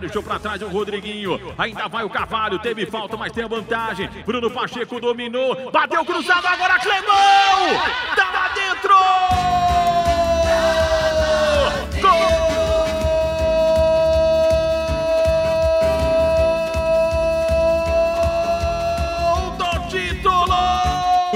Deixou 0.00 0.22
pra 0.22 0.38
trás 0.38 0.62
o 0.62 0.68
Rodriguinho. 0.68 1.54
Ainda 1.58 1.88
vai 1.88 2.04
o 2.04 2.10
Cavalho, 2.10 2.58
teve 2.58 2.86
falta, 2.86 3.16
mas 3.16 3.32
tem 3.32 3.44
a 3.44 3.48
vantagem. 3.48 4.08
Bruno 4.24 4.50
Pacheco 4.50 5.00
dominou, 5.00 5.70
bateu 5.70 6.04
cruzado, 6.04 6.46
agora 6.46 6.78
Clemão! 6.78 7.80
Tá 8.16 8.30
lá 8.30 8.48
dentro! 8.54 9.99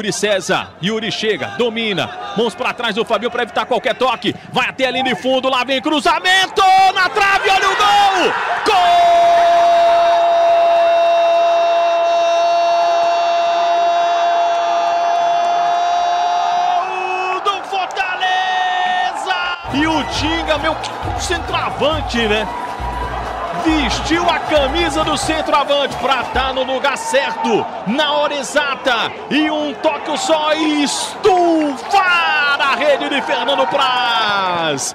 Yuri 0.05 0.13
César, 0.13 0.75
Yuri 0.83 1.11
chega, 1.11 1.55
domina, 1.57 2.35
mãos 2.37 2.55
para 2.55 2.75
trás 2.75 2.95
do 2.95 3.07
Fabio 3.07 3.31
para 3.31 3.45
evitar 3.45 3.65
qualquer 3.65 3.95
toque, 3.95 4.35
vai 4.53 4.69
até 4.69 4.85
a 4.85 4.91
linha 4.91 5.05
de 5.05 5.15
fundo, 5.15 5.49
lá 5.49 5.65
vem 5.65 5.81
cruzamento, 5.81 6.61
na 6.95 7.09
trave, 7.09 7.49
olha 7.49 7.71
o 7.71 7.75
gol! 7.75 8.35
Gol! 8.67 8.75
do 17.43 17.63
Fortaleza! 17.71 19.35
E 19.73 19.87
o 19.87 20.05
Tinga, 20.13 20.59
meu 20.59 20.77
centroavante, 21.19 22.19
né? 22.29 22.47
Vestiu 23.65 24.29
a 24.29 24.39
camisa 24.39 25.03
do 25.03 25.17
centroavante 25.17 25.97
para 25.97 26.21
estar 26.21 26.33
tá 26.33 26.53
no 26.53 26.65
lugar 26.65 26.99
certo, 26.99 27.65
na 27.87 28.13
hora 28.13 28.35
exata. 28.35 29.11
E 29.31 29.51
um 29.51 29.73
toque 29.75 30.17
só 30.19 30.55
e 30.55 30.85
estufar 30.85 32.61
a 32.61 32.75
rede 32.77 33.09
de 33.09 33.23
Fernando 33.23 33.67
Praz. 33.69 34.95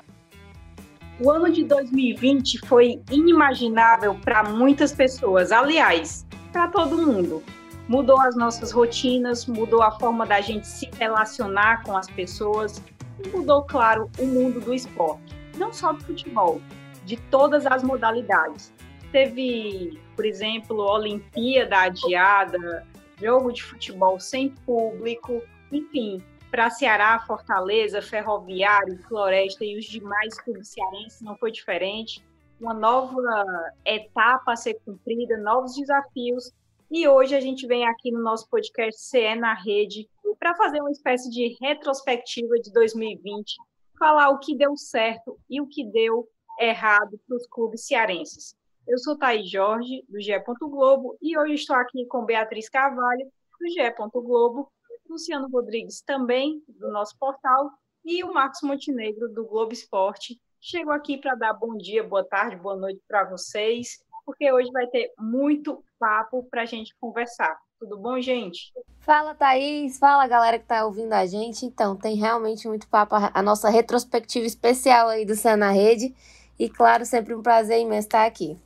O 1.20 1.32
ano 1.32 1.52
de 1.52 1.64
2020 1.66 2.60
foi 2.68 3.02
inimaginável 3.12 4.16
para 4.16 4.44
muitas 4.44 4.94
pessoas, 4.94 5.52
aliás, 5.52 6.26
para 6.52 6.68
todo 6.68 6.98
mundo. 6.98 7.44
Mudou 7.88 8.22
as 8.22 8.36
nossas 8.38 8.72
rotinas, 8.72 9.48
mudou 9.48 9.82
a 9.82 9.92
forma 10.00 10.26
da 10.26 10.40
gente 10.42 10.68
se 10.68 10.88
relacionar 10.98 11.82
com 11.84 11.98
as 11.98 12.08
pessoas 12.08 12.82
e 13.24 13.28
mudou, 13.30 13.64
claro, 13.64 14.10
o 14.20 14.26
mundo 14.26 14.62
do 14.62 14.74
esporte. 14.74 15.36
Não 15.58 15.74
só 15.74 15.92
do 15.92 16.04
futebol, 16.04 16.62
de 17.10 17.18
todas 17.18 17.66
as 17.66 17.82
modalidades. 17.82 18.72
Teve, 19.12 20.00
por 20.16 20.24
exemplo, 20.24 20.78
Olimpíada 20.78 21.80
adiada, 21.80 22.86
jogo 23.20 23.52
de 23.52 23.64
futebol 23.64 24.20
sem 24.20 24.50
público, 24.50 25.42
enfim, 25.72 26.24
para 26.52 26.70
Ceará, 26.70 27.20
Fortaleza, 27.26 28.00
Ferroviário, 28.00 29.02
Floresta 29.08 29.66
e 29.66 29.76
os 29.76 29.86
demais 29.86 30.40
clubes 30.40 30.70
cearenses 30.70 31.20
não 31.22 31.36
foi 31.36 31.52
diferente. 31.52 32.24
Uma 32.62 32.76
nova 32.76 33.74
etapa 33.84 34.52
a 34.52 34.56
ser 34.56 34.76
cumprida, 34.86 35.36
novos 35.38 35.76
desafios. 35.76 36.52
E 36.92 37.08
hoje 37.08 37.36
a 37.36 37.40
gente 37.40 37.66
vem 37.66 37.88
aqui 37.88 38.12
no 38.12 38.22
nosso 38.22 38.48
podcast 38.50 39.02
CE 39.02 39.36
na 39.36 39.56
Rede 39.56 40.08
para 40.40 40.56
fazer 40.56 40.80
uma 40.80 40.92
espécie 40.92 41.30
de 41.32 41.58
retrospectiva 41.60 42.56
de 42.60 42.72
2020, 42.72 43.56
falar 43.98 44.30
o 44.30 44.40
que 44.40 44.56
deu 44.56 44.78
certo 44.78 45.40
e 45.50 45.60
o 45.60 45.68
que 45.68 45.84
deu 45.86 46.28
errado 46.60 47.20
para 47.28 47.38
os 47.38 47.48
clubes 47.48 47.86
cearenses. 47.86 48.56
Eu 48.88 48.98
sou 48.98 49.18
Thaís 49.18 49.50
Jorge, 49.50 50.04
do 50.10 50.20
GE. 50.20 50.34
Globo, 50.62 51.18
e 51.22 51.38
hoje 51.38 51.54
estou 51.54 51.76
aqui 51.76 52.06
com 52.08 52.26
Beatriz 52.26 52.68
Carvalho, 52.70 53.26
do 53.60 53.68
GE. 53.70 53.94
Globo, 54.14 54.72
Luciano 55.10 55.48
Rodrigues, 55.50 56.02
também 56.02 56.62
do 56.68 56.92
nosso 56.92 57.18
portal, 57.18 57.72
e 58.04 58.24
o 58.24 58.34
Marcos 58.34 58.62
Montenegro, 58.62 59.30
do 59.30 59.46
Globo 59.46 59.74
Esporte. 59.74 60.40
Chego 60.60 60.92
aqui 60.92 61.18
para 61.18 61.36
dar 61.36 61.54
bom 61.54 61.78
dia, 61.78 62.04
boa 62.04 62.24
tarde, 62.24 62.56
boa 62.56 62.76
noite 62.76 63.02
para 63.08 63.24
vocês, 63.30 64.04
porque 64.26 64.52
hoje 64.52 64.72
vai 64.72 64.88
ter 64.88 65.14
muito 65.18 65.84
papo 66.00 66.44
para 66.50 66.64
a 66.64 66.66
gente 66.66 66.96
conversar. 67.00 67.58
Tudo 67.80 67.98
bom, 67.98 68.20
gente? 68.20 68.74
Fala, 69.00 69.34
Thaís. 69.34 69.98
Fala, 69.98 70.28
galera 70.28 70.58
que 70.58 70.66
está 70.66 70.86
ouvindo 70.86 71.14
a 71.14 71.26
gente. 71.26 71.66
Então, 71.66 71.96
tem 71.96 72.18
realmente 72.18 72.68
muito 72.68 72.90
papo. 72.90 73.16
A 73.16 73.42
nossa 73.42 73.70
retrospectiva 73.70 74.46
especial 74.46 75.08
aí 75.08 75.26
do 75.26 75.34
Céu 75.34 75.58
Rede. 75.58 76.14
E 76.60 76.68
claro, 76.68 77.06
sempre 77.06 77.34
um 77.34 77.42
prazer 77.42 77.80
imenso 77.80 78.08
estar 78.08 78.26
aqui. 78.26 78.58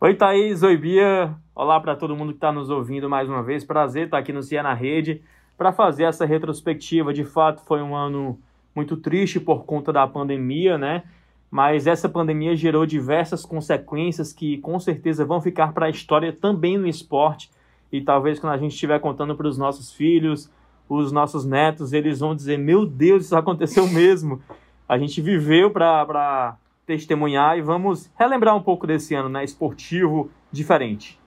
Oi, 0.00 0.14
Thaís. 0.14 0.62
Oi, 0.62 0.76
Bia. 0.76 1.34
Olá 1.52 1.80
para 1.80 1.96
todo 1.96 2.14
mundo 2.14 2.30
que 2.30 2.36
está 2.36 2.52
nos 2.52 2.70
ouvindo 2.70 3.10
mais 3.10 3.28
uma 3.28 3.42
vez. 3.42 3.64
Prazer 3.64 4.04
estar 4.04 4.18
aqui 4.18 4.32
no 4.32 4.40
Cia 4.40 4.62
na 4.62 4.72
Rede 4.72 5.20
para 5.58 5.72
fazer 5.72 6.04
essa 6.04 6.24
retrospectiva. 6.24 7.12
De 7.12 7.24
fato, 7.24 7.60
foi 7.64 7.82
um 7.82 7.96
ano 7.96 8.38
muito 8.72 8.96
triste 8.96 9.40
por 9.40 9.64
conta 9.64 9.92
da 9.92 10.06
pandemia, 10.06 10.78
né? 10.78 11.02
Mas 11.50 11.88
essa 11.88 12.08
pandemia 12.08 12.54
gerou 12.54 12.86
diversas 12.86 13.44
consequências 13.44 14.32
que 14.32 14.58
com 14.58 14.78
certeza 14.78 15.24
vão 15.24 15.40
ficar 15.40 15.72
para 15.72 15.86
a 15.86 15.90
história 15.90 16.32
também 16.32 16.78
no 16.78 16.86
esporte. 16.86 17.50
E 17.90 18.00
talvez 18.00 18.38
quando 18.38 18.52
a 18.52 18.58
gente 18.58 18.74
estiver 18.74 19.00
contando 19.00 19.34
para 19.34 19.48
os 19.48 19.58
nossos 19.58 19.92
filhos, 19.92 20.48
os 20.88 21.10
nossos 21.10 21.44
netos, 21.44 21.92
eles 21.92 22.20
vão 22.20 22.32
dizer: 22.32 22.60
Meu 22.60 22.86
Deus, 22.86 23.24
isso 23.24 23.36
aconteceu 23.36 23.88
mesmo. 23.88 24.40
A 24.88 24.96
gente 24.96 25.20
viveu 25.20 25.72
para 25.72 26.56
testemunhar 26.90 27.56
e 27.56 27.62
vamos 27.62 28.10
relembrar 28.18 28.56
um 28.56 28.62
pouco 28.62 28.84
desse 28.84 29.14
ano, 29.14 29.28
né? 29.28 29.44
Esportivo 29.44 30.28
diferente. 30.50 31.20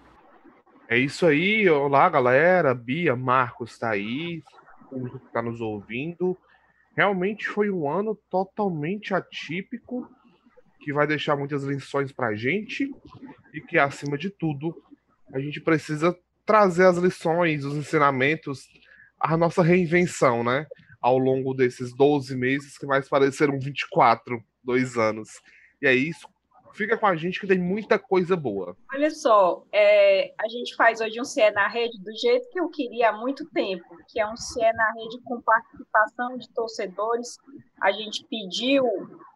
É 0.89 0.97
isso 0.97 1.25
aí, 1.25 1.69
olá 1.69 2.09
galera, 2.09 2.73
Bia, 2.75 3.15
Marcos, 3.15 3.79
Thaís, 3.79 4.43
público 4.89 5.19
que 5.19 5.27
está 5.27 5.41
nos 5.41 5.61
ouvindo. 5.61 6.37
Realmente 6.97 7.47
foi 7.47 7.71
um 7.71 7.89
ano 7.89 8.13
totalmente 8.29 9.13
atípico, 9.13 10.05
que 10.81 10.91
vai 10.91 11.07
deixar 11.07 11.37
muitas 11.37 11.63
lições 11.63 12.11
para 12.11 12.27
a 12.27 12.35
gente 12.35 12.91
e 13.53 13.61
que, 13.61 13.79
acima 13.79 14.17
de 14.17 14.29
tudo, 14.29 14.75
a 15.33 15.39
gente 15.39 15.61
precisa 15.61 16.13
trazer 16.45 16.85
as 16.85 16.97
lições, 16.97 17.63
os 17.63 17.77
ensinamentos, 17.77 18.67
a 19.17 19.37
nossa 19.37 19.63
reinvenção, 19.63 20.43
né? 20.43 20.65
Ao 21.01 21.17
longo 21.17 21.53
desses 21.53 21.95
12 21.95 22.35
meses, 22.35 22.77
que 22.77 22.85
mais 22.85 23.07
pareceram 23.07 23.57
24 23.57 24.43
dois 24.63 24.97
anos. 24.97 25.41
E 25.81 25.87
é 25.87 25.93
isso. 25.93 26.27
Fica 26.73 26.97
com 26.97 27.05
a 27.05 27.15
gente 27.15 27.39
que 27.39 27.45
tem 27.45 27.59
muita 27.59 27.99
coisa 27.99 28.35
boa. 28.35 28.75
Olha 28.91 29.11
só, 29.11 29.63
é, 29.71 30.33
a 30.39 30.47
gente 30.47 30.75
faz 30.75 31.01
hoje 31.01 31.21
um 31.21 31.23
CE 31.23 31.51
na 31.51 31.67
rede 31.67 32.01
do 32.01 32.11
jeito 32.17 32.49
que 32.49 32.59
eu 32.59 32.67
queria 32.69 33.09
há 33.09 33.13
muito 33.13 33.47
tempo, 33.51 33.85
que 34.09 34.19
é 34.19 34.27
um 34.27 34.35
CE 34.35 34.59
na 34.59 34.91
rede 34.93 35.21
com 35.23 35.39
participação 35.41 36.35
de 36.35 36.49
torcedores. 36.49 37.37
A 37.79 37.91
gente 37.91 38.25
pediu 38.27 38.85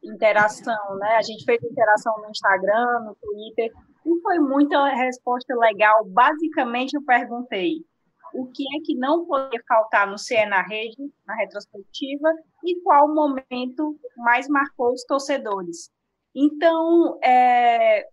interação, 0.04 0.96
né? 0.98 1.16
A 1.16 1.22
gente 1.22 1.46
fez 1.46 1.62
interação 1.64 2.14
no 2.24 2.30
Instagram, 2.32 3.02
no 3.06 3.16
Twitter, 3.16 3.72
e 4.04 4.22
foi 4.22 4.40
muita 4.40 4.88
resposta 4.96 5.54
legal. 5.56 6.06
Basicamente, 6.06 6.96
eu 6.96 7.04
perguntei: 7.04 7.86
o 8.34 8.48
que 8.48 8.64
é 8.64 8.82
que 8.84 8.96
não 8.96 9.26
poderia 9.26 9.62
faltar 9.68 10.10
no 10.10 10.18
CE 10.18 10.46
na 10.46 10.62
rede, 10.62 10.98
na 11.26 11.36
retrospectiva, 11.36 12.30
e 12.64 12.80
qual 12.82 13.14
momento 13.14 13.98
mais 14.18 14.48
marcou 14.48 14.94
os 14.94 15.04
torcedores. 15.06 15.90
Então, 16.36 17.20
é, 17.24 18.08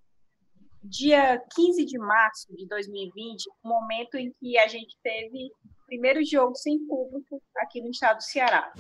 dia 0.83 1.43
15 1.55 1.85
de 1.85 1.99
março 1.99 2.55
de 2.57 2.67
2020, 2.67 3.45
o 3.63 3.69
momento 3.69 4.17
em 4.17 4.33
que 4.39 4.59
a 4.59 4.69
gente 4.69 4.97
teve 5.03 5.51
o 5.65 5.87
primeiro 5.87 6.25
jogo 6.25 6.55
sem 6.55 6.79
público 6.87 7.41
aqui 7.59 7.81
no 7.81 7.91
estado 7.91 8.19
do 8.19 8.23
Ceará. 8.23 8.73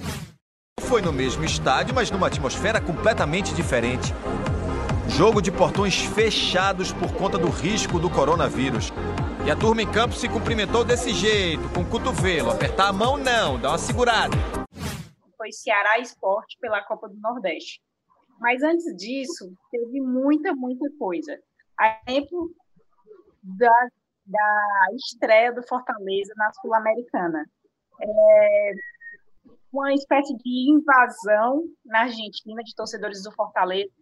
Foi 0.80 1.00
no 1.00 1.12
mesmo 1.12 1.44
estádio, 1.44 1.94
mas 1.94 2.10
numa 2.10 2.26
atmosfera 2.26 2.80
completamente 2.80 3.54
diferente. 3.54 4.12
Jogo 5.08 5.40
de 5.40 5.50
portões 5.50 6.00
fechados 6.00 6.92
por 6.92 7.12
conta 7.14 7.38
do 7.38 7.48
risco 7.48 7.98
do 7.98 8.10
coronavírus. 8.10 8.92
E 9.46 9.50
a 9.50 9.56
turma 9.56 9.82
em 9.82 9.92
campo 9.92 10.14
se 10.14 10.26
cumprimentou 10.26 10.86
desse 10.86 11.12
jeito, 11.12 11.62
com 11.74 11.82
o 11.82 11.90
cotovelo. 11.90 12.50
Apertar 12.50 12.88
a 12.88 12.92
mão, 12.94 13.18
não, 13.18 13.60
dá 13.60 13.72
uma 13.72 13.78
segurada. 13.78 14.34
Foi 15.36 15.52
Ceará 15.52 15.98
Esporte 15.98 16.56
pela 16.58 16.82
Copa 16.82 17.10
do 17.10 17.16
Nordeste. 17.20 17.82
Mas 18.40 18.62
antes 18.62 18.84
disso, 18.96 19.52
teve 19.70 20.00
muita, 20.00 20.54
muita 20.54 20.88
coisa. 20.98 21.38
A 21.78 22.00
exemplo 22.08 22.50
da, 23.42 23.88
da 24.24 24.94
estreia 24.96 25.52
do 25.52 25.62
Fortaleza 25.62 26.32
na 26.38 26.50
Sul-Americana. 26.62 27.44
É, 28.00 28.72
uma 29.70 29.92
espécie 29.92 30.34
de 30.36 30.72
invasão 30.72 31.64
na 31.84 32.04
Argentina 32.04 32.62
de 32.62 32.74
torcedores 32.74 33.22
do 33.22 33.32
Fortaleza 33.32 33.92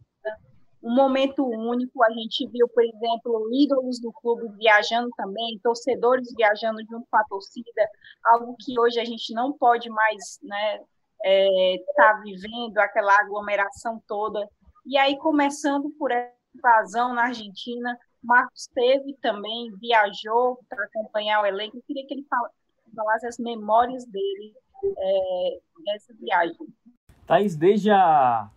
um 0.82 0.94
momento 0.94 1.46
único. 1.46 2.02
A 2.04 2.10
gente 2.10 2.48
viu, 2.48 2.68
por 2.68 2.82
exemplo, 2.82 3.48
ídolos 3.52 4.00
do 4.00 4.12
clube 4.12 4.48
viajando 4.56 5.10
também, 5.16 5.60
torcedores 5.62 6.34
viajando 6.36 6.80
junto 6.90 7.06
com 7.10 7.16
a 7.16 7.24
torcida, 7.24 7.88
algo 8.24 8.56
que 8.58 8.78
hoje 8.78 8.98
a 8.98 9.04
gente 9.04 9.32
não 9.32 9.52
pode 9.52 9.88
mais 9.88 10.38
né, 10.42 10.80
é, 11.24 11.76
tá 11.94 12.20
vivendo, 12.22 12.78
aquela 12.78 13.14
aglomeração 13.20 14.02
toda. 14.08 14.46
E 14.84 14.98
aí, 14.98 15.16
começando 15.18 15.90
por 15.98 16.10
essa 16.10 16.32
invasão 16.54 17.14
na 17.14 17.26
Argentina, 17.26 17.96
Marcos 18.22 18.68
teve 18.74 19.16
também, 19.20 19.70
viajou 19.80 20.58
para 20.68 20.84
acompanhar 20.84 21.42
o 21.42 21.46
elenco. 21.46 21.76
Eu 21.76 21.82
queria 21.86 22.06
que 22.06 22.14
ele 22.14 22.26
falasse 22.94 23.26
as 23.26 23.38
memórias 23.38 24.04
dele 24.06 24.54
é, 24.84 25.58
dessa 25.84 26.12
viagem. 26.14 26.56
Thaís, 27.26 27.56
desde 27.56 27.90
a 27.90 28.50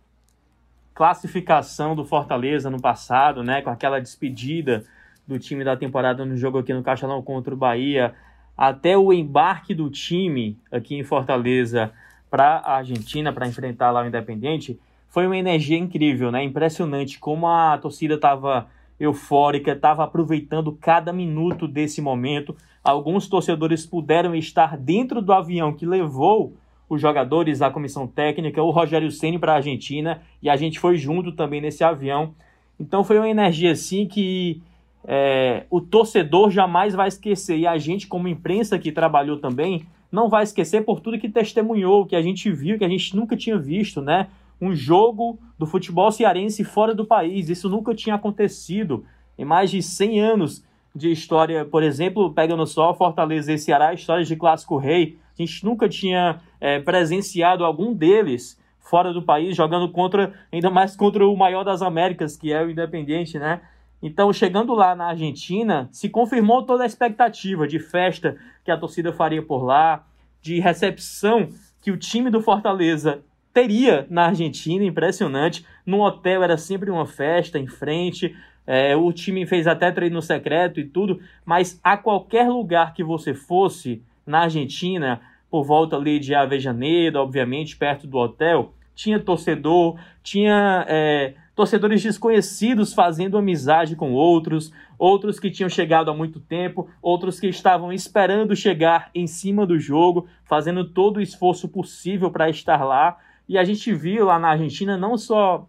classificação 0.96 1.94
do 1.94 2.06
Fortaleza 2.06 2.70
no 2.70 2.80
passado, 2.80 3.44
né, 3.44 3.60
com 3.60 3.68
aquela 3.68 4.00
despedida 4.00 4.82
do 5.28 5.38
time 5.38 5.62
da 5.62 5.76
temporada 5.76 6.24
no 6.24 6.38
jogo 6.38 6.58
aqui 6.58 6.72
no 6.72 6.82
Castelão 6.82 7.20
contra 7.22 7.52
o 7.52 7.56
Bahia, 7.56 8.14
até 8.56 8.96
o 8.96 9.12
embarque 9.12 9.74
do 9.74 9.90
time 9.90 10.58
aqui 10.72 10.96
em 10.96 11.04
Fortaleza 11.04 11.92
para 12.30 12.56
a 12.56 12.76
Argentina 12.78 13.30
para 13.30 13.46
enfrentar 13.46 13.90
lá 13.90 14.02
o 14.02 14.06
Independente, 14.06 14.80
foi 15.10 15.26
uma 15.26 15.36
energia 15.36 15.76
incrível, 15.76 16.32
né? 16.32 16.42
Impressionante 16.42 17.18
como 17.18 17.46
a 17.46 17.76
torcida 17.76 18.14
estava 18.14 18.66
eufórica, 18.98 19.72
estava 19.72 20.02
aproveitando 20.02 20.72
cada 20.72 21.12
minuto 21.12 21.68
desse 21.68 22.00
momento. 22.00 22.56
Alguns 22.82 23.28
torcedores 23.28 23.84
puderam 23.84 24.34
estar 24.34 24.78
dentro 24.78 25.20
do 25.20 25.34
avião 25.34 25.74
que 25.74 25.84
levou 25.84 26.54
os 26.88 27.00
jogadores, 27.00 27.62
a 27.62 27.70
comissão 27.70 28.06
técnica, 28.06 28.62
o 28.62 28.70
Rogério 28.70 29.10
Ceni 29.10 29.38
para 29.38 29.52
a 29.52 29.56
Argentina 29.56 30.22
e 30.42 30.48
a 30.48 30.56
gente 30.56 30.78
foi 30.78 30.96
junto 30.96 31.32
também 31.32 31.60
nesse 31.60 31.82
avião. 31.82 32.34
Então 32.78 33.02
foi 33.02 33.18
uma 33.18 33.28
energia 33.28 33.72
assim 33.72 34.06
que 34.06 34.62
é, 35.04 35.64
o 35.70 35.80
torcedor 35.80 36.50
jamais 36.50 36.94
vai 36.94 37.08
esquecer 37.08 37.58
e 37.58 37.66
a 37.66 37.78
gente 37.78 38.06
como 38.06 38.28
imprensa 38.28 38.78
que 38.78 38.92
trabalhou 38.92 39.38
também 39.38 39.86
não 40.10 40.28
vai 40.28 40.44
esquecer 40.44 40.84
por 40.84 41.00
tudo 41.00 41.18
que 41.18 41.28
testemunhou, 41.28 42.06
que 42.06 42.16
a 42.16 42.22
gente 42.22 42.50
viu, 42.50 42.78
que 42.78 42.84
a 42.84 42.88
gente 42.88 43.14
nunca 43.14 43.36
tinha 43.36 43.58
visto, 43.58 44.00
né? 44.00 44.28
Um 44.60 44.74
jogo 44.74 45.38
do 45.58 45.66
futebol 45.66 46.10
cearense 46.10 46.64
fora 46.64 46.94
do 46.94 47.04
país. 47.04 47.48
Isso 47.48 47.68
nunca 47.68 47.94
tinha 47.94 48.14
acontecido 48.14 49.04
em 49.36 49.44
mais 49.44 49.70
de 49.70 49.82
100 49.82 50.20
anos 50.20 50.64
de 50.94 51.10
história. 51.10 51.64
Por 51.64 51.82
exemplo, 51.82 52.32
pegando 52.32 52.66
só 52.66 52.94
Fortaleza 52.94 53.52
e 53.52 53.58
Ceará, 53.58 53.92
histórias 53.92 54.26
de 54.26 54.36
Clássico 54.36 54.78
Rei. 54.78 55.18
A 55.38 55.42
gente 55.42 55.64
nunca 55.64 55.88
tinha 55.88 56.40
é, 56.60 56.80
presenciado 56.80 57.64
algum 57.64 57.92
deles 57.92 58.58
fora 58.80 59.12
do 59.12 59.22
país, 59.22 59.56
jogando 59.56 59.88
contra, 59.90 60.32
ainda 60.52 60.70
mais 60.70 60.96
contra 60.96 61.26
o 61.26 61.36
maior 61.36 61.64
das 61.64 61.82
Américas, 61.82 62.36
que 62.36 62.52
é 62.52 62.62
o 62.62 62.70
Independiente, 62.70 63.38
né? 63.38 63.60
Então, 64.02 64.32
chegando 64.32 64.74
lá 64.74 64.94
na 64.94 65.06
Argentina, 65.08 65.88
se 65.90 66.08
confirmou 66.08 66.62
toda 66.62 66.84
a 66.84 66.86
expectativa 66.86 67.66
de 67.66 67.78
festa 67.78 68.36
que 68.64 68.70
a 68.70 68.76
torcida 68.76 69.12
faria 69.12 69.42
por 69.42 69.64
lá, 69.64 70.06
de 70.40 70.60
recepção 70.60 71.48
que 71.82 71.90
o 71.90 71.96
time 71.96 72.30
do 72.30 72.40
Fortaleza 72.40 73.20
teria 73.52 74.06
na 74.10 74.26
Argentina, 74.26 74.84
impressionante. 74.84 75.66
No 75.84 76.02
hotel 76.02 76.42
era 76.42 76.56
sempre 76.56 76.90
uma 76.90 77.06
festa 77.06 77.58
em 77.58 77.66
frente, 77.66 78.36
é, 78.66 78.96
o 78.96 79.12
time 79.12 79.46
fez 79.46 79.66
até 79.66 79.90
treino 79.90 80.20
secreto 80.20 80.80
e 80.80 80.84
tudo, 80.84 81.20
mas 81.44 81.80
a 81.82 81.96
qualquer 81.96 82.48
lugar 82.48 82.92
que 82.92 83.04
você 83.04 83.32
fosse 83.32 84.02
na 84.26 84.40
Argentina, 84.40 85.20
por 85.48 85.64
volta 85.64 85.96
ali 85.96 86.18
de 86.18 86.34
Avejaneira, 86.34 87.22
obviamente, 87.22 87.76
perto 87.76 88.06
do 88.06 88.18
hotel, 88.18 88.74
tinha 88.94 89.20
torcedor, 89.20 89.98
tinha 90.22 90.84
é, 90.88 91.34
torcedores 91.54 92.02
desconhecidos 92.02 92.92
fazendo 92.92 93.38
amizade 93.38 93.94
com 93.94 94.12
outros, 94.12 94.72
outros 94.98 95.38
que 95.38 95.50
tinham 95.50 95.68
chegado 95.68 96.10
há 96.10 96.14
muito 96.14 96.40
tempo, 96.40 96.88
outros 97.00 97.38
que 97.38 97.46
estavam 97.46 97.92
esperando 97.92 98.56
chegar 98.56 99.10
em 99.14 99.26
cima 99.26 99.66
do 99.66 99.78
jogo, 99.78 100.26
fazendo 100.44 100.84
todo 100.84 101.18
o 101.18 101.22
esforço 101.22 101.68
possível 101.68 102.30
para 102.30 102.50
estar 102.50 102.84
lá. 102.84 103.18
E 103.48 103.56
a 103.56 103.64
gente 103.64 103.92
viu 103.92 104.24
lá 104.24 104.38
na 104.38 104.48
Argentina 104.48 104.96
não 104.96 105.16
só 105.16 105.68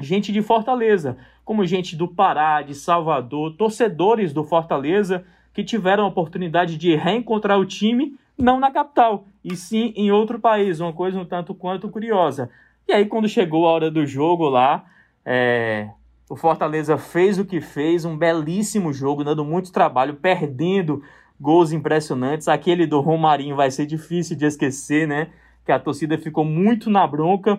gente 0.00 0.30
de 0.30 0.42
Fortaleza, 0.42 1.16
como 1.44 1.64
gente 1.66 1.96
do 1.96 2.06
Pará, 2.06 2.62
de 2.62 2.74
Salvador, 2.74 3.56
torcedores 3.56 4.32
do 4.32 4.44
Fortaleza 4.44 5.24
que 5.58 5.64
tiveram 5.64 6.04
a 6.04 6.06
oportunidade 6.06 6.78
de 6.78 6.94
reencontrar 6.94 7.58
o 7.58 7.66
time, 7.66 8.16
não 8.38 8.60
na 8.60 8.70
capital, 8.70 9.26
e 9.42 9.56
sim 9.56 9.92
em 9.96 10.08
outro 10.12 10.38
país, 10.38 10.78
uma 10.78 10.92
coisa 10.92 11.18
um 11.18 11.24
tanto 11.24 11.52
quanto 11.52 11.88
curiosa. 11.88 12.48
E 12.86 12.92
aí, 12.92 13.06
quando 13.06 13.28
chegou 13.28 13.66
a 13.66 13.72
hora 13.72 13.90
do 13.90 14.06
jogo 14.06 14.48
lá, 14.48 14.84
é, 15.26 15.90
o 16.30 16.36
Fortaleza 16.36 16.96
fez 16.96 17.40
o 17.40 17.44
que 17.44 17.60
fez, 17.60 18.04
um 18.04 18.16
belíssimo 18.16 18.92
jogo, 18.92 19.24
dando 19.24 19.44
muito 19.44 19.72
trabalho, 19.72 20.14
perdendo 20.14 21.02
gols 21.40 21.72
impressionantes. 21.72 22.46
Aquele 22.46 22.86
do 22.86 23.00
Romarinho 23.00 23.56
vai 23.56 23.72
ser 23.72 23.84
difícil 23.84 24.36
de 24.36 24.46
esquecer, 24.46 25.08
né? 25.08 25.32
Que 25.66 25.72
a 25.72 25.80
torcida 25.80 26.16
ficou 26.16 26.44
muito 26.44 26.88
na 26.88 27.04
bronca. 27.04 27.58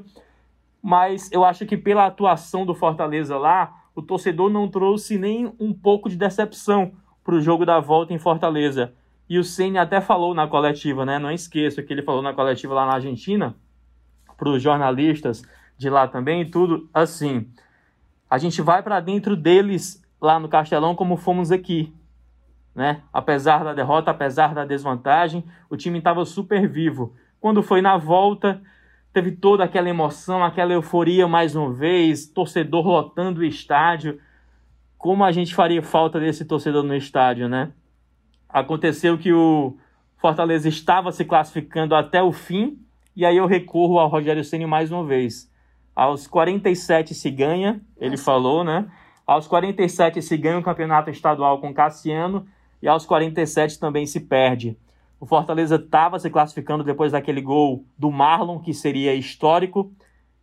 Mas 0.81 1.29
eu 1.33 1.43
acho 1.43 1.65
que 1.65 1.75
pela 1.75 2.05
atuação 2.05 2.65
do 2.65 2.73
Fortaleza 2.73 3.37
lá, 3.37 3.75
o 3.93 4.01
torcedor 4.01 4.49
não 4.49 4.69
trouxe 4.69 5.17
nem 5.17 5.53
um 5.59 5.73
pouco 5.73 6.07
de 6.07 6.15
decepção 6.15 6.93
para 7.29 7.35
o 7.35 7.41
jogo 7.41 7.63
da 7.63 7.79
volta 7.79 8.11
em 8.11 8.17
Fortaleza. 8.17 8.91
E 9.29 9.37
o 9.37 9.43
Ceni 9.43 9.77
até 9.77 10.01
falou 10.01 10.33
na 10.33 10.47
coletiva, 10.47 11.05
né? 11.05 11.19
Não 11.19 11.29
esqueça 11.29 11.83
que 11.83 11.93
ele 11.93 12.01
falou 12.01 12.23
na 12.23 12.33
coletiva 12.33 12.73
lá 12.73 12.87
na 12.87 12.93
Argentina, 12.93 13.55
para 14.35 14.49
os 14.49 14.59
jornalistas 14.59 15.43
de 15.77 15.91
lá 15.91 16.07
também, 16.07 16.49
tudo 16.49 16.89
assim. 16.91 17.47
A 18.27 18.39
gente 18.39 18.63
vai 18.63 18.81
para 18.81 18.99
dentro 18.99 19.35
deles 19.35 20.03
lá 20.19 20.39
no 20.39 20.49
Castelão 20.49 20.95
como 20.95 21.17
fomos 21.17 21.51
aqui, 21.51 21.93
né? 22.73 23.03
Apesar 23.13 23.63
da 23.63 23.75
derrota, 23.75 24.09
apesar 24.09 24.55
da 24.55 24.65
desvantagem, 24.65 25.43
o 25.69 25.77
time 25.77 25.99
estava 25.99 26.25
super 26.25 26.67
vivo. 26.67 27.13
Quando 27.39 27.61
foi 27.61 27.79
na 27.79 27.95
volta, 27.95 28.59
teve 29.13 29.33
toda 29.33 29.63
aquela 29.63 29.87
emoção, 29.87 30.43
aquela 30.43 30.73
euforia 30.73 31.27
mais 31.27 31.55
uma 31.55 31.71
vez, 31.71 32.25
torcedor 32.25 32.87
lotando 32.87 33.41
o 33.41 33.45
estádio. 33.45 34.19
Como 34.99 35.23
a 35.23 35.31
gente 35.31 35.55
faria 35.55 35.81
falta 35.81 36.19
desse 36.19 36.43
torcedor 36.43 36.83
no 36.83 36.93
estádio, 36.93 37.47
né? 37.47 37.71
Aconteceu 38.49 39.17
que 39.17 39.31
o 39.31 39.77
Fortaleza 40.17 40.67
estava 40.67 41.09
se 41.13 41.23
classificando 41.23 41.95
até 41.95 42.21
o 42.21 42.33
fim, 42.33 42.77
e 43.15 43.25
aí 43.25 43.37
eu 43.37 43.45
recorro 43.45 43.97
ao 43.97 44.09
Rogério 44.09 44.43
Ceni 44.43 44.65
mais 44.65 44.91
uma 44.91 45.05
vez. 45.05 45.49
Aos 45.95 46.27
47 46.27 47.13
se 47.13 47.31
ganha, 47.31 47.79
ele 47.95 48.17
falou, 48.17 48.61
né? 48.65 48.91
Aos 49.25 49.47
47 49.47 50.21
se 50.21 50.35
ganha 50.35 50.59
o 50.59 50.63
campeonato 50.63 51.09
estadual 51.09 51.61
com 51.61 51.73
Cassiano 51.73 52.45
e 52.81 52.87
aos 52.87 53.05
47 53.05 53.79
também 53.79 54.05
se 54.05 54.19
perde. 54.19 54.77
O 55.17 55.25
Fortaleza 55.25 55.77
estava 55.77 56.19
se 56.19 56.29
classificando 56.29 56.83
depois 56.83 57.13
daquele 57.13 57.41
gol 57.41 57.85
do 57.97 58.11
Marlon, 58.11 58.59
que 58.59 58.73
seria 58.73 59.15
histórico, 59.15 59.93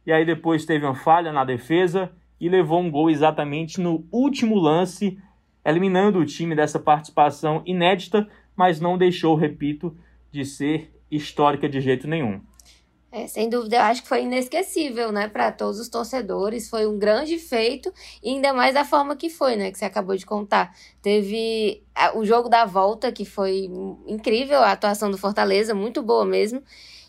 e 0.06 0.12
aí 0.12 0.24
depois 0.24 0.64
teve 0.64 0.86
uma 0.86 0.94
falha 0.94 1.30
na 1.30 1.44
defesa 1.44 2.10
e 2.40 2.48
levou 2.48 2.80
um 2.80 2.90
gol 2.90 3.10
exatamente 3.10 3.80
no 3.80 4.06
último 4.10 4.56
lance, 4.56 5.18
eliminando 5.64 6.18
o 6.18 6.26
time 6.26 6.54
dessa 6.54 6.78
participação 6.78 7.62
inédita, 7.66 8.28
mas 8.54 8.80
não 8.80 8.96
deixou, 8.96 9.34
repito, 9.34 9.96
de 10.30 10.44
ser 10.44 10.94
histórica 11.10 11.68
de 11.68 11.80
jeito 11.80 12.06
nenhum. 12.06 12.40
É, 13.10 13.26
sem 13.26 13.48
dúvida, 13.48 13.76
eu 13.76 13.82
acho 13.82 14.02
que 14.02 14.08
foi 14.08 14.24
inesquecível, 14.24 15.10
né, 15.10 15.26
para 15.26 15.50
todos 15.50 15.80
os 15.80 15.88
torcedores. 15.88 16.68
Foi 16.68 16.86
um 16.86 16.98
grande 16.98 17.38
feito, 17.38 17.90
e 18.22 18.30
ainda 18.30 18.52
mais 18.52 18.74
da 18.74 18.84
forma 18.84 19.16
que 19.16 19.30
foi, 19.30 19.56
né, 19.56 19.70
que 19.70 19.78
você 19.78 19.86
acabou 19.86 20.14
de 20.16 20.26
contar. 20.26 20.74
Teve 21.00 21.82
o 22.14 22.24
jogo 22.26 22.48
da 22.48 22.66
volta, 22.66 23.10
que 23.10 23.24
foi 23.24 23.70
incrível, 24.06 24.58
a 24.58 24.72
atuação 24.72 25.10
do 25.10 25.16
Fortaleza, 25.16 25.74
muito 25.74 26.02
boa 26.02 26.26
mesmo, 26.26 26.62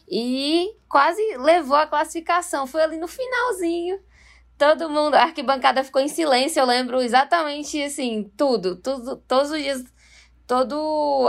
e 0.09 0.73
quase 0.87 1.21
levou 1.37 1.75
a 1.75 1.85
classificação. 1.85 2.65
Foi 2.65 2.81
ali 2.81 2.97
no 2.97 3.07
finalzinho. 3.07 3.99
Todo 4.57 4.89
mundo, 4.89 5.15
a 5.15 5.23
arquibancada 5.23 5.83
ficou 5.83 6.01
em 6.01 6.07
silêncio, 6.07 6.59
eu 6.59 6.65
lembro 6.65 7.01
exatamente 7.01 7.81
assim, 7.81 8.31
tudo, 8.35 8.75
tudo, 8.75 9.17
todos 9.27 9.51
os 9.51 9.61
dias 9.61 9.83
toda 10.47 10.75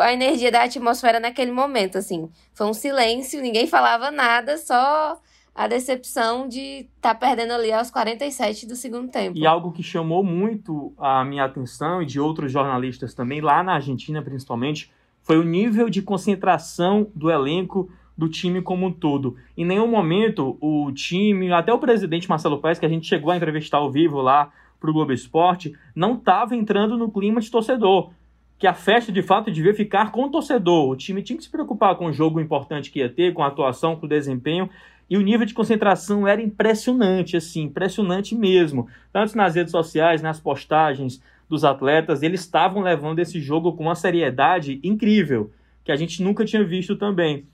a 0.01 0.13
energia 0.13 0.51
da 0.51 0.63
atmosfera 0.63 1.19
naquele 1.19 1.51
momento, 1.51 1.99
assim. 1.99 2.31
Foi 2.55 2.67
um 2.67 2.73
silêncio, 2.73 3.43
ninguém 3.43 3.67
falava 3.67 4.13
nada, 4.13 4.57
só 4.57 5.21
a 5.53 5.67
decepção 5.67 6.47
de 6.47 6.87
estar 6.97 7.15
tá 7.15 7.15
perdendo 7.17 7.53
ali 7.53 7.73
aos 7.73 7.91
47 7.91 8.65
do 8.65 8.77
segundo 8.77 9.11
tempo. 9.11 9.37
E 9.37 9.45
algo 9.45 9.73
que 9.73 9.83
chamou 9.83 10.23
muito 10.23 10.95
a 10.97 11.25
minha 11.25 11.45
atenção 11.45 12.01
e 12.01 12.07
de 12.07 12.21
outros 12.21 12.53
jornalistas 12.53 13.13
também, 13.13 13.41
lá 13.41 13.61
na 13.65 13.75
Argentina 13.75 14.23
principalmente, 14.23 14.93
foi 15.21 15.37
o 15.37 15.43
nível 15.43 15.91
de 15.91 16.01
concentração 16.01 17.11
do 17.13 17.29
elenco 17.29 17.91
do 18.19 18.29
time 18.29 18.61
como 18.61 18.87
um 18.87 18.93
todo. 18.93 19.37
Em 19.57 19.65
nenhum 19.65 19.87
momento 19.87 20.59
o 20.61 20.91
time, 20.93 21.53
até 21.53 21.73
o 21.73 21.79
presidente 21.79 22.29
Marcelo 22.29 22.59
Paes, 22.59 22.79
que 22.79 22.85
a 22.85 22.89
gente 22.89 23.07
chegou 23.07 23.31
a 23.31 23.37
entrevistar 23.37 23.79
ao 23.79 23.93
vivo 23.93 24.21
lá 24.21 24.51
para 24.81 24.91
o 24.91 24.93
Globo 24.93 25.13
Esporte, 25.13 25.73
não 25.95 26.15
estava 26.15 26.57
entrando 26.57 26.99
no 26.99 27.11
clima 27.11 27.41
de 27.41 27.49
torcedor 27.49 28.11
que 28.59 28.67
a 28.67 28.75
festa 28.75 29.13
de 29.13 29.23
fato 29.23 29.53
devia 29.53 29.73
ficar 29.73 30.11
com 30.11 30.25
o 30.25 30.31
torcedor. 30.31 30.91
O 30.91 30.97
time 30.97 31.23
tinha 31.23 31.37
que 31.37 31.45
se 31.45 31.51
preocupar 31.51 31.95
com 31.95 32.07
o 32.07 32.13
jogo 32.13 32.41
importante 32.41 32.91
que 32.91 32.99
ia 32.99 33.09
ter, 33.09 33.33
com 33.33 33.43
a 33.43 33.47
atuação, 33.47 33.95
com 33.95 34.07
o 34.07 34.09
desempenho. 34.09 34.69
E 35.09 35.17
o 35.17 35.21
nível 35.21 35.47
de 35.47 35.55
concentração 35.55 36.27
era 36.27 36.43
impressionante, 36.43 37.37
assim, 37.37 37.63
impressionante 37.63 38.35
mesmo. 38.35 38.89
Tanto 39.13 39.37
nas 39.37 39.55
redes 39.55 39.71
sociais, 39.71 40.21
nas 40.21 40.41
postagens 40.41 41.23
dos 41.49 41.65
atletas, 41.65 42.23
eles 42.23 42.41
estavam 42.41 42.83
levando 42.83 43.21
esse 43.21 43.41
jogo 43.41 43.75
com 43.75 43.85
uma 43.85 43.95
seriedade 43.95 44.81
incrível, 44.83 45.53
que 45.85 45.93
a 45.93 45.97
gente 45.97 46.21
nunca 46.21 46.45
tinha 46.45 46.65
visto 46.65 46.97
também. 46.97 47.47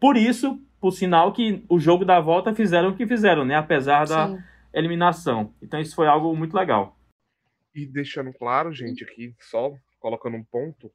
Por 0.00 0.16
isso, 0.16 0.60
por 0.80 0.92
sinal 0.92 1.32
que 1.32 1.64
o 1.68 1.78
jogo 1.78 2.04
da 2.04 2.20
volta 2.20 2.54
fizeram 2.54 2.90
o 2.90 2.96
que 2.96 3.06
fizeram, 3.06 3.44
né? 3.44 3.56
Apesar 3.56 4.06
da 4.06 4.28
Sim. 4.28 4.38
eliminação. 4.72 5.52
Então 5.62 5.80
isso 5.80 5.94
foi 5.94 6.06
algo 6.06 6.34
muito 6.36 6.56
legal. 6.56 6.96
E 7.74 7.86
deixando 7.86 8.32
claro, 8.32 8.72
gente, 8.72 9.04
aqui 9.04 9.34
só 9.40 9.72
colocando 10.00 10.36
um 10.36 10.44
ponto, 10.44 10.90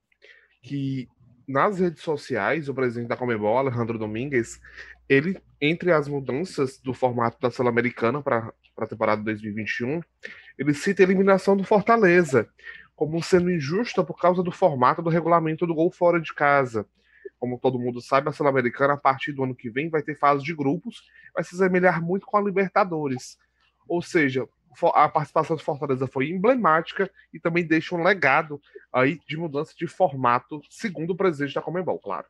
que 0.62 1.08
nas 1.48 1.80
redes 1.80 2.02
sociais, 2.02 2.70
o 2.70 2.74
presidente 2.74 3.10
da 3.10 3.18
Comebol, 3.18 3.58
Alejandro 3.58 4.00
Domingues, 4.00 4.62
ele, 5.10 5.38
entre 5.60 5.92
as 5.92 6.08
mudanças 6.08 6.80
do 6.80 6.94
formato 6.94 7.38
da 7.40 7.52
Sul-Americana 7.52 8.22
para 8.22 8.54
para 8.76 8.86
a 8.86 8.88
temporada 8.88 9.22
2021, 9.24 10.02
ele 10.58 10.74
cita 10.74 11.02
a 11.02 11.06
eliminação 11.06 11.56
do 11.56 11.64
Fortaleza 11.64 12.48
como 12.96 13.22
sendo 13.24 13.52
injusta 13.52 14.04
por 14.04 14.20
causa 14.20 14.44
do 14.44 14.52
formato 14.52 15.02
do 15.02 15.10
regulamento 15.10 15.66
do 15.66 15.74
gol 15.74 15.92
fora 15.92 16.22
de 16.22 16.34
casa. 16.34 16.86
Como 17.40 17.60
todo 17.60 17.80
mundo 17.80 18.02
sabe, 18.02 18.30
a 18.30 18.32
Sul-Americana, 18.32 18.94
a 18.94 18.98
partir 18.98 19.34
do 19.34 19.44
ano 19.44 19.56
que 19.56 19.70
vem, 19.70 19.90
vai 19.90 20.02
ter 20.02 20.18
fase 20.18 20.44
de 20.44 20.54
grupos, 20.56 21.04
vai 21.34 21.44
se 21.44 21.56
semelhar 21.56 22.02
muito 22.02 22.26
com 22.26 22.38
a 22.38 22.42
Libertadores. 22.42 23.38
Ou 23.88 24.02
seja, 24.02 24.48
a 24.94 25.10
participação 25.10 25.56
do 25.56 25.62
Fortaleza 25.62 26.08
foi 26.08 26.30
emblemática 26.30 27.10
e 27.34 27.40
também 27.40 27.66
deixa 27.66 27.96
um 27.96 28.04
legado 28.04 28.62
aí 28.92 29.20
de 29.28 29.38
mudança 29.38 29.74
de 29.78 29.88
formato, 29.88 30.62
segundo 30.70 31.12
o 31.12 31.16
presidente 31.16 31.54
da 31.54 31.62
Comembol, 31.62 32.00
claro. 32.00 32.28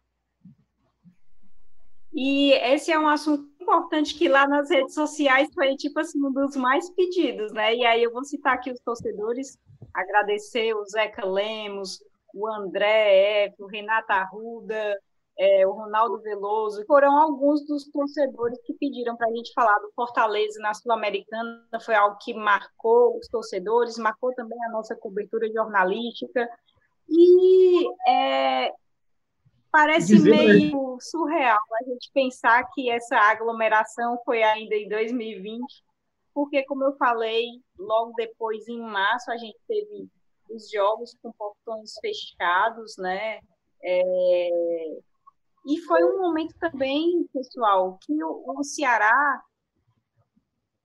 E 2.14 2.52
esse 2.54 2.92
é 2.92 3.00
um 3.00 3.08
assunto 3.08 3.50
importante 3.60 4.14
que 4.16 4.28
lá 4.28 4.48
nas 4.48 4.70
redes 4.70 4.94
sociais 4.94 5.50
foi 5.54 5.76
tipo 5.76 6.00
assim 6.00 6.24
um 6.24 6.32
dos 6.32 6.56
mais 6.56 6.90
pedidos, 6.92 7.52
né? 7.54 7.76
E 7.76 7.86
aí 7.86 8.04
eu 8.04 8.12
vou 8.12 8.24
citar 8.24 8.54
aqui 8.54 8.72
os 8.72 8.80
torcedores, 8.82 9.58
agradecer 9.94 10.76
o 10.76 10.86
Zeca 10.86 11.26
Lemos, 11.26 12.04
o 12.34 12.48
André 12.48 13.46
F, 13.46 13.64
o 13.64 13.68
Renato 13.68 14.12
Arruda, 14.12 14.98
é, 15.38 15.66
o 15.66 15.72
Ronaldo 15.72 16.22
Veloso, 16.22 16.86
foram 16.86 17.18
alguns 17.18 17.66
dos 17.66 17.90
torcedores 17.90 18.60
que 18.66 18.74
pediram 18.74 19.16
para 19.16 19.28
a 19.28 19.36
gente 19.36 19.52
falar 19.54 19.78
do 19.80 19.92
Fortaleza 19.96 20.60
na 20.60 20.74
Sul-Americana, 20.74 21.66
foi 21.84 21.96
algo 21.96 22.18
que 22.22 22.34
marcou 22.34 23.18
os 23.18 23.28
torcedores, 23.28 23.98
marcou 23.98 24.34
também 24.36 24.58
a 24.66 24.72
nossa 24.72 24.96
cobertura 24.96 25.52
jornalística, 25.52 26.48
e 27.10 27.88
é, 28.08 28.72
parece 29.72 30.20
meio 30.20 30.98
surreal 31.00 31.60
a 31.82 31.90
gente 31.90 32.12
pensar 32.14 32.64
que 32.74 32.90
essa 32.90 33.18
aglomeração 33.18 34.20
foi 34.24 34.44
ainda 34.44 34.76
em 34.76 34.88
2020, 34.88 35.62
porque, 36.34 36.64
como 36.64 36.84
eu 36.84 36.96
falei, 36.98 37.46
logo 37.78 38.14
depois, 38.16 38.68
em 38.68 38.80
março, 38.80 39.32
a 39.32 39.38
gente 39.38 39.58
teve 39.68 40.10
os 40.54 40.70
jogos 40.70 41.18
com 41.22 41.32
portões 41.32 41.94
fechados, 42.00 42.96
né? 42.98 43.40
É, 43.84 44.50
e 45.66 45.80
foi 45.82 46.04
um 46.04 46.20
momento 46.20 46.54
também, 46.60 47.28
pessoal, 47.34 47.98
que 48.02 48.14
o, 48.24 48.64
Ceará 48.64 49.42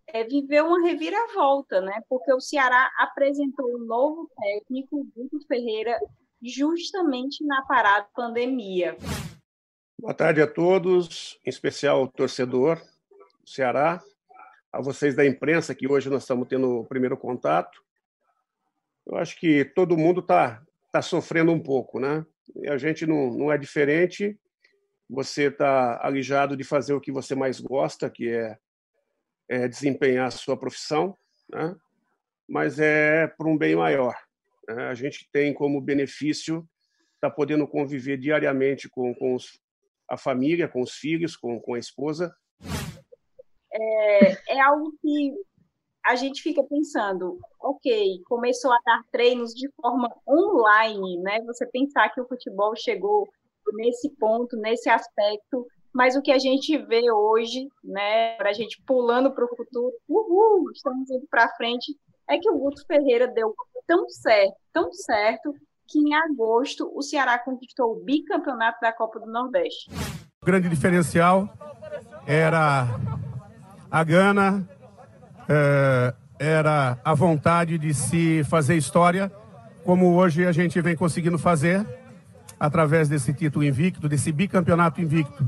é, 0.07 0.25
viveu 0.25 0.67
uma 0.67 0.81
reviravolta, 0.83 1.81
né? 1.81 2.01
Porque 2.09 2.33
o 2.33 2.41
Ceará 2.41 2.91
apresentou 2.99 3.67
um 3.75 3.85
novo 3.85 4.31
técnico, 4.41 5.07
Guto 5.15 5.47
Ferreira, 5.47 5.99
justamente 6.43 7.45
na 7.45 7.63
parada 7.67 8.09
pandemia. 8.15 8.97
Boa 10.01 10.15
tarde 10.15 10.41
a 10.41 10.47
todos, 10.47 11.39
em 11.45 11.51
especial 11.51 11.99
ao 11.99 12.09
torcedor 12.09 12.81
do 13.41 13.51
Ceará, 13.51 14.01
a 14.73 14.81
vocês 14.81 15.17
da 15.17 15.27
imprensa, 15.27 15.75
que 15.75 15.91
hoje 15.91 16.09
nós 16.09 16.23
estamos 16.23 16.47
tendo 16.47 16.81
o 16.81 16.87
primeiro 16.87 17.17
contato. 17.17 17.83
Eu 19.09 19.17
acho 19.17 19.39
que 19.41 19.65
todo 19.65 19.97
mundo 19.97 20.21
está 20.21 20.63
tá 20.93 21.03
sofrendo 21.03 21.51
um 21.51 21.61
pouco, 21.61 21.99
né? 21.99 22.25
E 22.57 22.69
a 22.69 22.77
gente 22.77 23.07
não, 23.07 23.31
não 23.31 23.53
é 23.53 23.59
diferente 23.59 24.39
você 25.09 25.45
está 25.45 26.05
alijado 26.05 26.57
de 26.57 26.63
fazer 26.63 26.93
o 26.93 27.01
que 27.01 27.11
você 27.11 27.35
mais 27.35 27.61
gosta, 27.61 28.11
que 28.11 28.29
é, 28.29 28.59
é 29.49 29.67
desempenhar 29.67 30.27
a 30.27 30.31
sua 30.31 30.57
profissão, 30.57 31.17
né? 31.49 31.75
mas 32.47 32.79
é 32.79 33.27
por 33.27 33.47
um 33.47 33.57
bem 33.57 33.75
maior. 33.75 34.15
Né? 34.69 34.89
A 34.89 34.95
gente 34.95 35.29
tem 35.33 35.55
como 35.55 35.81
benefício 35.81 36.69
estar 37.15 37.31
tá 37.31 37.35
podendo 37.35 37.67
conviver 37.67 38.19
diariamente 38.19 38.89
com, 38.89 39.15
com 39.15 39.35
os, 39.35 39.59
a 40.07 40.19
família, 40.19 40.69
com 40.69 40.83
os 40.83 40.93
filhos, 40.93 41.37
com, 41.37 41.59
com 41.59 41.75
a 41.75 41.79
esposa. 41.79 42.35
É, 43.73 44.57
é 44.57 44.61
algo 44.61 44.93
que 45.01 45.35
a 46.05 46.15
gente 46.17 46.43
fica 46.43 46.63
pensando, 46.63 47.39
ok, 47.61 48.23
começou 48.27 48.73
a 48.73 48.79
dar 48.85 49.03
treinos 49.13 49.53
de 49.53 49.69
forma 49.81 50.09
online, 50.27 51.19
né? 51.19 51.41
Você 51.43 51.67
pensar 51.67 52.09
que 52.11 52.21
o 52.21 52.27
futebol 52.27 52.75
chegou 52.77 53.29
nesse 53.75 54.09
ponto, 54.17 54.57
nesse 54.57 54.89
aspecto, 54.89 55.67
mas 55.93 56.17
o 56.17 56.23
que 56.23 56.33
a 56.33 56.39
gente 56.39 56.77
vê 56.79 57.11
hoje, 57.11 57.69
né, 57.83 58.37
para 58.37 58.51
a 58.51 58.53
gente 58.53 58.81
pulando 58.87 59.33
para 59.33 59.45
o 59.45 59.57
futuro, 59.57 59.93
uhul, 60.09 60.71
estamos 60.73 61.11
indo 61.11 61.27
para 61.31 61.55
frente, 61.57 61.97
é 62.29 62.39
que 62.39 62.49
o 62.49 62.59
Guto 62.59 62.87
Ferreira 62.87 63.27
deu 63.27 63.55
tão 63.87 64.09
certo, 64.09 64.55
tão 64.73 64.93
certo, 64.93 65.53
que 65.87 65.99
em 65.99 66.15
agosto 66.15 66.91
o 66.95 67.03
Ceará 67.03 67.39
conquistou 67.39 67.93
o 67.93 68.05
bicampeonato 68.05 68.79
da 68.81 68.93
Copa 68.93 69.19
do 69.19 69.27
Nordeste. 69.27 69.91
O 70.43 70.47
grande 70.47 70.69
diferencial 70.69 71.49
era 72.27 72.87
a 73.91 74.05
gana, 74.05 74.69
é, 75.49 76.15
era 76.39 76.99
a 77.05 77.15
vontade 77.15 77.79
de 77.79 77.95
se 77.95 78.45
fazer 78.45 78.77
história, 78.77 79.33
como 79.85 80.15
hoje 80.15 80.47
a 80.47 80.53
gente 80.53 80.81
vem 80.81 80.95
conseguindo 80.95 81.39
fazer 81.39 81.87
através 82.61 83.09
desse 83.09 83.33
título 83.33 83.65
invicto, 83.65 84.09
desse 84.09 84.31
bicampeonato 84.31 85.01
invicto. 85.01 85.45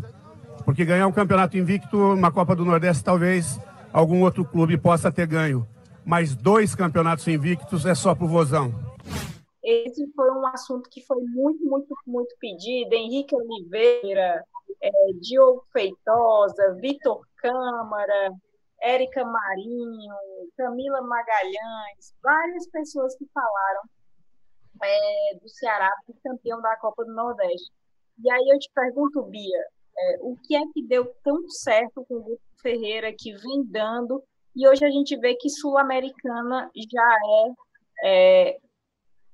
Porque 0.65 0.85
ganhar 0.85 1.07
um 1.07 1.13
campeonato 1.13 1.57
invicto, 1.57 1.97
uma 1.97 2.31
Copa 2.31 2.55
do 2.55 2.65
Nordeste, 2.65 3.05
talvez 3.05 3.61
algum 3.93 4.23
outro 4.23 4.45
clube 4.45 4.79
possa 4.79 5.11
ter 5.11 5.27
ganho. 5.27 5.67
Mas 6.05 6.35
dois 6.35 6.75
campeonatos 6.75 7.27
invictos 7.29 7.85
é 7.85 7.95
só 7.95 8.15
pro 8.15 8.27
Vozão. 8.27 8.73
Esse 9.63 10.11
foi 10.15 10.31
um 10.31 10.47
assunto 10.47 10.89
que 10.91 11.05
foi 11.05 11.23
muito, 11.23 11.65
muito, 11.65 11.95
muito 12.07 12.35
pedido. 12.41 12.95
Henrique 12.95 13.35
Oliveira, 13.35 14.43
é, 14.83 14.91
Diogo 15.21 15.65
Feitosa, 15.73 16.75
Vitor 16.81 17.21
Câmara, 17.37 18.33
Érica 18.83 19.25
Marinho, 19.25 20.15
Camila 20.57 21.03
Magalhães, 21.03 22.15
várias 22.23 22.69
pessoas 22.71 23.17
que 23.17 23.27
falaram 23.33 23.83
é, 24.83 25.39
do 25.41 25.49
Ceará, 25.49 25.91
campeão 26.23 26.61
da 26.61 26.77
Copa 26.77 27.05
do 27.05 27.15
Nordeste. 27.15 27.71
E 28.23 28.31
aí 28.31 28.49
eu 28.49 28.59
te 28.59 28.71
pergunto, 28.75 29.23
Bia, 29.25 29.65
é, 29.99 30.19
o 30.21 30.37
que 30.37 30.57
é 30.57 30.63
que 30.73 30.87
deu 30.87 31.13
tão 31.23 31.49
certo 31.49 32.05
com 32.07 32.15
o 32.15 32.23
Guto 32.23 32.43
Ferreira, 32.63 33.13
que 33.17 33.33
vem 33.33 33.65
dando, 33.65 34.23
e 34.55 34.69
hoje 34.69 34.85
a 34.85 34.91
gente 34.91 35.17
vê 35.19 35.35
que 35.35 35.49
Sul-Americana 35.49 36.71
já 36.75 37.19
é, 38.05 38.49
é 38.49 38.59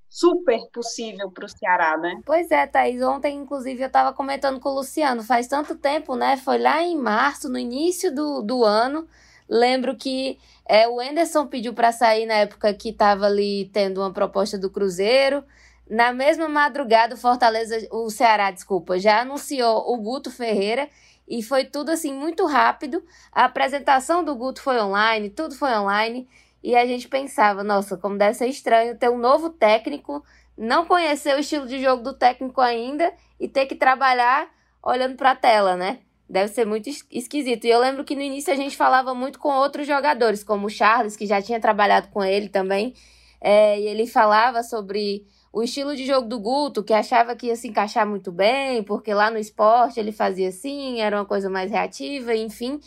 super 0.09 0.61
possível 0.73 1.31
para 1.31 1.47
o 1.47 1.49
Ceará, 1.49 1.97
né? 1.97 2.21
Pois 2.25 2.51
é, 2.51 2.67
Thaís. 2.67 3.03
Ontem, 3.03 3.37
inclusive, 3.37 3.83
eu 3.83 3.87
estava 3.87 4.13
comentando 4.13 4.61
com 4.61 4.69
o 4.69 4.75
Luciano. 4.75 5.23
Faz 5.23 5.47
tanto 5.49 5.77
tempo, 5.77 6.15
né? 6.15 6.37
Foi 6.37 6.59
lá 6.59 6.83
em 6.83 6.97
março, 6.97 7.49
no 7.49 7.59
início 7.59 8.15
do, 8.15 8.43
do 8.43 8.65
ano. 8.65 9.09
Lembro 9.49 9.97
que 9.97 10.39
é, 10.69 10.89
o 10.89 11.01
Enderson 11.01 11.47
pediu 11.47 11.73
para 11.73 11.93
sair 11.93 12.27
na 12.27 12.35
época 12.35 12.73
que 12.75 12.91
estava 12.91 13.27
ali 13.27 13.71
tendo 13.73 14.01
uma 14.01 14.13
proposta 14.13 14.59
do 14.59 14.71
Cruzeiro. 14.71 15.45
Na 15.89 16.13
mesma 16.13 16.49
madrugada, 16.49 17.15
o 17.15 17.19
Fortaleza, 17.19 17.87
o 17.93 18.11
Ceará, 18.11 18.51
desculpa, 18.51 18.99
já 18.99 19.21
anunciou 19.21 19.93
o 19.93 19.97
Guto 19.99 20.31
Ferreira 20.31 20.89
e 21.29 21.43
foi 21.43 21.65
tudo 21.65 21.91
assim 21.91 22.13
muito 22.13 22.45
rápido. 22.47 23.05
A 23.31 23.45
apresentação 23.45 24.25
do 24.25 24.35
Guto 24.35 24.61
foi 24.61 24.81
online, 24.81 25.31
tudo 25.31 25.55
foi 25.55 25.71
online. 25.77 26.29
E 26.63 26.75
a 26.75 26.85
gente 26.85 27.07
pensava, 27.07 27.63
nossa, 27.63 27.97
como 27.97 28.19
deve 28.19 28.35
ser 28.35 28.49
estranho 28.49 28.99
ter 28.99 29.09
um 29.09 29.19
novo 29.19 29.51
técnico, 29.51 30.25
não 30.59 30.85
conhecer 30.87 31.37
o 31.37 31.39
estilo 31.39 31.67
de 31.67 31.81
jogo 31.81 32.03
do 32.03 32.15
técnico 32.15 32.61
ainda 32.61 33.13
e 33.39 33.47
ter 33.47 33.67
que 33.67 33.77
trabalhar 33.77 34.49
olhando 34.83 35.15
para 35.17 35.33
a 35.33 35.37
tela, 35.37 35.77
né? 35.77 36.01
Deve 36.29 36.49
ser 36.49 36.67
muito 36.67 36.89
esquisito. 37.11 37.67
E 37.67 37.71
eu 37.71 37.79
lembro 37.79 38.05
que 38.05 38.17
no 38.17 38.23
início 38.23 38.53
a 38.53 38.57
gente 38.57 38.77
falava 38.77 39.15
muito 39.15 39.39
com 39.39 39.49
outros 39.49 39.87
jogadores, 39.87 40.43
como 40.43 40.67
o 40.67 40.71
Charles, 40.71 41.17
que 41.17 41.27
já 41.27 41.41
tinha 41.41 41.61
trabalhado 41.61 42.09
com 42.09 42.23
ele 42.25 42.49
também. 42.49 42.95
É, 43.41 43.79
e 43.79 43.87
ele 43.87 44.07
falava 44.07 44.63
sobre 44.63 45.25
o 45.53 45.63
estilo 45.63 45.95
de 45.97 46.05
jogo 46.05 46.29
do 46.29 46.39
Guto, 46.39 46.83
que 46.83 46.93
achava 46.93 47.35
que 47.35 47.47
ia 47.47 47.57
se 47.57 47.69
encaixar 47.69 48.07
muito 48.07 48.33
bem, 48.33 48.83
porque 48.83 49.15
lá 49.15 49.31
no 49.31 49.39
esporte 49.39 49.99
ele 49.99 50.13
fazia 50.13 50.49
assim, 50.49 51.01
era 51.01 51.17
uma 51.17 51.25
coisa 51.25 51.49
mais 51.49 51.71
reativa, 51.71 52.35
enfim. 52.35 52.81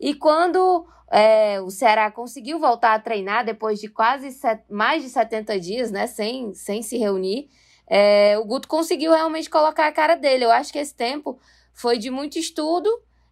E 0.00 0.14
quando 0.14 0.86
é, 1.10 1.60
o 1.60 1.68
Ceará 1.68 2.10
conseguiu 2.10 2.58
voltar 2.58 2.94
a 2.94 2.98
treinar 2.98 3.44
depois 3.44 3.78
de 3.78 3.88
quase 3.88 4.30
set, 4.30 4.62
mais 4.70 5.02
de 5.02 5.10
70 5.10 5.60
dias, 5.60 5.90
né, 5.90 6.06
sem, 6.06 6.54
sem 6.54 6.82
se 6.82 6.96
reunir, 6.96 7.48
é, 7.86 8.38
o 8.38 8.44
Guto 8.44 8.68
conseguiu 8.68 9.12
realmente 9.12 9.50
colocar 9.50 9.86
a 9.86 9.92
cara 9.92 10.14
dele. 10.14 10.44
Eu 10.44 10.50
acho 10.50 10.72
que 10.72 10.78
esse 10.78 10.94
tempo 10.94 11.38
foi 11.74 11.98
de 11.98 12.10
muito 12.10 12.38
estudo. 12.38 12.88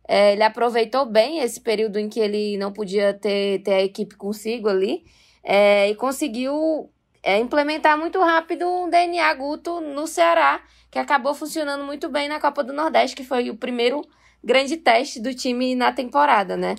É, 0.06 0.32
ele 0.32 0.42
aproveitou 0.42 1.06
bem 1.06 1.38
esse 1.38 1.61
período 1.61 1.99
em 1.99 2.08
que 2.08 2.20
ele 2.20 2.58
não 2.58 2.72
podia 2.72 3.14
ter, 3.14 3.62
ter 3.62 3.72
a 3.72 3.82
equipe 3.82 4.16
consigo 4.16 4.68
ali 4.68 5.04
é, 5.44 5.88
e 5.88 5.94
conseguiu 5.94 6.90
é, 7.22 7.38
implementar 7.38 7.96
muito 7.96 8.20
rápido 8.20 8.66
um 8.66 8.90
DNA 8.90 9.32
Guto 9.34 9.80
no 9.80 10.06
Ceará, 10.06 10.61
que 10.90 10.99
acabou 10.99 11.34
funcionando 11.34 11.84
muito 11.84 12.08
bem 12.08 12.28
na 12.28 12.40
Copa 12.40 12.64
do 12.64 12.72
Nordeste, 12.72 13.16
que 13.16 13.25
foi 13.25 13.49
o 13.49 13.56
primeiro 13.56 14.02
grande 14.42 14.76
teste 14.76 15.20
do 15.20 15.32
time 15.32 15.75
na 15.75 15.92
temporada, 15.92 16.56
né? 16.56 16.75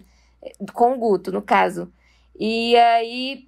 Com 0.74 0.94
o 0.94 0.98
Guto, 0.98 1.32
no 1.32 1.42
caso. 1.42 1.92
E 2.38 2.76
aí 2.76 3.48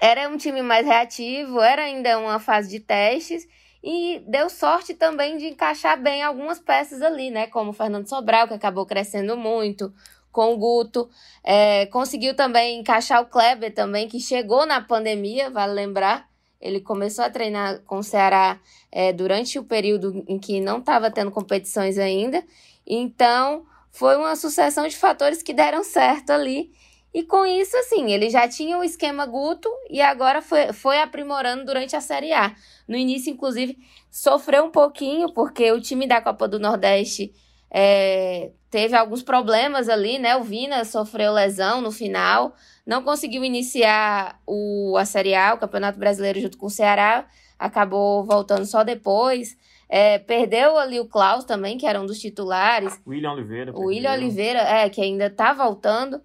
era 0.00 0.28
um 0.28 0.36
time 0.36 0.62
mais 0.62 0.86
reativo, 0.86 1.60
era 1.60 1.82
ainda 1.82 2.18
uma 2.18 2.40
fase 2.40 2.70
de 2.70 2.80
testes 2.80 3.46
e 3.82 4.22
deu 4.28 4.48
sorte 4.48 4.94
também 4.94 5.36
de 5.36 5.46
encaixar 5.46 6.00
bem 6.00 6.22
algumas 6.22 6.60
peças 6.60 7.02
ali, 7.02 7.30
né? 7.30 7.46
Como 7.48 7.70
o 7.70 7.74
Fernando 7.74 8.08
Sobral, 8.08 8.46
que 8.46 8.54
acabou 8.54 8.86
crescendo 8.86 9.36
muito, 9.36 9.92
com 10.30 10.54
o 10.54 10.56
Guto. 10.56 11.10
É, 11.42 11.86
conseguiu 11.86 12.34
também 12.34 12.78
encaixar 12.78 13.20
o 13.20 13.26
Kleber 13.26 13.74
também, 13.74 14.08
que 14.08 14.20
chegou 14.20 14.64
na 14.64 14.80
pandemia, 14.80 15.50
vale 15.50 15.72
lembrar. 15.72 16.28
Ele 16.60 16.80
começou 16.80 17.24
a 17.24 17.30
treinar 17.30 17.80
com 17.80 17.98
o 17.98 18.02
Ceará 18.04 18.60
é, 18.90 19.12
durante 19.12 19.58
o 19.58 19.64
período 19.64 20.24
em 20.28 20.38
que 20.38 20.60
não 20.60 20.78
estava 20.78 21.10
tendo 21.10 21.32
competições 21.32 21.98
ainda. 21.98 22.42
Então, 22.86 23.66
foi 23.90 24.16
uma 24.16 24.36
sucessão 24.36 24.86
de 24.86 24.96
fatores 24.96 25.42
que 25.42 25.52
deram 25.52 25.82
certo 25.82 26.30
ali. 26.30 26.72
E 27.14 27.22
com 27.22 27.44
isso, 27.44 27.76
assim, 27.76 28.10
ele 28.10 28.30
já 28.30 28.48
tinha 28.48 28.78
o 28.78 28.84
esquema 28.84 29.26
Guto 29.26 29.68
e 29.90 30.00
agora 30.00 30.40
foi, 30.40 30.72
foi 30.72 30.98
aprimorando 30.98 31.64
durante 31.64 31.94
a 31.94 32.00
Série 32.00 32.32
A. 32.32 32.54
No 32.88 32.96
início, 32.96 33.30
inclusive, 33.30 33.76
sofreu 34.10 34.64
um 34.64 34.70
pouquinho, 34.70 35.32
porque 35.32 35.70
o 35.72 35.80
time 35.80 36.06
da 36.06 36.22
Copa 36.22 36.48
do 36.48 36.58
Nordeste 36.58 37.32
é, 37.70 38.50
teve 38.70 38.96
alguns 38.96 39.22
problemas 39.22 39.90
ali, 39.90 40.18
né? 40.18 40.36
O 40.36 40.42
Vina 40.42 40.84
sofreu 40.86 41.32
lesão 41.32 41.82
no 41.82 41.92
final, 41.92 42.54
não 42.86 43.02
conseguiu 43.02 43.44
iniciar 43.44 44.40
o, 44.46 44.96
a 44.96 45.04
Série 45.04 45.34
A, 45.34 45.52
o 45.54 45.58
Campeonato 45.58 45.98
Brasileiro, 45.98 46.40
junto 46.40 46.56
com 46.56 46.66
o 46.66 46.70
Ceará, 46.70 47.26
acabou 47.58 48.24
voltando 48.24 48.64
só 48.64 48.82
depois. 48.82 49.56
É, 49.86 50.18
perdeu 50.18 50.78
ali 50.78 50.98
o 50.98 51.06
Klaus 51.06 51.44
também, 51.44 51.76
que 51.76 51.86
era 51.86 52.00
um 52.00 52.06
dos 52.06 52.18
titulares. 52.18 52.98
William 53.06 53.32
Oliveira. 53.32 53.72
O 53.74 53.86
William 53.88 54.12
Oliveira, 54.12 54.60
é, 54.60 54.88
que 54.88 55.02
ainda 55.02 55.28
tá 55.28 55.52
voltando. 55.52 56.18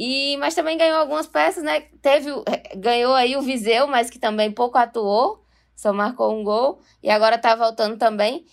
E, 0.00 0.36
mas 0.36 0.54
também 0.54 0.78
ganhou 0.78 0.96
algumas 0.96 1.26
peças, 1.26 1.64
né? 1.64 1.80
Teve, 2.00 2.30
ganhou 2.76 3.16
aí 3.16 3.36
o 3.36 3.42
Viseu, 3.42 3.88
mas 3.88 4.08
que 4.08 4.16
também 4.16 4.48
pouco 4.52 4.78
atuou, 4.78 5.44
só 5.74 5.92
marcou 5.92 6.38
um 6.38 6.44
gol 6.44 6.78
e 7.02 7.10
agora 7.10 7.36
tá 7.36 7.56
voltando 7.56 7.98
também. 7.98 8.46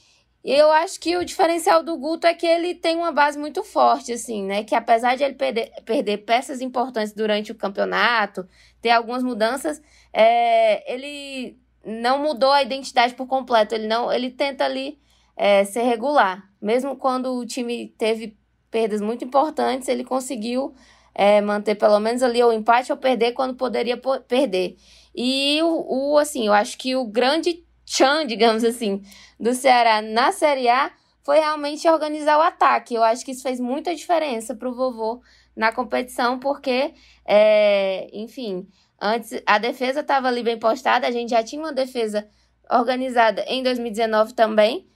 E 0.43 0.51
eu 0.51 0.71
acho 0.71 0.99
que 0.99 1.15
o 1.15 1.23
diferencial 1.23 1.83
do 1.83 1.95
Guto 1.97 2.25
é 2.25 2.33
que 2.33 2.47
ele 2.47 2.73
tem 2.73 2.95
uma 2.95 3.11
base 3.11 3.37
muito 3.37 3.63
forte, 3.63 4.11
assim, 4.11 4.43
né? 4.43 4.63
Que 4.63 4.73
apesar 4.73 5.15
de 5.15 5.23
ele 5.23 5.35
perder, 5.35 5.71
perder 5.85 6.17
peças 6.25 6.61
importantes 6.61 7.13
durante 7.13 7.51
o 7.51 7.55
campeonato, 7.55 8.47
ter 8.81 8.89
algumas 8.89 9.21
mudanças, 9.21 9.79
é, 10.11 10.91
ele 10.91 11.59
não 11.85 12.17
mudou 12.23 12.51
a 12.51 12.63
identidade 12.63 13.13
por 13.13 13.27
completo. 13.27 13.75
Ele 13.75 13.85
não, 13.85 14.11
ele 14.11 14.31
tenta 14.31 14.65
ali 14.65 14.99
é, 15.37 15.63
ser 15.63 15.83
regular. 15.83 16.49
Mesmo 16.59 16.95
quando 16.95 17.35
o 17.35 17.45
time 17.45 17.89
teve 17.99 18.35
perdas 18.71 18.99
muito 18.99 19.23
importantes, 19.23 19.87
ele 19.87 20.03
conseguiu 20.03 20.73
é, 21.15 21.39
manter 21.39 21.75
pelo 21.75 21.99
menos 21.99 22.21
ali 22.21 22.43
o 22.43 22.51
empate 22.51 22.91
ou 22.91 22.97
perder 22.97 23.31
quando 23.31 23.55
poderia 23.55 23.97
perder. 24.27 24.75
E 25.15 25.61
o, 25.63 26.11
o, 26.13 26.17
assim, 26.17 26.45
eu 26.45 26.53
acho 26.53 26.77
que 26.77 26.95
o 26.95 27.05
grande 27.05 27.63
tchan, 27.85 28.27
digamos 28.27 28.63
assim, 28.65 29.01
do 29.39 29.53
Ceará 29.53 30.01
na 30.01 30.33
Série 30.33 30.67
A 30.67 30.91
foi 31.23 31.39
realmente 31.39 31.87
organizar 31.87 32.37
o 32.37 32.41
ataque. 32.41 32.93
Eu 32.93 33.03
acho 33.03 33.23
que 33.23 33.31
isso 33.31 33.43
fez 33.43 33.59
muita 33.59 33.95
diferença 33.95 34.53
para 34.53 34.69
o 34.69 34.75
vovô 34.75 35.21
na 35.55 35.71
competição, 35.71 36.37
porque, 36.37 36.93
é, 37.25 38.09
enfim, 38.11 38.67
antes 39.01 39.41
a 39.45 39.57
defesa 39.57 40.01
estava 40.01 40.27
ali 40.27 40.43
bem 40.43 40.59
postada, 40.59 41.07
a 41.07 41.11
gente 41.11 41.29
já 41.29 41.41
tinha 41.41 41.61
uma 41.61 41.71
defesa 41.71 42.27
organizada 42.69 43.43
em 43.47 43.63
2019 43.63 44.33
também. 44.33 44.87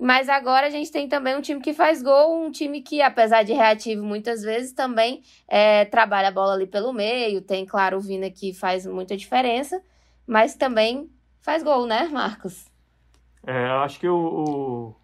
Mas 0.00 0.30
agora 0.30 0.66
a 0.66 0.70
gente 0.70 0.90
tem 0.90 1.06
também 1.06 1.36
um 1.36 1.42
time 1.42 1.60
que 1.60 1.74
faz 1.74 2.02
gol, 2.02 2.46
um 2.46 2.50
time 2.50 2.80
que, 2.80 3.02
apesar 3.02 3.42
de 3.42 3.52
reativo 3.52 4.02
muitas 4.02 4.40
vezes, 4.40 4.72
também 4.72 5.20
é, 5.46 5.84
trabalha 5.84 6.28
a 6.28 6.32
bola 6.32 6.54
ali 6.54 6.66
pelo 6.66 6.90
meio. 6.90 7.42
Tem, 7.42 7.66
claro, 7.66 7.98
o 7.98 8.00
Vina 8.00 8.30
que 8.30 8.54
faz 8.54 8.86
muita 8.86 9.14
diferença, 9.14 9.78
mas 10.26 10.54
também 10.54 11.10
faz 11.42 11.62
gol, 11.62 11.84
né, 11.84 12.08
Marcos? 12.10 12.66
É, 13.46 13.66
eu 13.66 13.80
acho 13.80 14.00
que 14.00 14.08
o, 14.08 14.16
o, 14.16 14.96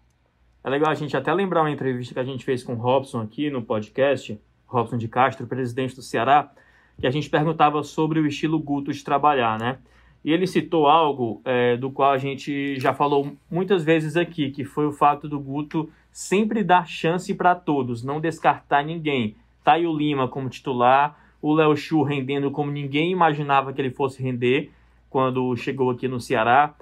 é 0.63 0.69
legal 0.71 0.89
a 0.89 0.95
gente 0.95 1.15
até 1.15 1.31
lembrar 1.31 1.61
uma 1.61 1.71
entrevista 1.71 2.15
que 2.15 2.19
a 2.19 2.25
gente 2.25 2.43
fez 2.43 2.63
com 2.63 2.73
o 2.73 2.77
Robson 2.77 3.21
aqui 3.21 3.51
no 3.51 3.61
podcast, 3.61 4.41
Robson 4.65 4.97
de 4.97 5.07
Castro, 5.07 5.45
presidente 5.45 5.95
do 5.95 6.01
Ceará, 6.01 6.51
que 6.99 7.05
a 7.05 7.11
gente 7.11 7.29
perguntava 7.29 7.83
sobre 7.83 8.19
o 8.19 8.25
estilo 8.25 8.57
Guto 8.57 8.91
de 8.91 9.03
trabalhar, 9.03 9.59
né? 9.59 9.77
E 10.23 10.31
ele 10.31 10.45
citou 10.45 10.87
algo 10.87 11.41
é, 11.45 11.77
do 11.77 11.89
qual 11.89 12.11
a 12.11 12.17
gente 12.17 12.79
já 12.79 12.93
falou 12.93 13.35
muitas 13.49 13.83
vezes 13.83 14.17
aqui, 14.17 14.51
que 14.51 14.65
foi 14.65 14.85
o 14.85 14.91
fato 14.91 15.27
do 15.27 15.39
Guto 15.39 15.89
sempre 16.11 16.63
dar 16.63 16.87
chance 16.87 17.33
para 17.33 17.55
todos, 17.55 18.03
não 18.03 18.19
descartar 18.19 18.83
ninguém. 18.83 19.35
Taio 19.63 19.95
Lima 19.95 20.27
como 20.27 20.49
titular, 20.49 21.17
o 21.41 21.53
Léo 21.53 21.75
Chu 21.77 22.01
rendendo 22.03 22.51
como 22.51 22.71
ninguém 22.71 23.11
imaginava 23.11 23.71
que 23.71 23.79
ele 23.79 23.91
fosse 23.91 24.21
render 24.21 24.71
quando 25.09 25.55
chegou 25.55 25.89
aqui 25.91 26.07
no 26.07 26.19
Ceará. 26.19 26.73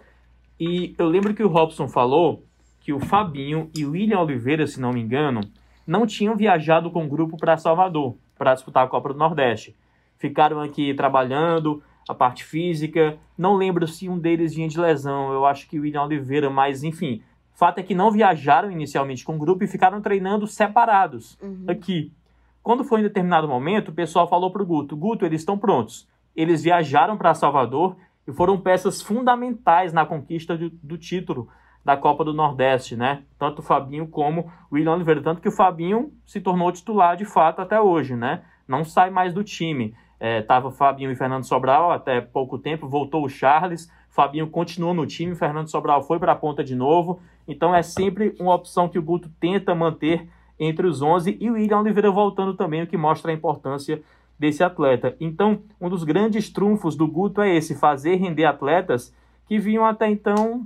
E 0.59 0.95
eu 0.97 1.07
lembro 1.07 1.33
que 1.33 1.43
o 1.43 1.47
Robson 1.47 1.87
falou 1.87 2.43
que 2.79 2.93
o 2.93 2.99
Fabinho 2.99 3.69
e 3.75 3.85
o 3.85 3.91
William 3.91 4.19
Oliveira, 4.19 4.65
se 4.67 4.79
não 4.79 4.91
me 4.91 5.01
engano, 5.01 5.41
não 5.85 6.05
tinham 6.05 6.35
viajado 6.35 6.89
com 6.89 7.05
o 7.05 7.09
grupo 7.09 7.37
para 7.37 7.57
Salvador 7.57 8.15
para 8.37 8.53
disputar 8.53 8.85
a 8.85 8.87
Copa 8.87 9.09
do 9.09 9.19
Nordeste. 9.19 9.75
Ficaram 10.17 10.61
aqui 10.61 10.93
trabalhando, 10.93 11.83
a 12.07 12.13
parte 12.13 12.43
física. 12.43 13.17
Não 13.37 13.55
lembro 13.55 13.87
se 13.87 14.07
um 14.07 14.17
deles 14.17 14.53
vinha 14.53 14.67
de 14.67 14.79
lesão, 14.79 15.31
eu 15.33 15.45
acho 15.45 15.67
que 15.67 15.79
o 15.79 15.81
William 15.81 16.03
Oliveira, 16.03 16.49
mas 16.49 16.83
enfim. 16.83 17.21
Fato 17.53 17.79
é 17.79 17.83
que 17.83 17.95
não 17.95 18.11
viajaram 18.11 18.69
inicialmente 18.69 19.23
com 19.23 19.35
o 19.35 19.39
grupo 19.39 19.63
e 19.63 19.67
ficaram 19.67 20.01
treinando 20.01 20.45
separados 20.45 21.37
uhum. 21.41 21.65
aqui. 21.67 22.11
Quando 22.61 22.83
foi 22.83 22.99
em 22.99 23.03
determinado 23.03 23.47
momento, 23.47 23.89
o 23.89 23.93
pessoal 23.93 24.27
falou 24.27 24.51
para 24.51 24.61
o 24.61 24.65
Guto: 24.65 24.97
Guto, 24.97 25.25
eles 25.25 25.41
estão 25.41 25.57
prontos. 25.57 26.07
Eles 26.35 26.63
viajaram 26.63 27.15
para 27.15 27.33
Salvador 27.33 27.95
e 28.27 28.33
foram 28.33 28.59
peças 28.59 29.01
fundamentais 29.01 29.93
na 29.93 30.05
conquista 30.05 30.57
do, 30.57 30.69
do, 30.69 30.97
título 30.97 31.47
da 31.83 31.95
Copa 31.95 32.25
do 32.25 32.33
Nordeste, 32.33 32.95
né? 32.95 33.23
Tanto 33.37 33.59
o 33.59 33.61
Fabinho 33.61 34.07
como 34.07 34.51
o 34.69 34.75
William 34.75 34.93
Oliveira. 34.93 35.21
Tanto 35.21 35.41
que 35.41 35.47
o 35.47 35.51
Fabinho 35.51 36.11
se 36.25 36.41
tornou 36.41 36.71
titular 36.71 37.15
de 37.15 37.23
fato 37.23 37.61
até 37.61 37.79
hoje, 37.79 38.15
né? 38.15 38.43
Não 38.67 38.83
sai 38.83 39.11
mais 39.11 39.33
do 39.33 39.43
time. 39.43 39.95
É, 40.19 40.41
tava 40.41 40.71
Fabinho 40.71 41.11
e 41.11 41.15
Fernando 41.15 41.43
Sobral 41.43 41.91
até 41.91 42.21
pouco 42.21 42.57
tempo, 42.57 42.87
voltou 42.87 43.25
o 43.25 43.29
Charles, 43.29 43.91
Fabinho 44.09 44.47
continuou 44.47 44.93
no 44.93 45.05
time, 45.05 45.35
Fernando 45.35 45.69
Sobral 45.69 46.01
foi 46.01 46.17
para 46.17 46.31
a 46.31 46.35
ponta 46.35 46.63
de 46.63 46.73
novo. 46.73 47.19
Então 47.45 47.75
é 47.75 47.81
sempre 47.81 48.33
uma 48.39 48.55
opção 48.55 48.87
que 48.87 48.97
o 48.97 49.03
Guto 49.03 49.29
tenta 49.39 49.75
manter 49.75 50.29
entre 50.57 50.87
os 50.87 51.01
11 51.01 51.37
e 51.39 51.49
o 51.49 51.53
William 51.53 51.79
Oliveira 51.79 52.09
voltando 52.09 52.53
também, 52.53 52.83
o 52.83 52.87
que 52.87 52.95
mostra 52.95 53.31
a 53.31 53.33
importância 53.33 54.01
desse 54.39 54.63
atleta. 54.63 55.15
Então, 55.19 55.61
um 55.79 55.89
dos 55.89 56.03
grandes 56.03 56.49
trunfos 56.49 56.95
do 56.95 57.07
Guto 57.07 57.41
é 57.41 57.55
esse, 57.55 57.75
fazer 57.75 58.15
render 58.15 58.45
atletas 58.45 59.13
que 59.47 59.59
vinham 59.59 59.85
até 59.85 60.09
então 60.09 60.65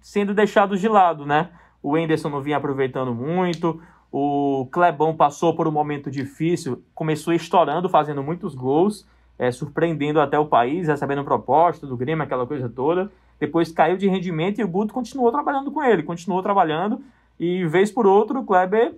sendo 0.00 0.32
deixados 0.32 0.80
de 0.80 0.88
lado, 0.88 1.26
né? 1.26 1.50
O 1.82 1.96
Enderson 1.96 2.28
não 2.28 2.40
vinha 2.40 2.56
aproveitando 2.56 3.14
muito, 3.14 3.80
o 4.10 4.66
Clebão 4.72 5.14
passou 5.14 5.54
por 5.54 5.68
um 5.68 5.72
momento 5.72 6.10
difícil, 6.10 6.82
começou 6.94 7.32
estourando, 7.32 7.88
fazendo 7.88 8.22
muitos 8.22 8.54
gols, 8.54 9.06
é, 9.38 9.50
surpreendendo 9.52 10.20
até 10.20 10.38
o 10.38 10.46
país, 10.46 10.88
recebendo 10.88 11.24
proposta 11.24 11.86
do 11.86 11.96
Grêmio, 11.96 12.24
aquela 12.24 12.46
coisa 12.46 12.68
toda. 12.68 13.10
Depois 13.38 13.70
caiu 13.70 13.96
de 13.96 14.08
rendimento 14.08 14.60
e 14.60 14.64
o 14.64 14.68
Guto 14.68 14.92
continuou 14.92 15.30
trabalhando 15.30 15.70
com 15.70 15.82
ele, 15.82 16.02
continuou 16.02 16.42
trabalhando. 16.42 17.00
E 17.38 17.64
vez 17.66 17.90
por 17.90 18.06
outro, 18.06 18.40
o 18.40 18.44
Kleber 18.44 18.96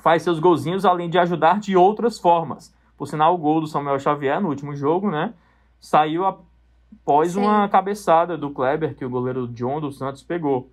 faz 0.00 0.22
seus 0.22 0.38
golzinhos, 0.38 0.84
além 0.84 1.08
de 1.08 1.18
ajudar 1.18 1.58
de 1.58 1.76
outras 1.76 2.18
formas. 2.18 2.74
Por 2.98 3.06
sinal, 3.06 3.34
o 3.34 3.38
gol 3.38 3.60
do 3.60 3.66
Samuel 3.66 3.98
Xavier 3.98 4.40
no 4.40 4.48
último 4.48 4.74
jogo, 4.76 5.10
né? 5.10 5.32
Saiu 5.80 6.24
após 6.26 7.32
Sim. 7.32 7.40
uma 7.40 7.68
cabeçada 7.68 8.36
do 8.36 8.50
Kleber 8.50 8.94
que 8.94 9.04
o 9.04 9.10
goleiro 9.10 9.48
John 9.48 9.80
dos 9.80 9.96
Santos 9.96 10.22
pegou. 10.22 10.70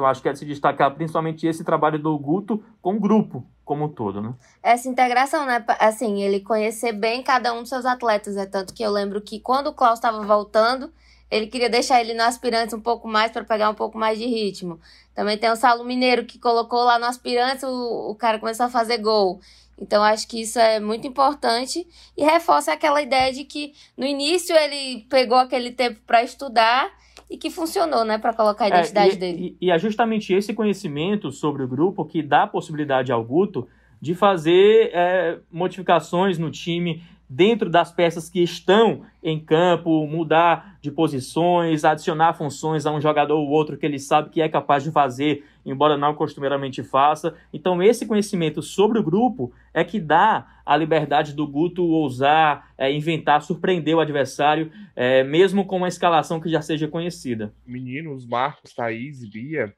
Então 0.00 0.08
acho 0.08 0.22
que 0.22 0.30
é 0.30 0.32
de 0.32 0.38
se 0.38 0.46
destacar 0.46 0.94
principalmente 0.94 1.46
esse 1.46 1.62
trabalho 1.62 1.98
do 1.98 2.18
Guto 2.18 2.64
com 2.80 2.94
o 2.94 3.00
grupo 3.00 3.44
como 3.66 3.84
um 3.84 3.88
todo, 3.88 4.22
né? 4.22 4.32
Essa 4.62 4.88
integração, 4.88 5.44
né? 5.44 5.62
Assim, 5.78 6.22
ele 6.22 6.40
conhecer 6.40 6.92
bem 6.92 7.22
cada 7.22 7.52
um 7.52 7.60
dos 7.60 7.68
seus 7.68 7.84
atletas, 7.84 8.38
é 8.38 8.46
tanto 8.46 8.72
que 8.72 8.82
eu 8.82 8.90
lembro 8.90 9.20
que 9.20 9.38
quando 9.38 9.66
o 9.66 9.74
Klaus 9.74 9.98
estava 9.98 10.24
voltando, 10.24 10.90
ele 11.30 11.46
queria 11.48 11.68
deixar 11.68 12.00
ele 12.00 12.14
no 12.14 12.22
aspirantes 12.22 12.72
um 12.72 12.80
pouco 12.80 13.06
mais 13.06 13.30
para 13.30 13.44
pegar 13.44 13.68
um 13.68 13.74
pouco 13.74 13.98
mais 13.98 14.18
de 14.18 14.24
ritmo. 14.24 14.80
Também 15.14 15.36
tem 15.36 15.50
o 15.50 15.56
Saulo 15.56 15.84
Mineiro 15.84 16.24
que 16.24 16.38
colocou 16.38 16.82
lá 16.82 16.98
no 16.98 17.04
aspirantes, 17.04 17.62
o, 17.62 18.10
o 18.10 18.14
cara 18.14 18.38
começou 18.38 18.66
a 18.66 18.70
fazer 18.70 18.96
gol. 18.98 19.38
Então, 19.78 20.02
acho 20.02 20.26
que 20.26 20.40
isso 20.40 20.58
é 20.58 20.80
muito 20.80 21.06
importante 21.06 21.86
e 22.16 22.24
reforça 22.24 22.72
aquela 22.72 23.02
ideia 23.02 23.32
de 23.32 23.44
que 23.44 23.74
no 23.96 24.06
início 24.06 24.56
ele 24.56 25.06
pegou 25.10 25.36
aquele 25.38 25.70
tempo 25.70 26.00
para 26.06 26.22
estudar 26.22 26.90
e 27.30 27.38
que 27.38 27.48
funcionou, 27.48 28.04
né, 28.04 28.18
para 28.18 28.34
colocar 28.34 28.64
a 28.64 28.68
é, 28.68 28.70
identidade 28.70 29.10
é, 29.10 29.14
e, 29.14 29.16
dele. 29.16 29.56
E, 29.60 29.66
e, 29.66 29.70
é 29.70 29.78
justamente 29.78 30.34
esse 30.34 30.52
conhecimento 30.52 31.30
sobre 31.30 31.62
o 31.62 31.68
grupo 31.68 32.04
que 32.04 32.22
dá 32.22 32.42
a 32.42 32.46
possibilidade 32.46 33.12
ao 33.12 33.24
Guto 33.24 33.68
de 34.00 34.14
fazer 34.14 34.90
é, 34.92 35.38
modificações 35.52 36.38
no 36.38 36.50
time 36.50 37.02
dentro 37.30 37.70
das 37.70 37.92
peças 37.92 38.28
que 38.28 38.42
estão 38.42 39.02
em 39.22 39.38
campo, 39.38 40.04
mudar 40.08 40.76
de 40.82 40.90
posições, 40.90 41.84
adicionar 41.84 42.34
funções 42.34 42.84
a 42.86 42.92
um 42.92 43.00
jogador 43.00 43.38
ou 43.38 43.48
outro 43.48 43.76
que 43.76 43.86
ele 43.86 44.00
sabe 44.00 44.30
que 44.30 44.42
é 44.42 44.48
capaz 44.48 44.82
de 44.82 44.90
fazer, 44.90 45.44
embora 45.64 45.96
não 45.96 46.12
costumeiramente 46.12 46.82
faça. 46.82 47.36
Então, 47.52 47.80
esse 47.80 48.04
conhecimento 48.04 48.60
sobre 48.62 48.98
o 48.98 49.02
grupo 49.04 49.52
é 49.72 49.84
que 49.84 50.00
dá 50.00 50.60
a 50.66 50.76
liberdade 50.76 51.32
do 51.32 51.46
Guto 51.46 51.84
ousar, 51.84 52.72
é, 52.76 52.92
inventar, 52.92 53.42
surpreender 53.42 53.94
o 53.94 54.00
adversário, 54.00 54.72
é, 54.96 55.22
mesmo 55.22 55.64
com 55.64 55.76
uma 55.76 55.88
escalação 55.88 56.40
que 56.40 56.48
já 56.48 56.60
seja 56.60 56.88
conhecida. 56.88 57.54
Meninos, 57.64 58.26
Marcos, 58.26 58.74
Thaís, 58.74 59.24
Bia, 59.24 59.72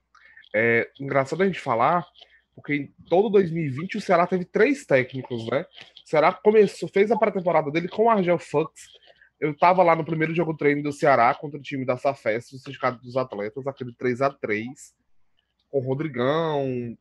é 0.55 0.89
engraçado 0.99 1.43
a 1.43 1.47
gente 1.47 1.61
falar 1.61 2.07
Porque 2.55 2.75
em 2.75 2.95
todo 3.09 3.31
2020 3.31 3.97
o 3.97 4.01
Ceará 4.01 4.27
teve 4.27 4.45
três 4.45 4.85
técnicos, 4.85 5.47
né? 5.47 5.65
Ceará 6.13 6.31
começou, 6.31 6.91
fez 6.91 7.11
a 7.11 7.17
pré-temporada 7.17 7.71
dele 7.71 7.89
com 7.89 8.05
o 8.05 8.11
Argel 8.11 8.39
Fux. 8.39 8.71
Eu 9.41 9.53
estava 9.53 9.83
lá 9.83 9.97
no 9.97 10.05
primeiro 10.05 10.35
jogo 10.35 10.55
treino 10.55 10.83
do 10.83 10.93
Ceará 10.93 11.35
contra 11.35 11.59
o 11.59 11.63
time 11.63 11.87
da 11.87 11.97
Safes, 11.97 12.53
o 12.53 12.59
Sindicato 12.59 13.03
dos 13.03 13.17
Atletas, 13.17 13.67
aquele 13.67 13.95
3 13.95 14.21
a 14.21 14.31
3 14.31 14.69
com 15.71 15.79
o 15.79 15.81
Rodrigão, 15.81 16.95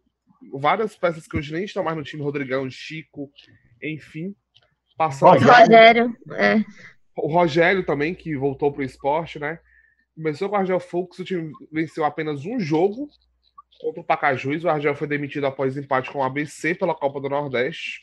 várias 0.53 0.95
peças 0.95 1.27
que 1.27 1.35
hoje 1.35 1.51
nem 1.51 1.65
estão 1.65 1.83
mais 1.83 1.97
no 1.97 2.03
time, 2.03 2.23
Rodrigão, 2.23 2.69
Chico, 2.69 3.29
enfim. 3.83 4.33
Passando 4.97 5.31
Rogério, 5.31 6.15
é. 6.31 6.63
O 7.17 7.27
Rogério 7.27 7.85
também, 7.85 8.15
que 8.15 8.37
voltou 8.37 8.71
para 8.71 8.81
o 8.81 8.85
esporte, 8.85 9.39
né? 9.39 9.59
Começou 10.15 10.47
com 10.47 10.55
o 10.55 10.59
Argel 10.59 10.79
Fux, 10.79 11.19
o 11.19 11.25
time 11.25 11.51
venceu 11.69 12.05
apenas 12.05 12.45
um 12.45 12.61
jogo 12.61 13.09
contra 13.81 13.99
o 13.99 14.05
Pacajus. 14.05 14.63
O 14.63 14.69
Argel 14.69 14.95
foi 14.95 15.07
demitido 15.07 15.47
após 15.47 15.75
empate 15.75 16.09
com 16.09 16.19
o 16.19 16.23
ABC 16.23 16.75
pela 16.75 16.95
Copa 16.95 17.19
do 17.19 17.27
Nordeste. 17.27 17.99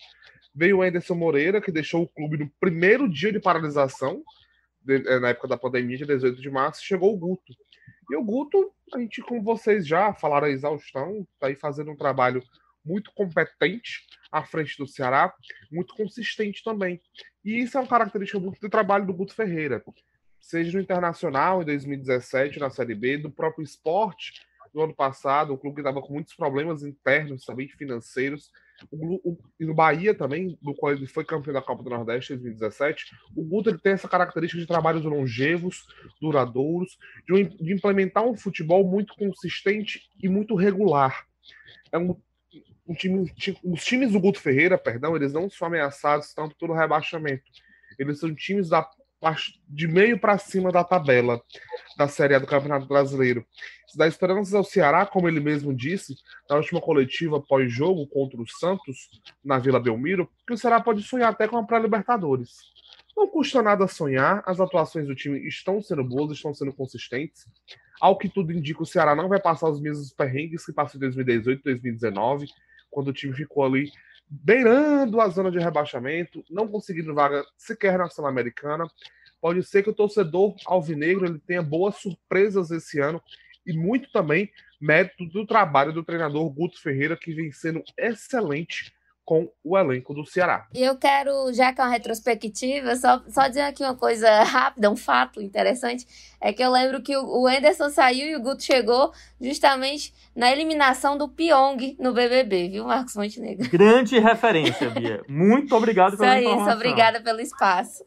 Veio 0.55 0.79
o 0.79 0.83
Anderson 0.83 1.15
Moreira, 1.15 1.61
que 1.61 1.73
deixou 1.73 2.03
o 2.03 2.09
clube 2.09 2.39
no 2.39 2.51
primeiro 2.61 3.09
dia 3.09 3.33
de 3.33 3.41
paralisação, 3.41 4.23
de, 4.81 4.97
eh, 5.07 5.21
na 5.21 5.31
época 5.31 5.49
da 5.49 5.59
pandemia, 5.59 5.97
de 5.97 6.07
18 6.07 6.41
de 6.41 6.51
março. 6.51 6.85
Chegou 6.85 7.15
o 7.15 7.19
Guto. 7.19 7.55
E 8.11 8.17
o 8.17 8.25
Guto, 8.25 8.73
a 8.95 8.99
gente, 8.99 9.21
como 9.23 9.43
vocês 9.43 9.87
já 9.87 10.13
falaram 10.15 10.47
a 10.47 10.51
exaustão, 10.51 11.27
está 11.35 11.49
aí 11.49 11.55
fazendo 11.55 11.91
um 11.91 11.97
trabalho 11.97 12.43
muito 12.85 13.13
competente 13.13 14.07
à 14.33 14.43
frente 14.43 14.77
do 14.79 14.87
Ceará, 14.87 15.35
muito 15.71 15.95
consistente 15.95 16.63
também. 16.65 17.01
E 17.45 17.61
isso 17.61 17.77
é 17.77 17.81
uma 17.81 17.87
característica 17.87 18.41
muito 18.41 18.61
do 18.61 18.71
trabalho 18.71 19.07
do 19.07 19.13
Guto 19.13 19.35
Ferreira. 19.35 19.83
Seja 20.41 20.73
no 20.73 20.83
Internacional, 20.83 21.63
em 21.63 21.67
2017, 21.67 22.59
na 22.59 22.71
Série 22.71 22.95
B, 22.95 23.19
do 23.19 23.31
próprio 23.31 23.63
esporte, 23.63 24.47
no 24.73 24.83
ano 24.83 24.95
passado, 24.95 25.53
o 25.53 25.59
clube 25.59 25.81
estava 25.81 26.01
com 26.01 26.13
muitos 26.13 26.35
problemas 26.35 26.83
internos 26.83 27.45
também, 27.45 27.69
financeiros. 27.69 28.51
E 29.59 29.65
no 29.65 29.75
Bahia 29.75 30.15
também, 30.15 30.57
do 30.63 30.75
qual 30.75 30.93
ele 30.93 31.07
foi 31.07 31.25
campeão 31.25 31.53
da 31.53 31.63
Copa 31.63 31.83
do 31.83 31.91
Nordeste 31.91 32.33
em 32.33 32.37
2017, 32.37 33.13
o 33.37 33.45
Guto 33.45 33.71
ele 33.71 33.79
tem 33.79 33.93
essa 33.93 34.09
característica 34.09 34.61
de 34.61 34.67
trabalhos 34.67 35.05
longevos, 35.05 35.87
duradouros, 36.21 36.99
de, 37.27 37.45
de 37.45 37.73
implementar 37.73 38.25
um 38.25 38.37
futebol 38.37 38.89
muito 38.89 39.15
consistente 39.15 40.09
e 40.23 40.29
muito 40.29 40.55
regular. 40.55 41.27
É 41.91 41.99
um, 41.99 42.17
um 42.87 42.95
time, 42.95 43.33
os 43.65 43.85
times 43.85 44.13
do 44.13 44.21
Guto 44.21 44.41
Ferreira, 44.41 44.79
perdão, 44.79 45.17
eles 45.17 45.33
não 45.33 45.51
são 45.51 45.69
ameaçados 45.69 46.33
tanto 46.33 46.57
pelo 46.57 46.75
rebaixamento. 46.75 47.45
Eles 47.99 48.21
são 48.21 48.35
times 48.35 48.69
da 48.69 48.89
de 49.69 49.89
meio 49.89 50.19
para 50.19 50.39
cima 50.39 50.71
da 50.71 50.85
tabela 50.85 51.43
da 51.97 52.07
Série 52.07 52.35
A 52.35 52.39
do 52.39 52.47
Campeonato 52.47 52.87
Brasileiro. 52.87 53.45
Isso 53.87 53.97
dá 53.97 54.07
esperanças 54.07 54.55
ao 54.55 54.63
Ceará, 54.63 55.07
como 55.07 55.29
ele 55.29 55.41
mesmo 55.41 55.75
disse 55.75 56.15
na 56.49 56.57
última 56.57 56.81
coletiva 56.81 57.41
pós-jogo 57.41 58.07
contra 58.07 58.41
o 58.41 58.47
Santos, 58.47 59.09
na 59.45 59.59
Vila 59.59 59.81
Belmiro, 59.81 60.31
que 60.47 60.53
o 60.53 60.59
Ceará 60.59 60.81
pode 60.81 61.03
sonhar 61.03 61.31
até 61.31 61.49
com 61.49 61.57
a 61.57 61.65
pré-Libertadores. 61.65 62.59
Não 63.17 63.27
custa 63.27 63.63
nada 63.63 63.89
sonhar, 63.89 64.45
as 64.47 64.61
atuações 64.61 65.07
do 65.07 65.15
time 65.15 65.41
estão 65.49 65.83
sendo 65.83 66.05
boas, 66.05 66.33
estão 66.33 66.55
sendo 66.55 66.73
consistentes. 66.73 67.47
Ao 68.01 68.17
que 68.17 68.29
tudo 68.29 68.53
indica, 68.53 68.83
o 68.83 68.87
Ceará 68.87 69.17
não 69.17 69.29
vai 69.29 69.41
passar 69.41 69.69
os 69.69 69.81
mesmos 69.81 70.13
perrengues 70.13 70.65
que 70.65 70.73
passou 70.73 70.99
em 70.99 71.01
2018, 71.01 71.65
2019, 71.65 72.47
quando 72.91 73.09
o 73.09 73.13
time 73.13 73.35
ficou 73.35 73.65
ali 73.65 73.91
beirando 74.31 75.21
a 75.21 75.29
zona 75.29 75.51
de 75.51 75.59
rebaixamento, 75.59 76.45
não 76.51 76.69
conseguindo 76.69 77.15
vaga 77.15 77.45
sequer 77.57 77.99
na 77.99 78.09
Sul-Americana. 78.09 78.87
Pode 79.41 79.63
ser 79.63 79.83
que 79.83 79.91
o 79.91 79.95
torcedor 79.95 80.55
alvinegro 80.67 81.27
ele 81.27 81.39
tenha 81.39 81.63
boas 81.63 81.97
surpresas 81.97 82.71
esse 82.71 83.01
ano 83.01 83.23
e 83.67 83.73
muito 83.73 84.11
também 84.11 84.51
mérito 84.81 85.25
do 85.27 85.47
trabalho 85.47 85.93
do 85.93 86.05
treinador 86.05 86.49
Guto 86.51 86.81
Ferreira, 86.81 87.17
que 87.17 87.33
vem 87.33 87.53
sendo 87.53 87.83
excelente 87.97 88.93
com 89.29 89.47
o 89.63 89.77
elenco 89.77 90.15
do 90.15 90.25
Ceará. 90.25 90.67
E 90.75 90.83
eu 90.83 90.97
quero, 90.97 91.53
já 91.53 91.71
que 91.71 91.83
é 91.83 91.85
uma 91.85 91.91
retrospectiva, 91.91 92.97
só, 92.97 93.23
só 93.29 93.47
dizer 93.47 93.61
aqui 93.61 93.83
uma 93.83 93.95
coisa 93.95 94.27
rápida, 94.43 94.91
um 94.91 94.97
fato 94.97 95.43
interessante, 95.43 96.07
é 96.41 96.51
que 96.51 96.63
eu 96.65 96.71
lembro 96.73 97.03
que 97.03 97.15
o, 97.15 97.47
Anderson 97.47 97.91
saiu 97.91 98.27
e 98.27 98.35
o 98.35 98.41
Guto 98.41 98.63
chegou 98.63 99.13
justamente 99.39 100.15
na 100.35 100.51
eliminação 100.51 101.19
do 101.19 101.29
Pyong 101.29 101.95
no 102.01 102.15
BBB, 102.15 102.71
viu, 102.71 102.87
Marcos 102.87 103.17
Montenegro? 103.17 103.69
Grande 103.69 104.19
referência, 104.19 104.89
Bia. 104.89 105.23
Muito 105.29 105.77
obrigado 105.77 106.17
pela 106.17 106.41
isso, 106.41 106.49
informação. 106.49 106.75
obrigada 106.75 107.21
pelo 107.21 107.41
espaço. 107.43 108.03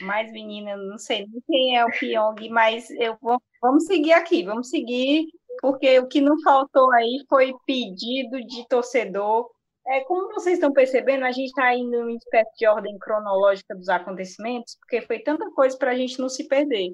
Mas, 0.00 0.32
menina, 0.32 0.74
não 0.74 0.96
sei 0.96 1.26
nem 1.26 1.42
quem 1.46 1.76
é 1.76 1.84
o 1.84 1.90
Pyong, 1.90 2.48
mas 2.48 2.88
eu 2.92 3.14
vou, 3.20 3.36
vamos 3.60 3.84
seguir 3.84 4.14
aqui, 4.14 4.42
vamos 4.42 4.70
seguir, 4.70 5.26
porque 5.60 5.98
o 5.98 6.08
que 6.08 6.22
não 6.22 6.40
faltou 6.40 6.90
aí 6.92 7.22
foi 7.28 7.52
pedido 7.66 8.40
de 8.46 8.66
torcedor 8.66 9.50
é, 9.86 10.00
como 10.04 10.32
vocês 10.32 10.54
estão 10.54 10.72
percebendo, 10.72 11.24
a 11.24 11.32
gente 11.32 11.48
está 11.48 11.74
indo 11.74 12.08
em 12.08 12.16
espécie 12.16 12.56
de 12.56 12.66
ordem 12.66 12.96
cronológica 12.98 13.74
dos 13.74 13.88
acontecimentos, 13.88 14.76
porque 14.80 15.02
foi 15.02 15.18
tanta 15.18 15.50
coisa 15.52 15.76
para 15.76 15.90
a 15.90 15.94
gente 15.94 16.18
não 16.18 16.28
se 16.28 16.46
perder. 16.46 16.90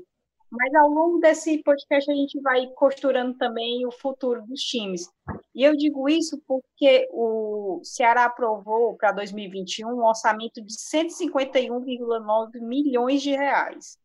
Mas 0.51 0.74
ao 0.74 0.88
longo 0.88 1.18
desse 1.18 1.62
podcast 1.62 2.11
a 2.11 2.14
gente 2.14 2.40
vai 2.40 2.66
costurando 2.74 3.37
também 3.37 3.87
o 3.87 3.92
futuro 3.92 4.42
dos 4.46 4.61
times. 4.61 5.03
E 5.55 5.62
eu 5.62 5.77
digo 5.77 6.09
isso 6.09 6.40
porque 6.46 7.07
o 7.12 7.81
Ceará 7.85 8.24
aprovou 8.24 8.96
para 8.96 9.12
2021 9.12 9.88
um 9.88 10.07
orçamento 10.07 10.62
de 10.64 10.72
151,9 10.72 12.61
milhões 12.62 13.20
de 13.20 13.33
reais 13.33 13.98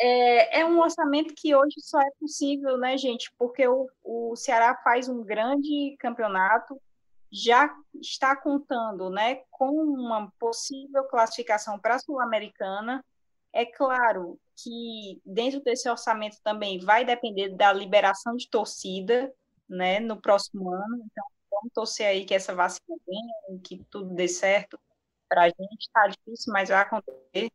é, 0.00 0.60
é, 0.60 0.64
um 0.64 0.78
orçamento 0.80 1.34
que 1.34 1.54
hoje 1.54 1.80
só 1.80 2.00
é 2.00 2.10
possível, 2.20 2.76
né, 2.78 2.96
gente? 2.96 3.32
Porque 3.38 3.66
o, 3.66 3.88
o 4.04 4.36
Ceará 4.36 4.76
faz 4.82 5.08
um 5.08 5.24
grande 5.24 5.96
campeonato, 5.98 6.80
já 7.30 7.74
está 8.00 8.34
contando, 8.36 9.10
né, 9.10 9.42
com 9.50 9.70
uma 9.70 10.30
possível 10.38 11.04
classificação 11.04 11.78
para 11.78 11.96
a 11.96 11.98
Sul-Americana. 11.98 13.04
É 13.52 13.66
claro 13.66 14.38
que 14.56 15.20
dentro 15.24 15.60
desse 15.62 15.88
orçamento 15.88 16.38
também 16.42 16.78
vai 16.78 17.04
depender 17.04 17.50
da 17.50 17.72
liberação 17.72 18.36
de 18.36 18.48
torcida, 18.48 19.32
né, 19.68 20.00
no 20.00 20.20
próximo 20.20 20.72
ano. 20.72 20.96
Então, 21.04 21.24
vamos 21.50 21.72
torcer 21.74 22.06
aí 22.06 22.24
que 22.24 22.34
essa 22.34 22.54
vacina 22.54 22.96
venha, 23.06 23.60
que 23.62 23.84
tudo 23.90 24.14
dê 24.14 24.28
certo 24.28 24.78
para 25.28 25.42
a 25.42 25.48
gente. 25.48 25.80
Está 25.80 26.06
difícil, 26.08 26.52
mas 26.52 26.68
vai 26.68 26.80
acontecer. 26.80 27.50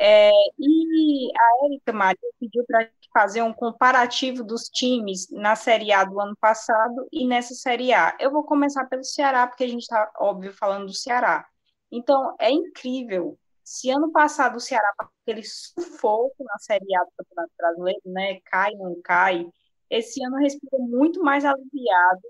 É, 0.00 0.30
e 0.58 1.28
a 1.36 1.66
Érica 1.66 1.92
Maria 1.92 2.30
pediu 2.38 2.64
para 2.66 2.88
fazer 3.12 3.42
um 3.42 3.52
comparativo 3.52 4.44
dos 4.44 4.64
times 4.68 5.28
na 5.30 5.56
Série 5.56 5.92
A 5.92 6.04
do 6.04 6.20
ano 6.20 6.36
passado 6.40 7.08
e 7.12 7.26
nessa 7.26 7.54
Série 7.54 7.92
A. 7.92 8.16
Eu 8.20 8.30
vou 8.30 8.44
começar 8.44 8.86
pelo 8.86 9.02
Ceará, 9.04 9.46
porque 9.46 9.64
a 9.64 9.68
gente 9.68 9.82
está, 9.82 10.10
óbvio, 10.20 10.52
falando 10.52 10.86
do 10.86 10.94
Ceará. 10.94 11.46
Então, 11.90 12.36
é 12.38 12.50
incrível. 12.50 13.38
Se 13.64 13.90
ano 13.90 14.12
passado 14.12 14.56
o 14.56 14.60
Ceará 14.60 14.92
aquele 14.98 15.42
sufoco 15.44 16.44
na 16.44 16.58
Série 16.58 16.94
A 16.96 17.04
do 17.04 17.10
Campeonato 17.18 17.52
Brasileiro, 17.58 18.02
né? 18.06 18.40
Cai, 18.44 18.72
não 18.74 19.00
cai. 19.02 19.46
Esse 19.90 20.22
ano 20.24 20.36
respira 20.36 20.78
muito 20.78 21.22
mais 21.22 21.44
aliviado, 21.44 22.22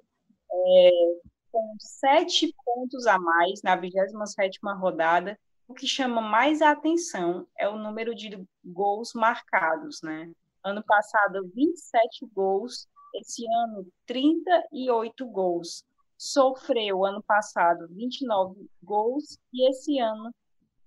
é, 0.50 0.90
com 1.52 1.74
sete 1.78 2.54
pontos 2.64 3.06
a 3.06 3.18
mais 3.18 3.62
na 3.62 3.76
27ª 3.76 4.78
rodada 4.78 5.38
o 5.68 5.74
que 5.74 5.86
chama 5.86 6.22
mais 6.22 6.62
a 6.62 6.70
atenção 6.70 7.46
é 7.56 7.68
o 7.68 7.78
número 7.78 8.14
de 8.14 8.42
gols 8.64 9.12
marcados, 9.14 10.00
né? 10.02 10.32
Ano 10.64 10.82
passado, 10.82 11.46
27 11.54 12.26
gols, 12.34 12.88
esse 13.14 13.46
ano, 13.46 13.86
38 14.06 15.26
gols. 15.26 15.84
Sofreu 16.16 17.04
ano 17.04 17.22
passado 17.22 17.86
29 17.90 18.68
gols 18.82 19.38
e 19.52 19.70
esse 19.70 20.00
ano 20.00 20.34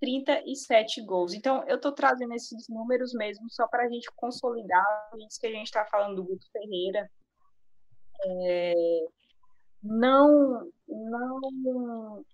37 0.01 1.01
gols. 1.03 1.33
Então, 1.33 1.63
eu 1.67 1.75
estou 1.75 1.91
trazendo 1.91 2.33
esses 2.33 2.67
números 2.67 3.13
mesmo 3.13 3.49
só 3.51 3.67
para 3.67 3.83
a 3.83 3.89
gente 3.89 4.11
consolidar 4.15 4.83
isso 5.27 5.39
que 5.39 5.47
a 5.47 5.51
gente 5.51 5.67
está 5.67 5.85
falando 5.85 6.15
do 6.15 6.23
Guto 6.23 6.51
Ferreira. 6.51 7.09
É, 8.25 8.73
não, 9.83 10.67
não 10.87 12.25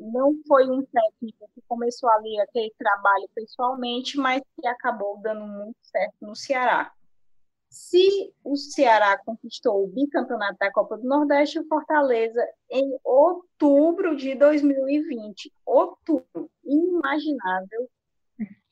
não 0.00 0.34
foi 0.48 0.66
um 0.68 0.82
técnico 0.82 1.50
que 1.54 1.60
começou 1.68 2.10
ali 2.10 2.40
aquele 2.40 2.72
trabalho 2.78 3.28
pessoalmente, 3.34 4.16
mas 4.16 4.42
que 4.58 4.66
acabou 4.66 5.20
dando 5.20 5.46
muito 5.46 5.76
certo 5.82 6.14
no 6.22 6.34
Ceará. 6.34 6.90
Se 7.68 8.32
o 8.42 8.56
Ceará 8.56 9.16
conquistou 9.18 9.84
o 9.84 9.86
bicampeonato 9.86 10.56
da 10.58 10.72
Copa 10.72 10.96
do 10.96 11.06
Nordeste, 11.06 11.60
o 11.60 11.68
Fortaleza, 11.68 12.44
em 12.68 12.98
outubro 13.04 14.16
de 14.16 14.34
2020, 14.34 15.52
outubro, 15.64 16.50
inimaginável, 16.64 17.88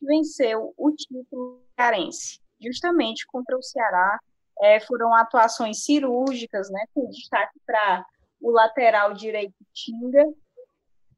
venceu 0.01 0.75
o 0.77 0.91
título 0.91 1.63
carense, 1.77 2.41
justamente 2.61 3.25
contra 3.27 3.57
o 3.57 3.63
Ceará. 3.63 4.19
É, 4.61 4.81
foram 4.81 5.15
atuações 5.15 5.85
cirúrgicas, 5.85 6.69
né, 6.69 6.85
com 6.93 7.09
destaque 7.11 7.61
para 7.65 8.05
o 8.41 8.51
lateral 8.51 9.15
direito 9.15 9.55
Tinga, 9.73 10.25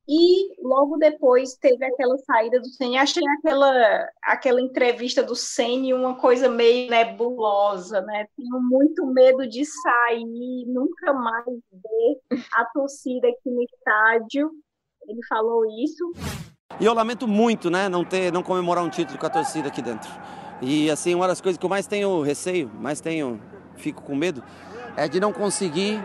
E 0.08 0.60
logo 0.60 0.96
depois 0.96 1.54
teve 1.54 1.84
aquela 1.84 2.16
saída 2.18 2.58
do 2.58 2.66
Ceni. 2.66 2.98
Achei 2.98 3.22
aquela, 3.38 4.08
aquela 4.24 4.60
entrevista 4.60 5.22
do 5.22 5.36
Ceni 5.36 5.94
uma 5.94 6.16
coisa 6.16 6.48
meio 6.48 6.90
nebulosa, 6.90 8.00
né? 8.00 8.26
Tenho 8.36 8.60
muito 8.60 9.06
medo 9.06 9.46
de 9.48 9.64
sair, 9.64 10.66
nunca 10.66 11.12
mais 11.12 11.44
ver 11.46 12.40
a 12.54 12.64
torcida 12.66 13.28
aqui 13.28 13.50
no 13.50 13.62
estádio. 13.62 14.50
Ele 15.06 15.20
falou 15.28 15.64
isso. 15.82 16.12
E 16.80 16.84
eu 16.84 16.94
lamento 16.94 17.28
muito, 17.28 17.68
né, 17.68 17.88
não 17.88 18.04
ter, 18.04 18.32
não 18.32 18.42
comemorar 18.42 18.82
um 18.82 18.88
título 18.88 19.18
com 19.18 19.26
a 19.26 19.30
torcida 19.30 19.68
aqui 19.68 19.82
dentro. 19.82 20.10
E 20.62 20.90
assim, 20.90 21.14
uma 21.14 21.26
das 21.26 21.40
coisas 21.40 21.58
que 21.58 21.64
eu 21.64 21.70
mais 21.70 21.86
tenho 21.86 22.22
receio, 22.22 22.70
mais 22.74 23.00
tenho, 23.00 23.40
fico 23.76 24.02
com 24.02 24.14
medo, 24.14 24.42
é 24.96 25.08
de 25.08 25.20
não 25.20 25.32
conseguir 25.32 26.00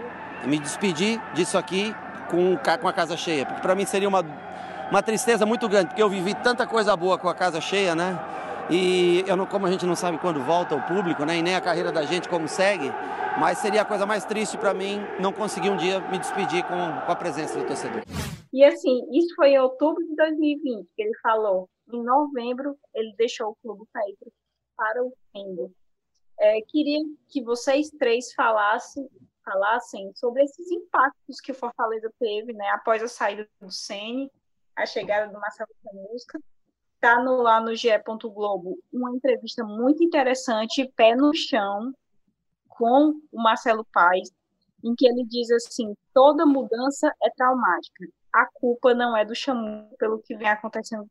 me 0.46 0.60
despedir 0.60 1.22
disso 1.34 1.58
aqui 1.58 1.94
com, 2.30 2.58
com 2.58 2.88
a 2.88 2.94
casa 2.94 3.16
cheia. 3.18 3.46
Porque 3.46 3.62
para 3.62 3.76
mim 3.76 3.86
seria 3.86 4.08
uma, 4.08 4.24
uma 4.90 5.02
tristeza 5.02 5.46
muito 5.46 5.68
grande, 5.68 5.88
porque 5.88 6.02
eu 6.04 6.10
vivi 6.10 6.34
tanta 6.36 6.66
coisa 6.68 6.96
boa 6.96 7.18
com 7.18 7.30
a 7.30 7.34
casa 7.34 7.60
cheia, 7.60 7.96
né? 7.96 8.20
E 8.70 9.24
eu 9.28 9.36
não, 9.36 9.46
como 9.46 9.68
a 9.68 9.72
gente 9.72 9.86
não 9.86 9.96
sabe 9.96 10.18
quando 10.18 10.40
volta 10.42 10.76
o 10.76 10.82
público, 10.82 11.24
né? 11.24 11.38
E 11.38 11.42
nem 11.42 11.56
a 11.56 11.62
carreira 11.62 11.92
da 11.92 12.04
gente 12.04 12.28
como 12.28 12.48
segue, 12.48 12.92
mas 13.40 13.60
seria 13.60 13.82
a 13.82 13.86
coisa 13.86 14.06
mais 14.06 14.26
triste 14.26 14.58
para 14.58 14.74
mim 14.74 15.00
não 15.20 15.32
conseguir 15.32 15.70
um 15.70 15.78
dia 15.78 16.00
me 16.10 16.18
despedir 16.18 16.64
com, 16.64 16.76
com 17.06 17.12
a 17.12 17.16
presença 17.16 17.60
do 17.60 17.66
torcedor. 17.66 18.02
E 18.52 18.64
assim, 18.64 19.06
isso 19.12 19.36
foi 19.36 19.50
em 19.50 19.60
outubro 19.60 20.04
de 20.04 20.16
2020 20.16 20.88
que 20.96 21.02
ele 21.04 21.18
falou. 21.22 21.70
Em 21.92 22.04
novembro, 22.04 22.76
ele 22.96 23.14
deixou 23.18 23.50
o 23.50 23.56
clube 23.62 23.84
para 23.92 24.02
ir 24.10 24.16
para 24.76 25.04
o 25.04 25.14
Fendo. 25.32 25.72
É, 26.40 26.60
queria 26.68 27.00
que 27.30 27.44
vocês 27.44 27.90
três 27.92 28.34
falassem 28.34 29.08
falassem 29.46 30.12
sobre 30.16 30.44
esses 30.44 30.70
impactos 30.72 31.40
que 31.40 31.54
Fortaleza 31.54 32.12
teve, 32.20 32.52
né, 32.52 32.68
após 32.70 33.02
a 33.04 33.08
saída 33.08 33.48
do 33.62 33.72
Ceni, 33.72 34.30
a 34.76 34.86
chegada 34.86 35.32
do 35.32 35.40
Marcelo 35.40 35.70
Camusca. 35.84 36.40
Está 36.96 37.22
no, 37.22 37.42
lá 37.42 37.62
no 37.62 37.76
GE. 37.76 37.90
Globo 38.24 38.80
uma 38.92 39.12
entrevista 39.12 39.64
muito 39.64 40.04
interessante, 40.04 40.92
pé 40.96 41.16
no 41.16 41.34
chão, 41.36 41.94
com 42.68 43.22
o 43.32 43.42
Marcelo 43.42 43.86
Paes, 43.94 44.32
em 44.84 44.96
que 44.96 45.08
ele 45.08 45.24
diz 45.26 45.52
assim: 45.52 45.96
toda 46.14 46.46
mudança 46.46 47.14
é 47.22 47.30
traumática. 47.30 48.08
A 48.34 48.48
culpa 48.48 48.94
não 48.94 49.16
é 49.16 49.24
do 49.24 49.36
Chamu 49.36 49.90
pelo 49.98 50.20
que 50.20 50.36
vem 50.36 50.50
acontecendo 50.50 51.08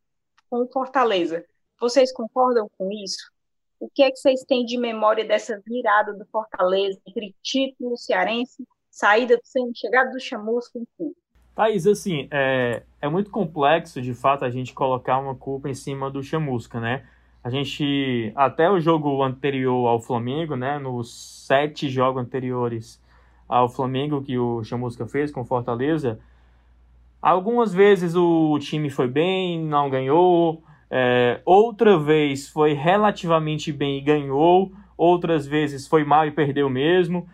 com 0.51 0.67
Fortaleza. 0.69 1.45
Vocês 1.81 2.13
concordam 2.13 2.69
com 2.77 2.91
isso? 2.93 3.33
O 3.81 3.89
que 3.89 4.03
é 4.03 4.11
que 4.11 4.17
vocês 4.17 4.43
têm 4.45 4.65
de 4.65 4.79
memória 4.79 5.25
dessa 5.25 5.61
virada 5.67 6.13
do 6.13 6.25
Fortaleza 6.27 6.99
entre 7.07 7.35
título 7.43 7.97
cearense, 7.97 8.65
saída 8.91 9.37
do 9.37 9.45
centro, 9.45 9.73
chegada 9.75 10.11
do 10.11 10.21
Chamusco, 10.21 10.79
enfim? 10.79 11.13
Thaís, 11.55 11.87
assim, 11.87 12.27
é, 12.31 12.83
é 13.01 13.09
muito 13.09 13.31
complexo, 13.31 14.03
de 14.03 14.13
fato, 14.13 14.45
a 14.45 14.51
gente 14.51 14.75
colocar 14.75 15.19
uma 15.19 15.35
culpa 15.35 15.69
em 15.69 15.75
cima 15.75 16.11
do 16.11 16.23
Chamusca, 16.23 16.81
né? 16.81 17.07
A 17.45 17.51
gente, 17.51 18.33
até 18.35 18.71
o 18.71 18.81
jogo 18.81 19.23
anterior 19.23 19.87
ao 19.87 20.01
Flamengo, 20.01 20.57
né, 20.57 20.79
nos 20.79 21.45
sete 21.47 21.91
jogos 21.91 22.23
anteriores 22.23 23.01
ao 23.47 23.69
Flamengo 23.69 24.23
que 24.23 24.39
o 24.39 24.65
Chamusca 24.65 25.07
fez 25.07 25.31
com 25.31 25.45
Fortaleza, 25.45 26.19
algumas 27.21 27.73
vezes 27.75 28.15
o 28.17 28.59
time 28.59 28.89
foi 28.89 29.07
bem, 29.07 29.63
não 29.63 29.91
ganhou, 29.91 30.63
é, 30.91 31.41
outra 31.45 31.99
vez 31.99 32.49
foi 32.49 32.73
relativamente 32.73 33.73
bem 33.73 33.99
e 33.99 34.01
ganhou, 34.01 34.73
outras 34.97 35.47
vezes 35.47 35.87
foi 35.87 36.05
mal 36.05 36.27
e 36.27 36.31
perdeu 36.31 36.69
mesmo. 36.71 37.29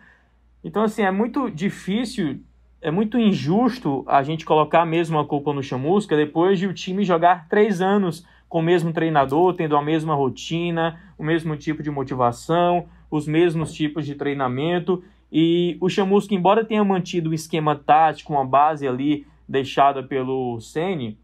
Então, 0.63 0.83
assim, 0.83 1.03
é 1.03 1.11
muito 1.11 1.49
difícil, 1.49 2.39
é 2.81 2.91
muito 2.91 3.17
injusto 3.17 4.03
a 4.07 4.23
gente 4.23 4.45
colocar 4.45 4.85
mesmo 4.85 5.19
a 5.19 5.25
culpa 5.25 5.53
no 5.53 5.63
Chamusca 5.63 6.15
depois 6.15 6.59
de 6.59 6.67
o 6.67 6.73
time 6.73 7.03
jogar 7.03 7.47
três 7.47 7.81
anos 7.81 8.25
com 8.47 8.59
o 8.59 8.63
mesmo 8.63 8.91
treinador, 8.91 9.53
tendo 9.53 9.77
a 9.77 9.81
mesma 9.81 10.13
rotina, 10.13 10.99
o 11.17 11.23
mesmo 11.23 11.55
tipo 11.55 11.81
de 11.81 11.89
motivação, 11.89 12.85
os 13.09 13.27
mesmos 13.27 13.73
tipos 13.73 14.05
de 14.05 14.13
treinamento. 14.13 15.03
E 15.31 15.77
o 15.79 15.87
Chamusca, 15.87 16.35
embora 16.35 16.65
tenha 16.65 16.83
mantido 16.83 17.29
o 17.29 17.33
esquema 17.33 17.75
tático, 17.75 18.33
uma 18.33 18.45
base 18.45 18.87
ali 18.87 19.25
deixada 19.47 20.03
pelo 20.03 20.59
Ceni, 20.59 21.17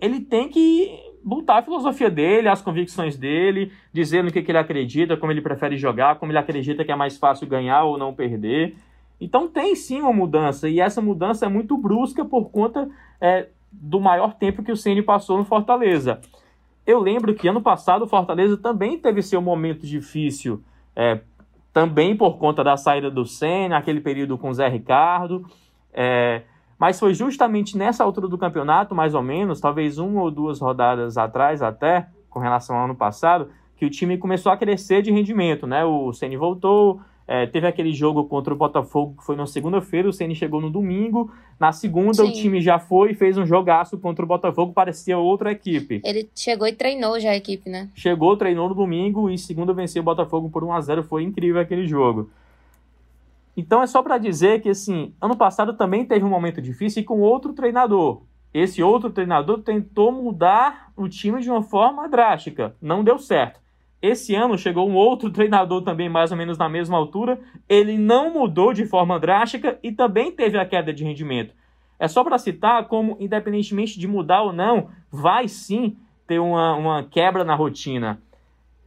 ele 0.00 0.20
tem 0.20 0.48
que 0.48 1.10
botar 1.22 1.58
a 1.58 1.62
filosofia 1.62 2.10
dele, 2.10 2.48
as 2.48 2.62
convicções 2.62 3.16
dele, 3.16 3.72
dizendo 3.92 4.28
o 4.28 4.32
que, 4.32 4.42
que 4.42 4.50
ele 4.50 4.58
acredita, 4.58 5.16
como 5.16 5.32
ele 5.32 5.42
prefere 5.42 5.76
jogar, 5.76 6.18
como 6.18 6.32
ele 6.32 6.38
acredita 6.38 6.84
que 6.84 6.92
é 6.92 6.96
mais 6.96 7.18
fácil 7.18 7.46
ganhar 7.46 7.84
ou 7.84 7.98
não 7.98 8.14
perder. 8.14 8.76
Então 9.20 9.46
tem 9.46 9.74
sim 9.74 10.00
uma 10.00 10.12
mudança, 10.12 10.68
e 10.68 10.80
essa 10.80 11.02
mudança 11.02 11.44
é 11.44 11.48
muito 11.48 11.76
brusca 11.76 12.24
por 12.24 12.50
conta 12.50 12.88
é, 13.20 13.48
do 13.70 14.00
maior 14.00 14.34
tempo 14.34 14.62
que 14.62 14.72
o 14.72 14.76
Ceni 14.76 15.02
passou 15.02 15.36
no 15.36 15.44
Fortaleza. 15.44 16.20
Eu 16.86 16.98
lembro 16.98 17.34
que 17.34 17.46
ano 17.46 17.60
passado 17.60 18.02
o 18.04 18.08
Fortaleza 18.08 18.56
também 18.56 18.98
teve 18.98 19.20
seu 19.22 19.42
momento 19.42 19.86
difícil, 19.86 20.62
é, 20.96 21.20
também 21.72 22.16
por 22.16 22.38
conta 22.38 22.64
da 22.64 22.76
saída 22.76 23.10
do 23.10 23.26
Ceni, 23.26 23.74
aquele 23.74 24.00
período 24.00 24.38
com 24.38 24.48
o 24.48 24.54
Zé 24.54 24.68
Ricardo. 24.68 25.44
É, 25.92 26.42
mas 26.80 26.98
foi 26.98 27.12
justamente 27.12 27.76
nessa 27.76 28.02
altura 28.02 28.26
do 28.26 28.38
campeonato, 28.38 28.94
mais 28.94 29.14
ou 29.14 29.22
menos, 29.22 29.60
talvez 29.60 29.98
uma 29.98 30.22
ou 30.22 30.30
duas 30.30 30.58
rodadas 30.60 31.18
atrás 31.18 31.60
até, 31.60 32.06
com 32.30 32.40
relação 32.40 32.74
ao 32.74 32.86
ano 32.86 32.94
passado, 32.94 33.48
que 33.76 33.84
o 33.84 33.90
time 33.90 34.16
começou 34.16 34.50
a 34.50 34.56
crescer 34.56 35.02
de 35.02 35.12
rendimento, 35.12 35.66
né? 35.66 35.84
O 35.84 36.10
Ceni 36.14 36.38
voltou, 36.38 37.02
é, 37.28 37.46
teve 37.46 37.66
aquele 37.66 37.92
jogo 37.92 38.24
contra 38.24 38.54
o 38.54 38.56
Botafogo 38.56 39.14
que 39.18 39.24
foi 39.24 39.36
na 39.36 39.46
segunda-feira, 39.46 40.08
o 40.08 40.12
Ceni 40.12 40.34
chegou 40.34 40.58
no 40.58 40.70
domingo, 40.70 41.30
na 41.60 41.70
segunda 41.70 42.14
Sim. 42.14 42.30
o 42.30 42.32
time 42.32 42.62
já 42.62 42.78
foi 42.78 43.10
e 43.10 43.14
fez 43.14 43.36
um 43.36 43.44
jogaço 43.44 43.98
contra 43.98 44.24
o 44.24 44.28
Botafogo, 44.28 44.72
parecia 44.72 45.18
outra 45.18 45.52
equipe. 45.52 46.00
Ele 46.02 46.30
chegou 46.34 46.66
e 46.66 46.72
treinou 46.72 47.20
já 47.20 47.30
a 47.30 47.36
equipe, 47.36 47.68
né? 47.68 47.90
Chegou, 47.94 48.38
treinou 48.38 48.70
no 48.70 48.74
domingo 48.74 49.28
e 49.28 49.36
segunda 49.36 49.74
venceu 49.74 50.00
o 50.00 50.04
Botafogo 50.04 50.48
por 50.48 50.64
1 50.64 50.72
a 50.72 50.80
0 50.80 51.04
foi 51.04 51.24
incrível 51.24 51.60
aquele 51.60 51.86
jogo. 51.86 52.30
Então 53.60 53.82
é 53.82 53.86
só 53.86 54.02
para 54.02 54.16
dizer 54.16 54.62
que 54.62 54.70
assim, 54.70 55.14
ano 55.20 55.36
passado 55.36 55.74
também 55.74 56.06
teve 56.06 56.24
um 56.24 56.30
momento 56.30 56.62
difícil 56.62 57.02
e 57.02 57.04
com 57.04 57.20
outro 57.20 57.52
treinador. 57.52 58.22
Esse 58.54 58.82
outro 58.82 59.10
treinador 59.10 59.60
tentou 59.60 60.10
mudar 60.10 60.90
o 60.96 61.06
time 61.06 61.42
de 61.42 61.50
uma 61.50 61.62
forma 61.62 62.08
drástica, 62.08 62.74
não 62.80 63.04
deu 63.04 63.18
certo. 63.18 63.60
Esse 64.00 64.34
ano 64.34 64.56
chegou 64.56 64.88
um 64.88 64.94
outro 64.94 65.28
treinador 65.30 65.82
também 65.82 66.08
mais 66.08 66.30
ou 66.30 66.38
menos 66.38 66.56
na 66.56 66.70
mesma 66.70 66.96
altura, 66.96 67.38
ele 67.68 67.98
não 67.98 68.32
mudou 68.32 68.72
de 68.72 68.86
forma 68.86 69.20
drástica 69.20 69.78
e 69.82 69.92
também 69.92 70.32
teve 70.32 70.58
a 70.58 70.64
queda 70.64 70.90
de 70.90 71.04
rendimento. 71.04 71.54
É 71.98 72.08
só 72.08 72.24
para 72.24 72.38
citar 72.38 72.88
como, 72.88 73.14
independentemente 73.20 74.00
de 74.00 74.08
mudar 74.08 74.40
ou 74.40 74.54
não, 74.54 74.88
vai 75.10 75.48
sim 75.48 75.98
ter 76.26 76.38
uma, 76.38 76.74
uma 76.76 77.04
quebra 77.04 77.44
na 77.44 77.54
rotina. 77.54 78.22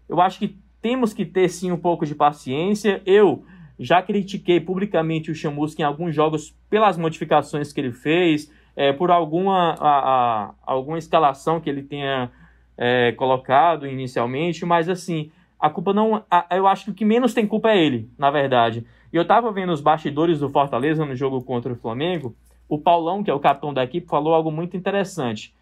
Eu 0.10 0.20
acho 0.20 0.40
que 0.40 0.58
temos 0.82 1.14
que 1.14 1.26
ter 1.28 1.48
sim 1.48 1.72
um 1.72 1.78
pouco 1.78 2.08
de 2.08 2.16
paciência. 2.16 3.04
Eu 3.06 3.46
já 3.80 4.02
critiquei 4.02 4.60
publicamente 4.60 5.32
o 5.32 5.36
Chamusca 5.36 5.82
em 5.82 5.86
alguns 5.86 6.14
jogos 6.14 6.56
pelas 6.70 6.98
modificações 6.98 7.74
que 7.74 7.82
ele 7.82 7.92
fez, 7.92 8.52
é, 8.76 8.92
por 8.94 9.12
alguma, 9.12 9.76
a, 9.80 9.90
a, 9.90 10.54
alguma 10.64 10.98
escalação 10.98 11.60
que 11.60 11.70
ele 11.70 11.84
tenha 11.84 12.32
é, 12.78 13.12
colocado 13.14 13.88
inicialmente, 13.88 14.66
mas 14.66 14.90
assim, 14.90 15.32
a 15.60 15.70
culpa 15.70 15.94
não. 15.94 16.24
A, 16.30 16.46
eu 16.52 16.68
acho 16.68 16.86
que 16.86 16.92
o 16.92 16.94
que 16.94 17.06
menos 17.06 17.34
tem 17.34 17.48
culpa 17.48 17.72
é 17.72 17.78
ele, 17.78 18.10
na 18.18 18.30
verdade. 18.30 18.86
E 19.12 19.16
eu 19.16 19.26
tava 19.26 19.52
vendo 19.52 19.72
os 19.72 19.80
bastidores 19.80 20.40
do 20.40 20.50
Fortaleza 20.50 21.06
no 21.06 21.16
jogo 21.16 21.42
contra 21.42 21.72
o 21.72 21.76
Flamengo. 21.76 22.36
O 22.68 22.78
Paulão, 22.78 23.24
que 23.24 23.30
é 23.30 23.34
o 23.34 23.40
capitão 23.40 23.74
da 23.74 23.84
equipe, 23.84 24.08
falou 24.08 24.34
algo 24.34 24.52
muito 24.52 24.76
interessante. 24.76 25.54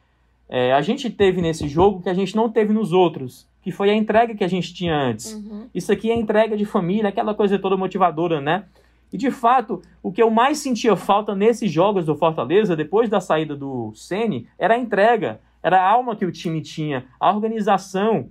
É, 0.48 0.74
a 0.74 0.82
gente 0.82 1.10
teve 1.10 1.42
nesse 1.42 1.68
jogo 1.68 2.02
que 2.02 2.10
a 2.10 2.14
gente 2.14 2.36
não 2.36 2.50
teve 2.50 2.74
nos 2.74 2.92
outros, 2.92 3.48
que 3.62 3.72
foi 3.72 3.90
a 3.90 3.96
entrega 3.96 4.36
que 4.36 4.44
a 4.44 4.48
gente 4.48 4.74
tinha 4.74 4.96
antes. 4.96 5.34
Uhum. 5.34 5.68
Isso 5.74 5.92
aqui 5.92 6.10
é 6.10 6.16
entrega 6.16 6.58
de 6.58 6.66
família, 6.66 7.10
aquela 7.10 7.34
coisa 7.34 7.60
toda 7.60 7.78
motivadora, 7.78 8.42
né? 8.42 8.66
E 9.14 9.18
de 9.18 9.30
fato, 9.30 9.82
o 10.02 10.12
que 10.12 10.24
eu 10.24 10.32
mais 10.32 10.60
sentia 10.60 10.96
falta 10.96 11.36
nesses 11.36 11.70
jogos 11.72 12.06
do 12.06 12.16
Fortaleza, 12.16 12.76
depois 12.76 13.10
da 13.10 13.20
saída 13.20 13.56
do 13.56 13.92
Ceni, 13.94 14.48
era 14.58 14.76
a 14.76 14.78
entrega, 14.78 15.42
era 15.62 15.82
a 15.82 15.88
alma 15.88 16.16
que 16.16 16.26
o 16.26 16.32
time 16.32 16.62
tinha, 16.62 17.06
a 17.20 17.30
organização. 17.30 18.30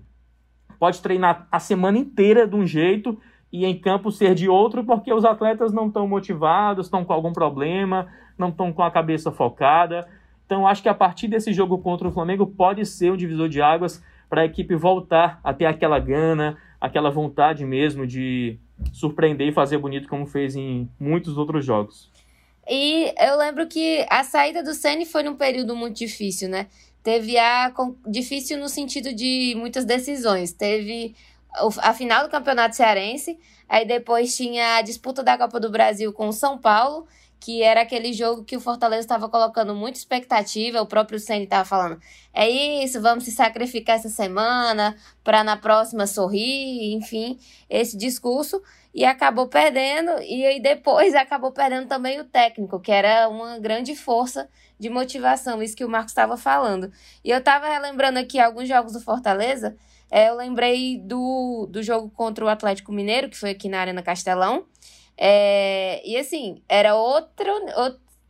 Pode 0.79 1.03
treinar 1.03 1.47
a 1.53 1.61
semana 1.61 1.99
inteira 1.99 2.49
de 2.49 2.57
um 2.57 2.67
jeito 2.67 3.19
e 3.53 3.67
em 3.67 3.79
campo 3.79 4.11
ser 4.11 4.35
de 4.35 4.49
outro, 4.49 4.83
porque 4.83 5.13
os 5.13 5.25
atletas 5.25 5.73
não 5.73 5.89
estão 5.89 6.09
motivados, 6.09 6.87
estão 6.87 7.05
com 7.05 7.13
algum 7.13 7.33
problema, 7.33 8.09
não 8.39 8.49
estão 8.49 8.73
com 8.73 8.83
a 8.83 8.91
cabeça 8.91 9.31
focada. 9.31 10.09
Então, 10.47 10.67
acho 10.67 10.83
que 10.83 10.89
a 10.89 10.95
partir 10.95 11.29
desse 11.29 11.53
jogo 11.53 11.79
contra 11.79 12.09
o 12.09 12.13
Flamengo 12.13 12.47
pode 12.47 12.87
ser 12.87 13.13
um 13.13 13.17
divisor 13.17 13.49
de 13.49 13.61
águas 13.61 14.03
para 14.31 14.43
a 14.43 14.45
equipe 14.45 14.77
voltar 14.77 15.41
a 15.43 15.53
ter 15.53 15.67
aquela 15.67 15.99
gana, 15.99 16.57
aquela 16.81 17.11
vontade 17.11 17.65
mesmo 17.65 18.07
de 18.07 18.59
surpreender 18.93 19.49
e 19.49 19.53
fazer 19.53 19.77
bonito 19.77 20.09
como 20.09 20.25
fez 20.25 20.55
em 20.55 20.89
muitos 20.99 21.37
outros 21.37 21.65
jogos. 21.65 22.09
E 22.69 23.13
eu 23.19 23.37
lembro 23.37 23.67
que 23.67 24.07
a 24.09 24.23
saída 24.23 24.63
do 24.63 24.73
Ceni 24.73 25.05
foi 25.05 25.25
num 25.25 25.35
período 25.35 25.75
muito 25.75 25.99
difícil, 25.99 26.49
né? 26.49 26.69
Teve 27.03 27.37
a 27.37 27.73
difícil 28.07 28.59
no 28.59 28.69
sentido 28.69 29.13
de 29.13 29.55
muitas 29.57 29.85
decisões. 29.85 30.53
Teve 30.53 31.17
a 31.83 31.93
final 31.93 32.23
do 32.23 32.31
Campeonato 32.31 32.77
Cearense, 32.77 33.39
aí 33.69 33.85
depois 33.85 34.37
tinha 34.37 34.77
a 34.77 34.83
disputa 34.83 35.23
da 35.23 35.37
Copa 35.37 35.59
do 35.59 35.71
Brasil 35.71 36.13
com 36.13 36.29
o 36.29 36.33
São 36.33 36.57
Paulo, 36.57 37.07
que 37.41 37.63
era 37.63 37.81
aquele 37.81 38.13
jogo 38.13 38.45
que 38.45 38.57
o 38.57 38.61
Fortaleza 38.61 39.01
estava 39.01 39.29
colocando 39.29 39.75
muita 39.75 39.99
expectativa, 39.99 40.83
o 40.83 40.87
próprio 40.87 41.19
Ceni 41.19 41.45
estava 41.45 41.65
falando, 41.65 41.99
é 42.35 42.49
isso, 42.49 43.01
vamos 43.01 43.25
se 43.25 43.33
sacrificar 43.33 43.97
essa 43.97 44.11
semana 44.11 44.95
para 45.25 45.43
na 45.43 45.57
próxima 45.57 46.07
sorrir, 46.07 46.93
enfim, 46.95 47.39
esse 47.69 47.97
discurso 47.97 48.63
e 48.95 49.05
acabou 49.05 49.49
perdendo 49.49 50.11
e 50.23 50.45
aí 50.45 50.61
depois 50.61 51.15
acabou 51.17 51.51
perdendo 51.51 51.89
também 51.89 52.21
o 52.21 52.25
técnico, 52.25 52.79
que 52.79 52.93
era 52.93 53.29
uma 53.29 53.59
grande 53.59 53.97
força 53.97 54.49
de 54.79 54.91
motivação, 54.91 55.63
isso 55.63 55.77
que 55.77 55.85
o 55.85 55.89
Marcos 55.89 56.13
estava 56.13 56.37
falando. 56.37 56.93
E 57.25 57.31
eu 57.31 57.39
estava 57.39 57.69
relembrando 57.69 58.19
aqui 58.19 58.39
alguns 58.39 58.69
jogos 58.69 58.93
do 58.93 59.01
Fortaleza, 59.01 59.77
é, 60.11 60.29
eu 60.29 60.37
lembrei 60.37 60.99
do, 60.99 61.69
do 61.71 61.83
jogo 61.83 62.11
contra 62.11 62.45
o 62.45 62.49
Atlético 62.49 62.93
Mineiro, 62.93 63.31
que 63.31 63.37
foi 63.37 63.51
aqui 63.51 63.69
na 63.69 63.81
Arena 63.81 64.03
Castelão, 64.03 64.67
é, 65.23 66.01
e 66.09 66.17
assim, 66.17 66.63
era 66.67 66.97
outro, 66.97 67.53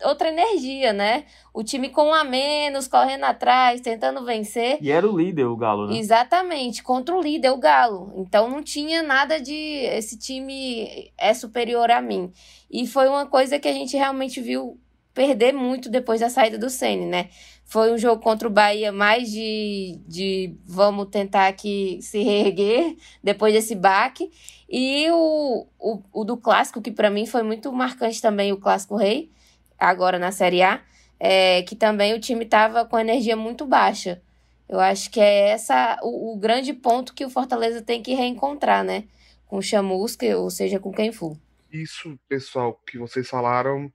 outra 0.02 0.28
energia, 0.28 0.92
né? 0.92 1.24
O 1.54 1.62
time 1.62 1.88
com 1.88 2.08
um 2.08 2.14
a 2.14 2.24
menos, 2.24 2.88
correndo 2.88 3.22
atrás, 3.24 3.80
tentando 3.80 4.24
vencer. 4.24 4.78
E 4.80 4.90
era 4.90 5.08
o 5.08 5.16
líder, 5.16 5.44
o 5.44 5.56
Galo, 5.56 5.86
né? 5.86 5.96
Exatamente, 5.96 6.82
contra 6.82 7.16
o 7.16 7.22
líder, 7.22 7.50
o 7.50 7.58
Galo. 7.58 8.12
Então 8.16 8.50
não 8.50 8.60
tinha 8.60 9.04
nada 9.04 9.40
de 9.40 9.54
esse 9.54 10.18
time 10.18 11.12
é 11.16 11.32
superior 11.32 11.92
a 11.92 12.02
mim. 12.02 12.32
E 12.68 12.84
foi 12.88 13.08
uma 13.08 13.24
coisa 13.24 13.60
que 13.60 13.68
a 13.68 13.72
gente 13.72 13.96
realmente 13.96 14.40
viu 14.40 14.76
perder 15.14 15.52
muito 15.52 15.88
depois 15.88 16.20
da 16.20 16.28
saída 16.28 16.58
do 16.58 16.70
Ceni, 16.70 17.06
né? 17.06 17.28
Foi 17.64 17.92
um 17.92 17.98
jogo 17.98 18.20
contra 18.20 18.48
o 18.48 18.50
Bahia 18.50 18.90
mais 18.90 19.30
de, 19.30 20.00
de 20.08 20.56
vamos 20.64 21.06
tentar 21.06 21.46
aqui 21.46 22.00
se 22.02 22.20
reerguer 22.20 22.96
depois 23.22 23.54
desse 23.54 23.76
baque. 23.76 24.28
E 24.70 25.10
o, 25.10 25.66
o, 25.80 26.02
o 26.12 26.24
do 26.24 26.36
clássico, 26.36 26.80
que 26.80 26.92
para 26.92 27.10
mim 27.10 27.26
foi 27.26 27.42
muito 27.42 27.72
marcante 27.72 28.22
também, 28.22 28.52
o 28.52 28.56
Clássico 28.56 28.94
Rei, 28.94 29.32
agora 29.76 30.16
na 30.16 30.30
Série 30.30 30.62
A, 30.62 30.80
é, 31.18 31.62
que 31.64 31.74
também 31.74 32.14
o 32.14 32.20
time 32.20 32.44
estava 32.44 32.84
com 32.84 32.96
energia 32.96 33.36
muito 33.36 33.66
baixa. 33.66 34.22
Eu 34.68 34.78
acho 34.78 35.10
que 35.10 35.18
é 35.18 35.48
essa 35.48 35.98
o, 36.04 36.32
o, 36.32 36.36
grande 36.38 36.72
ponto 36.72 37.12
que 37.12 37.24
o 37.24 37.30
Fortaleza 37.30 37.82
tem 37.82 38.00
que 38.00 38.14
reencontrar, 38.14 38.84
né? 38.84 39.08
Com 39.44 39.58
o 39.58 39.62
Chamusca, 39.62 40.24
ou 40.38 40.48
seja, 40.48 40.78
com 40.78 40.92
quem 40.92 41.10
for. 41.10 41.36
Isso, 41.72 42.16
pessoal, 42.28 42.80
que 42.86 42.96
vocês 42.96 43.28
falaram 43.28 43.92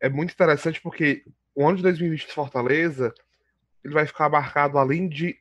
é 0.00 0.08
muito 0.08 0.32
interessante 0.32 0.80
porque 0.80 1.24
o 1.52 1.66
ano 1.66 1.78
de 1.78 1.82
2020 1.82 2.26
do 2.26 2.32
Fortaleza 2.32 3.12
ele 3.84 3.94
vai 3.94 4.06
ficar 4.06 4.28
marcado, 4.28 4.78
além 4.78 5.08
de 5.08 5.36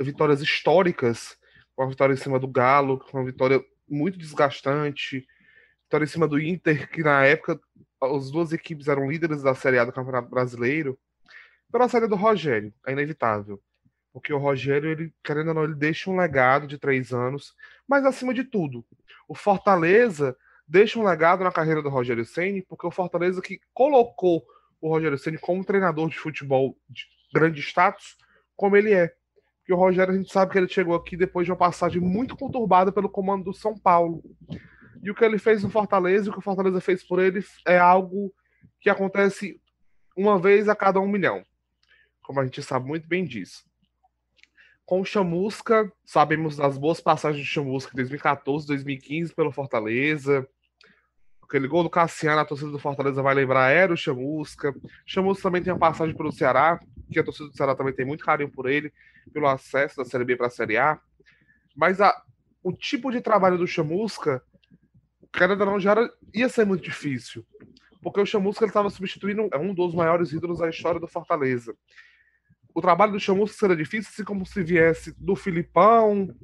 vitórias 0.00 0.40
históricas, 0.40 1.36
uma 1.76 1.88
vitória 1.88 2.14
em 2.14 2.16
cima 2.16 2.38
do 2.38 2.48
Galo, 2.48 3.04
uma 3.12 3.24
vitória 3.24 3.62
muito 3.92 4.18
desgastante. 4.18 5.26
Vitória 5.84 6.04
em 6.04 6.08
cima 6.08 6.26
do 6.26 6.40
Inter, 6.40 6.90
que 6.90 7.02
na 7.02 7.24
época 7.24 7.60
as 8.00 8.30
duas 8.30 8.52
equipes 8.52 8.88
eram 8.88 9.10
líderes 9.10 9.42
da 9.42 9.54
Série 9.54 9.78
A 9.78 9.84
do 9.84 9.92
Campeonato 9.92 10.28
Brasileiro, 10.28 10.98
pela 11.70 11.88
saída 11.88 12.08
do 12.08 12.16
Rogério, 12.16 12.72
é 12.86 12.92
inevitável. 12.92 13.62
Porque 14.12 14.32
o 14.32 14.38
Rogério, 14.38 14.90
ele, 14.90 15.14
querendo 15.24 15.48
ou 15.48 15.54
não, 15.54 15.64
ele 15.64 15.74
deixa 15.74 16.10
um 16.10 16.16
legado 16.16 16.66
de 16.66 16.76
três 16.76 17.12
anos, 17.12 17.54
mas 17.88 18.04
acima 18.04 18.34
de 18.34 18.44
tudo, 18.44 18.84
o 19.26 19.34
Fortaleza 19.34 20.36
deixa 20.66 20.98
um 20.98 21.04
legado 21.04 21.44
na 21.44 21.52
carreira 21.52 21.82
do 21.82 21.88
Rogério 21.88 22.24
Ceni, 22.24 22.62
porque 22.62 22.86
o 22.86 22.90
Fortaleza 22.90 23.40
que 23.40 23.60
colocou 23.72 24.44
o 24.80 24.88
Rogério 24.88 25.18
Ceni 25.18 25.38
como 25.38 25.64
treinador 25.64 26.08
de 26.10 26.18
futebol 26.18 26.76
de 26.88 27.06
grande 27.32 27.60
status, 27.60 28.16
como 28.56 28.76
ele 28.76 28.92
é. 28.92 29.14
O 29.72 29.76
Rogério, 29.76 30.12
a 30.12 30.16
gente 30.16 30.30
sabe 30.30 30.52
que 30.52 30.58
ele 30.58 30.68
chegou 30.68 30.94
aqui 30.94 31.16
depois 31.16 31.46
de 31.46 31.50
uma 31.50 31.56
passagem 31.56 32.00
muito 32.00 32.36
conturbada 32.36 32.92
pelo 32.92 33.08
comando 33.08 33.44
do 33.44 33.54
São 33.54 33.76
Paulo. 33.76 34.22
E 35.02 35.10
o 35.10 35.14
que 35.14 35.24
ele 35.24 35.38
fez 35.38 35.62
no 35.62 35.70
Fortaleza, 35.70 36.28
o 36.28 36.32
que 36.32 36.38
o 36.38 36.42
Fortaleza 36.42 36.80
fez 36.80 37.02
por 37.02 37.18
ele, 37.18 37.42
é 37.66 37.78
algo 37.78 38.32
que 38.80 38.90
acontece 38.90 39.60
uma 40.16 40.38
vez 40.38 40.68
a 40.68 40.76
cada 40.76 41.00
um 41.00 41.08
milhão. 41.08 41.42
Como 42.22 42.38
a 42.38 42.44
gente 42.44 42.62
sabe 42.62 42.86
muito 42.86 43.08
bem 43.08 43.24
disso. 43.24 43.64
Com 44.84 45.02
Chamusca, 45.04 45.90
sabemos 46.04 46.56
das 46.56 46.76
boas 46.76 47.00
passagens 47.00 47.42
de 47.42 47.50
Chamusca 47.50 47.92
em 47.94 47.96
2014, 47.96 48.66
2015 48.66 49.34
pelo 49.34 49.50
Fortaleza. 49.50 50.46
Aquele 51.42 51.66
gol 51.66 51.82
do 51.82 51.90
Cassiano, 51.90 52.40
a 52.40 52.44
torcida 52.44 52.70
do 52.70 52.78
Fortaleza 52.78 53.22
vai 53.22 53.34
lembrar, 53.34 53.70
era 53.70 53.92
o 53.92 53.96
Chamusca. 53.96 54.74
Chamusca 55.06 55.42
também 55.42 55.62
tem 55.62 55.72
uma 55.72 55.78
passagem 55.78 56.14
pelo 56.14 56.30
Ceará, 56.30 56.78
que 57.10 57.18
a 57.18 57.24
torcida 57.24 57.48
do 57.48 57.56
Ceará 57.56 57.74
também 57.74 57.94
tem 57.94 58.04
muito 58.04 58.24
carinho 58.24 58.50
por 58.50 58.68
ele 58.68 58.92
pelo 59.32 59.46
acesso 59.46 59.96
da 59.96 60.04
Série 60.04 60.24
B 60.24 60.36
para 60.36 60.46
a 60.46 60.50
Série 60.50 60.76
A. 60.76 61.00
Mas 61.76 62.00
a, 62.00 62.22
o 62.62 62.72
tipo 62.72 63.10
de 63.10 63.20
trabalho 63.20 63.58
do 63.58 63.66
Chamusca, 63.66 64.42
querendo 65.32 65.64
não, 65.64 65.80
já 65.80 65.92
era, 65.92 66.12
ia 66.34 66.48
ser 66.48 66.64
muito 66.64 66.84
difícil. 66.84 67.44
Porque 68.02 68.20
o 68.20 68.26
Chamusca 68.26 68.64
estava 68.66 68.90
substituindo 68.90 69.48
um 69.60 69.74
dos 69.74 69.94
maiores 69.94 70.32
ídolos 70.32 70.58
da 70.58 70.68
história 70.68 71.00
do 71.00 71.06
Fortaleza. 71.06 71.74
O 72.74 72.80
trabalho 72.80 73.12
do 73.12 73.20
Chamusca 73.20 73.56
seria 73.56 73.76
difícil, 73.76 74.10
assim 74.12 74.24
como 74.24 74.46
se 74.46 74.62
viesse 74.62 75.14
do 75.18 75.36
Filipão 75.36 76.34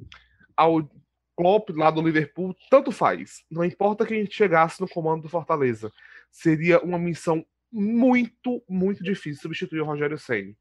ao 0.55 0.89
Klopp 1.35 1.69
lá 1.69 1.89
do 1.89 2.01
Liverpool, 2.01 2.53
tanto 2.69 2.91
faz. 2.91 3.45
Não 3.49 3.63
importa 3.63 4.05
quem 4.05 4.29
chegasse 4.29 4.81
no 4.81 4.89
comando 4.89 5.23
do 5.23 5.29
Fortaleza. 5.29 5.89
Seria 6.29 6.79
uma 6.81 6.99
missão 6.99 7.45
muito, 7.71 8.61
muito 8.67 9.01
difícil 9.01 9.41
substituir 9.41 9.79
o 9.79 9.85
Rogério 9.85 10.17
Senna. 10.17 10.53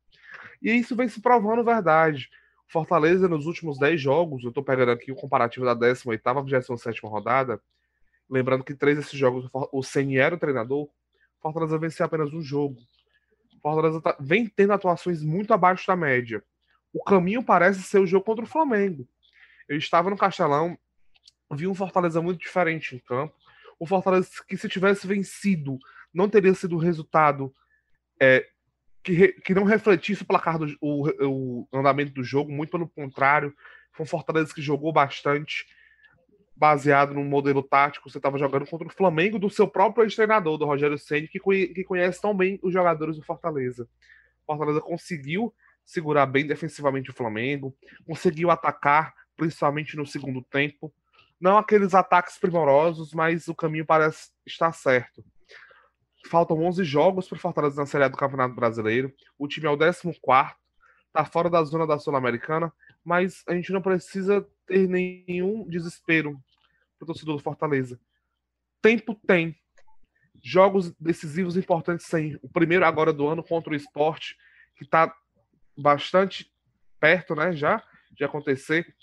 E 0.62 0.72
isso 0.72 0.96
vem 0.96 1.08
se 1.08 1.20
provando 1.20 1.64
verdade. 1.64 2.28
Fortaleza, 2.66 3.28
nos 3.28 3.46
últimos 3.46 3.78
10 3.78 4.00
jogos, 4.00 4.42
eu 4.42 4.50
estou 4.50 4.62
pegando 4.62 4.92
aqui 4.92 5.10
o 5.10 5.16
comparativo 5.16 5.64
da 5.64 5.74
18 5.74 6.22
e 6.22 6.42
27 6.42 7.00
rodada, 7.02 7.60
lembrando 8.28 8.62
que 8.62 8.74
três 8.74 8.96
desses 8.98 9.18
jogos 9.18 9.48
o 9.72 9.82
Ceni 9.82 10.18
era 10.18 10.34
o 10.34 10.38
treinador, 10.38 10.88
Fortaleza 11.40 11.78
venceu 11.78 12.04
apenas 12.04 12.32
um 12.32 12.42
jogo. 12.42 12.76
Fortaleza 13.62 14.00
tá, 14.00 14.16
vem 14.20 14.46
tendo 14.46 14.72
atuações 14.72 15.22
muito 15.22 15.52
abaixo 15.52 15.86
da 15.86 15.96
média. 15.96 16.42
O 16.92 17.02
caminho 17.02 17.42
parece 17.42 17.82
ser 17.82 18.00
o 18.00 18.06
jogo 18.06 18.24
contra 18.24 18.44
o 18.44 18.48
Flamengo. 18.48 19.08
Eu 19.68 19.76
estava 19.76 20.10
no 20.10 20.16
Castelão, 20.16 20.76
vi 21.52 21.66
um 21.66 21.74
Fortaleza 21.74 22.20
muito 22.20 22.40
diferente 22.40 22.96
em 22.96 22.98
campo. 22.98 23.34
O 23.78 23.86
Fortaleza 23.86 24.30
que 24.46 24.56
se 24.56 24.68
tivesse 24.68 25.06
vencido 25.06 25.78
não 26.12 26.28
teria 26.28 26.54
sido 26.54 26.76
o 26.76 26.78
resultado 26.78 27.54
é, 28.20 28.48
que, 29.08 29.32
que 29.40 29.54
não 29.54 29.64
refletisse 29.64 30.22
o 30.22 30.26
placar 30.26 30.58
do 30.58 30.76
o, 30.80 31.66
o 31.70 31.78
andamento 31.78 32.12
do 32.12 32.22
jogo, 32.22 32.52
muito 32.52 32.70
pelo 32.70 32.88
contrário, 32.88 33.54
foi 33.92 34.04
um 34.04 34.08
Fortaleza 34.08 34.54
que 34.54 34.60
jogou 34.60 34.92
bastante, 34.92 35.66
baseado 36.54 37.14
num 37.14 37.24
modelo 37.24 37.62
tático. 37.62 38.10
Você 38.10 38.18
estava 38.18 38.38
jogando 38.38 38.66
contra 38.66 38.86
o 38.86 38.92
Flamengo 38.92 39.38
do 39.38 39.48
seu 39.48 39.66
próprio 39.66 40.04
ex-treinador, 40.04 40.58
do 40.58 40.66
Rogério 40.66 40.98
Ceni, 40.98 41.28
que, 41.28 41.38
que 41.38 41.84
conhece 41.84 42.20
tão 42.20 42.36
bem 42.36 42.58
os 42.62 42.72
jogadores 42.72 43.16
do 43.16 43.22
Fortaleza. 43.22 43.88
Fortaleza 44.46 44.80
conseguiu 44.80 45.54
segurar 45.84 46.26
bem 46.26 46.46
defensivamente 46.46 47.10
o 47.10 47.14
Flamengo, 47.14 47.74
conseguiu 48.06 48.50
atacar, 48.50 49.14
principalmente 49.36 49.96
no 49.96 50.06
segundo 50.06 50.42
tempo. 50.42 50.92
Não 51.40 51.56
aqueles 51.56 51.94
ataques 51.94 52.38
primorosos, 52.38 53.14
mas 53.14 53.48
o 53.48 53.54
caminho 53.54 53.86
parece 53.86 54.30
estar 54.46 54.72
certo. 54.72 55.24
Faltam 56.28 56.62
11 56.62 56.84
jogos 56.84 57.26
para 57.26 57.36
o 57.36 57.40
Fortaleza 57.40 57.80
na 57.80 57.86
Série 57.86 58.08
do 58.08 58.16
Campeonato 58.16 58.54
Brasileiro. 58.54 59.12
O 59.38 59.48
time 59.48 59.66
é 59.66 59.70
o 59.70 59.78
14, 59.78 60.10
está 61.06 61.24
fora 61.24 61.48
da 61.48 61.64
zona 61.64 61.86
da 61.86 61.98
Sul-Americana, 61.98 62.70
mas 63.02 63.42
a 63.48 63.54
gente 63.54 63.72
não 63.72 63.80
precisa 63.80 64.46
ter 64.66 64.86
nenhum 64.86 65.66
desespero 65.66 66.38
para 66.98 67.04
o 67.04 67.06
torcedor 67.06 67.38
do 67.38 67.42
Fortaleza. 67.42 67.98
Tempo 68.82 69.14
tem. 69.26 69.56
Jogos 70.42 70.92
decisivos 71.00 71.56
importantes 71.56 72.06
tem. 72.06 72.38
O 72.42 72.48
primeiro 72.48 72.84
agora 72.84 73.12
do 73.12 73.26
ano 73.26 73.42
contra 73.42 73.72
o 73.72 73.76
esporte, 73.76 74.36
que 74.76 74.84
está 74.84 75.12
bastante 75.76 76.52
perto 77.00 77.34
né, 77.34 77.52
já 77.52 77.82
de 78.12 78.22
acontecer. 78.22 78.94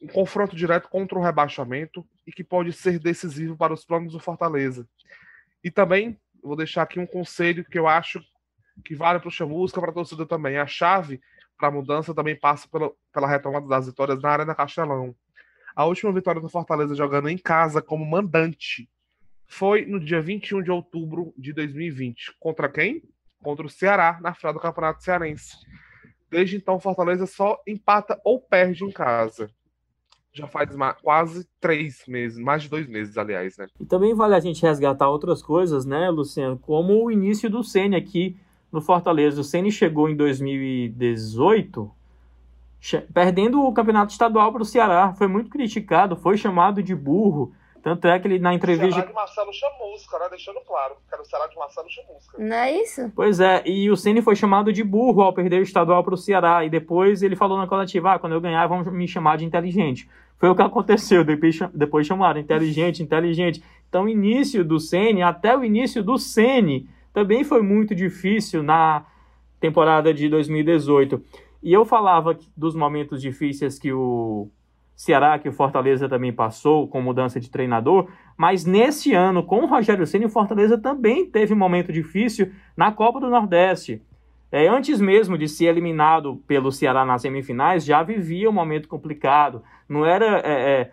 Um 0.00 0.06
confronto 0.06 0.56
direto 0.56 0.88
contra 0.88 1.18
o 1.18 1.22
rebaixamento 1.22 2.06
e 2.26 2.32
que 2.32 2.42
pode 2.42 2.72
ser 2.72 2.98
decisivo 2.98 3.56
para 3.58 3.74
os 3.74 3.84
planos 3.84 4.14
do 4.14 4.20
Fortaleza. 4.20 4.88
E 5.62 5.70
também 5.70 6.18
vou 6.42 6.56
deixar 6.56 6.82
aqui 6.82 6.98
um 6.98 7.06
conselho 7.06 7.64
que 7.64 7.78
eu 7.78 7.86
acho 7.86 8.20
que 8.84 8.94
vale 8.94 9.18
para 9.18 9.28
o 9.28 9.32
Chamusca, 9.32 9.80
para 9.80 9.90
a 9.90 9.94
torcida 9.94 10.26
também. 10.26 10.58
A 10.58 10.66
chave 10.66 11.20
para 11.56 11.68
a 11.68 11.70
mudança 11.70 12.14
também 12.14 12.38
passa 12.38 12.68
pela, 12.68 12.92
pela 13.12 13.26
retomada 13.26 13.66
das 13.66 13.86
vitórias 13.86 14.20
na 14.20 14.30
Arena 14.30 14.54
Castelão. 14.54 15.14
A 15.74 15.84
última 15.84 16.12
vitória 16.12 16.40
do 16.40 16.48
Fortaleza 16.48 16.94
jogando 16.94 17.28
em 17.28 17.38
casa 17.38 17.82
como 17.82 18.04
mandante 18.04 18.88
foi 19.46 19.86
no 19.86 20.00
dia 20.00 20.20
21 20.20 20.62
de 20.62 20.70
outubro 20.70 21.32
de 21.36 21.52
2020. 21.52 22.36
Contra 22.38 22.68
quem? 22.68 23.02
Contra 23.42 23.66
o 23.66 23.70
Ceará, 23.70 24.18
na 24.20 24.34
final 24.34 24.52
do 24.52 24.60
Campeonato 24.60 25.02
Cearense. 25.02 25.56
Desde 26.30 26.56
então, 26.56 26.76
o 26.76 26.80
Fortaleza 26.80 27.26
só 27.26 27.62
empata 27.66 28.20
ou 28.24 28.40
perde 28.40 28.84
em 28.84 28.90
casa 28.90 29.50
já 30.36 30.46
faz 30.46 30.70
quase 31.02 31.48
três 31.60 32.04
meses, 32.06 32.38
mais 32.38 32.62
de 32.62 32.68
dois 32.68 32.86
meses, 32.86 33.16
aliás, 33.16 33.56
né? 33.56 33.66
E 33.80 33.84
também 33.84 34.14
vale 34.14 34.34
a 34.34 34.40
gente 34.40 34.62
resgatar 34.62 35.08
outras 35.08 35.42
coisas, 35.42 35.86
né, 35.86 36.10
Luciano? 36.10 36.58
Como 36.58 37.04
o 37.04 37.10
início 37.10 37.48
do 37.48 37.64
Ceni 37.64 37.96
aqui 37.96 38.36
no 38.70 38.80
Fortaleza. 38.80 39.40
O 39.40 39.44
Ceni 39.44 39.72
chegou 39.72 40.08
em 40.08 40.16
2018 40.16 41.90
perdendo 43.12 43.62
o 43.62 43.72
campeonato 43.72 44.12
estadual 44.12 44.52
para 44.52 44.62
o 44.62 44.64
Ceará. 44.64 45.12
Foi 45.14 45.26
muito 45.26 45.50
criticado, 45.50 46.16
foi 46.16 46.36
chamado 46.36 46.82
de 46.82 46.94
burro. 46.94 47.52
Tanto 47.82 48.06
é 48.08 48.18
que 48.18 48.26
ele 48.26 48.38
na 48.38 48.52
entrevista. 48.52 48.94
Ceará 48.94 49.06
de 49.06 49.14
Marcelo 49.14 49.52
Chamusca, 49.52 50.18
né? 50.18 50.26
Deixando 50.28 50.60
claro 50.66 50.96
que 51.08 51.14
era 51.14 51.22
o 51.22 51.24
Ceará 51.24 51.46
de 51.46 51.56
Marcelo 51.56 51.88
Chamusca. 51.88 52.36
Não 52.38 52.56
é 52.56 52.82
isso? 52.82 53.12
Pois 53.14 53.38
é, 53.38 53.62
e 53.64 53.88
o 53.90 53.96
Ceni 53.96 54.20
foi 54.20 54.34
chamado 54.34 54.72
de 54.72 54.82
burro 54.82 55.22
ao 55.22 55.32
perder 55.32 55.60
o 55.60 55.62
estadual 55.62 56.02
para 56.02 56.14
o 56.14 56.16
Ceará. 56.16 56.64
E 56.64 56.70
depois 56.70 57.22
ele 57.22 57.36
falou 57.36 57.56
na 57.56 57.66
coletiva: 57.66 58.14
ah, 58.14 58.18
quando 58.18 58.32
eu 58.32 58.40
ganhar, 58.40 58.66
vão 58.66 58.84
me 58.84 59.06
chamar 59.06 59.38
de 59.38 59.44
inteligente. 59.44 60.08
Foi 60.38 60.48
o 60.48 60.54
que 60.54 60.62
aconteceu. 60.62 61.24
Depois, 61.24 61.58
depois 61.74 62.06
chamaram 62.06 62.40
inteligente, 62.40 63.02
inteligente. 63.02 63.62
Então, 63.88 64.08
início 64.08 64.64
do 64.64 64.78
Ceni, 64.78 65.22
até 65.22 65.56
o 65.56 65.64
início 65.64 66.02
do 66.02 66.18
Ceni, 66.18 66.88
também 67.12 67.44
foi 67.44 67.62
muito 67.62 67.94
difícil 67.94 68.62
na 68.62 69.04
temporada 69.58 70.12
de 70.12 70.28
2018. 70.28 71.22
E 71.62 71.72
eu 71.72 71.84
falava 71.84 72.38
dos 72.56 72.74
momentos 72.74 73.20
difíceis 73.22 73.78
que 73.78 73.92
o 73.92 74.48
Ceará, 74.94 75.38
que 75.38 75.48
o 75.48 75.52
Fortaleza 75.52 76.08
também 76.08 76.32
passou 76.32 76.88
com 76.88 77.02
mudança 77.02 77.38
de 77.38 77.50
treinador, 77.50 78.08
mas 78.36 78.64
nesse 78.64 79.12
ano, 79.12 79.42
com 79.42 79.60
o 79.60 79.66
Rogério 79.66 80.06
Ceni, 80.06 80.24
o 80.24 80.30
Fortaleza 80.30 80.78
também 80.78 81.26
teve 81.26 81.52
um 81.52 81.58
momento 81.58 81.92
difícil 81.92 82.50
na 82.76 82.90
Copa 82.92 83.20
do 83.20 83.28
Nordeste. 83.28 84.02
É, 84.56 84.68
antes 84.68 85.02
mesmo 85.02 85.36
de 85.36 85.46
ser 85.46 85.66
eliminado 85.66 86.42
pelo 86.46 86.72
Ceará 86.72 87.04
nas 87.04 87.20
semifinais, 87.20 87.84
já 87.84 88.02
vivia 88.02 88.48
um 88.48 88.54
momento 88.54 88.88
complicado. 88.88 89.62
Não 89.86 90.02
era 90.06 90.38
é, 90.38 90.80
é, 90.80 90.90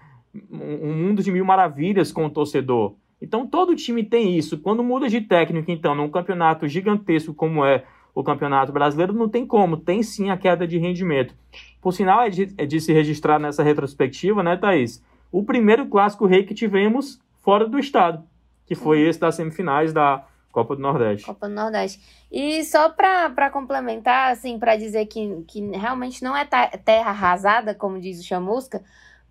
um 0.52 0.94
mundo 0.94 1.24
de 1.24 1.32
mil 1.32 1.46
maravilhas 1.46 2.12
com 2.12 2.26
o 2.26 2.30
torcedor. 2.30 2.96
Então 3.22 3.48
todo 3.48 3.74
time 3.74 4.04
tem 4.04 4.38
isso. 4.38 4.58
Quando 4.58 4.84
muda 4.84 5.08
de 5.08 5.22
técnico, 5.22 5.72
então, 5.72 5.96
num 5.96 6.10
campeonato 6.10 6.68
gigantesco 6.68 7.34
como 7.34 7.64
é 7.64 7.86
o 8.14 8.22
Campeonato 8.22 8.74
Brasileiro, 8.74 9.14
não 9.14 9.30
tem 9.30 9.48
como, 9.48 9.78
tem 9.78 10.04
sim 10.04 10.30
a 10.30 10.36
queda 10.36 10.68
de 10.68 10.78
rendimento. 10.78 11.34
Por 11.82 11.94
sinal, 11.94 12.20
é 12.20 12.30
de, 12.30 12.54
é 12.58 12.66
de 12.66 12.82
se 12.82 12.92
registrar 12.92 13.40
nessa 13.40 13.64
retrospectiva, 13.64 14.44
né, 14.44 14.58
Thaís? 14.58 15.02
O 15.32 15.42
primeiro 15.42 15.86
clássico 15.86 16.26
rei 16.26 16.44
que 16.44 16.54
tivemos 16.54 17.18
fora 17.40 17.66
do 17.66 17.80
estado, 17.80 18.26
que 18.66 18.76
foi 18.76 19.00
esse 19.04 19.22
das 19.22 19.36
semifinais 19.36 19.94
da 19.94 20.26
Copa 20.54 20.76
do 20.76 20.82
Nordeste. 20.84 21.26
Copa 21.26 21.50
do 21.50 21.56
Nordeste. 21.56 22.00
E 22.32 22.64
só 22.64 22.88
para 22.88 23.50
complementar, 23.50 24.32
assim, 24.32 24.60
para 24.60 24.76
dizer 24.76 25.08
que, 25.08 25.44
que 25.48 25.60
realmente 25.72 26.24
não 26.24 26.38
é 26.38 26.46
terra 26.46 27.10
arrasada, 27.10 27.74
como 27.74 28.00
diz 28.00 28.20
o 28.20 28.24
Chamusca, 28.24 28.84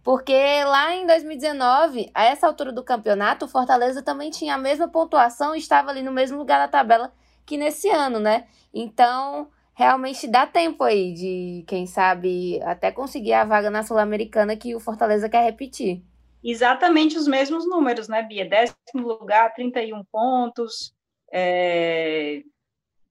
porque 0.02 0.34
lá 0.64 0.92
em 0.96 1.06
2019, 1.06 2.10
a 2.12 2.24
essa 2.24 2.44
altura 2.44 2.72
do 2.72 2.82
campeonato, 2.82 3.44
o 3.44 3.48
Fortaleza 3.48 4.02
também 4.02 4.30
tinha 4.30 4.56
a 4.56 4.58
mesma 4.58 4.88
pontuação 4.88 5.54
e 5.54 5.58
estava 5.58 5.90
ali 5.90 6.02
no 6.02 6.10
mesmo 6.10 6.36
lugar 6.36 6.58
da 6.58 6.66
tabela 6.66 7.12
que 7.46 7.56
nesse 7.56 7.88
ano, 7.88 8.18
né? 8.18 8.48
Então, 8.74 9.48
realmente 9.74 10.26
dá 10.26 10.44
tempo 10.44 10.82
aí 10.82 11.14
de, 11.14 11.64
quem 11.68 11.86
sabe, 11.86 12.60
até 12.62 12.90
conseguir 12.90 13.34
a 13.34 13.44
vaga 13.44 13.70
na 13.70 13.84
Sul-Americana 13.84 14.56
que 14.56 14.74
o 14.74 14.80
Fortaleza 14.80 15.28
quer 15.28 15.44
repetir. 15.44 16.02
Exatamente 16.42 17.16
os 17.16 17.28
mesmos 17.28 17.64
números, 17.64 18.08
né, 18.08 18.24
Bia? 18.24 18.44
Décimo 18.44 19.06
lugar, 19.06 19.54
31 19.54 20.02
pontos, 20.10 20.92
é, 21.32 22.42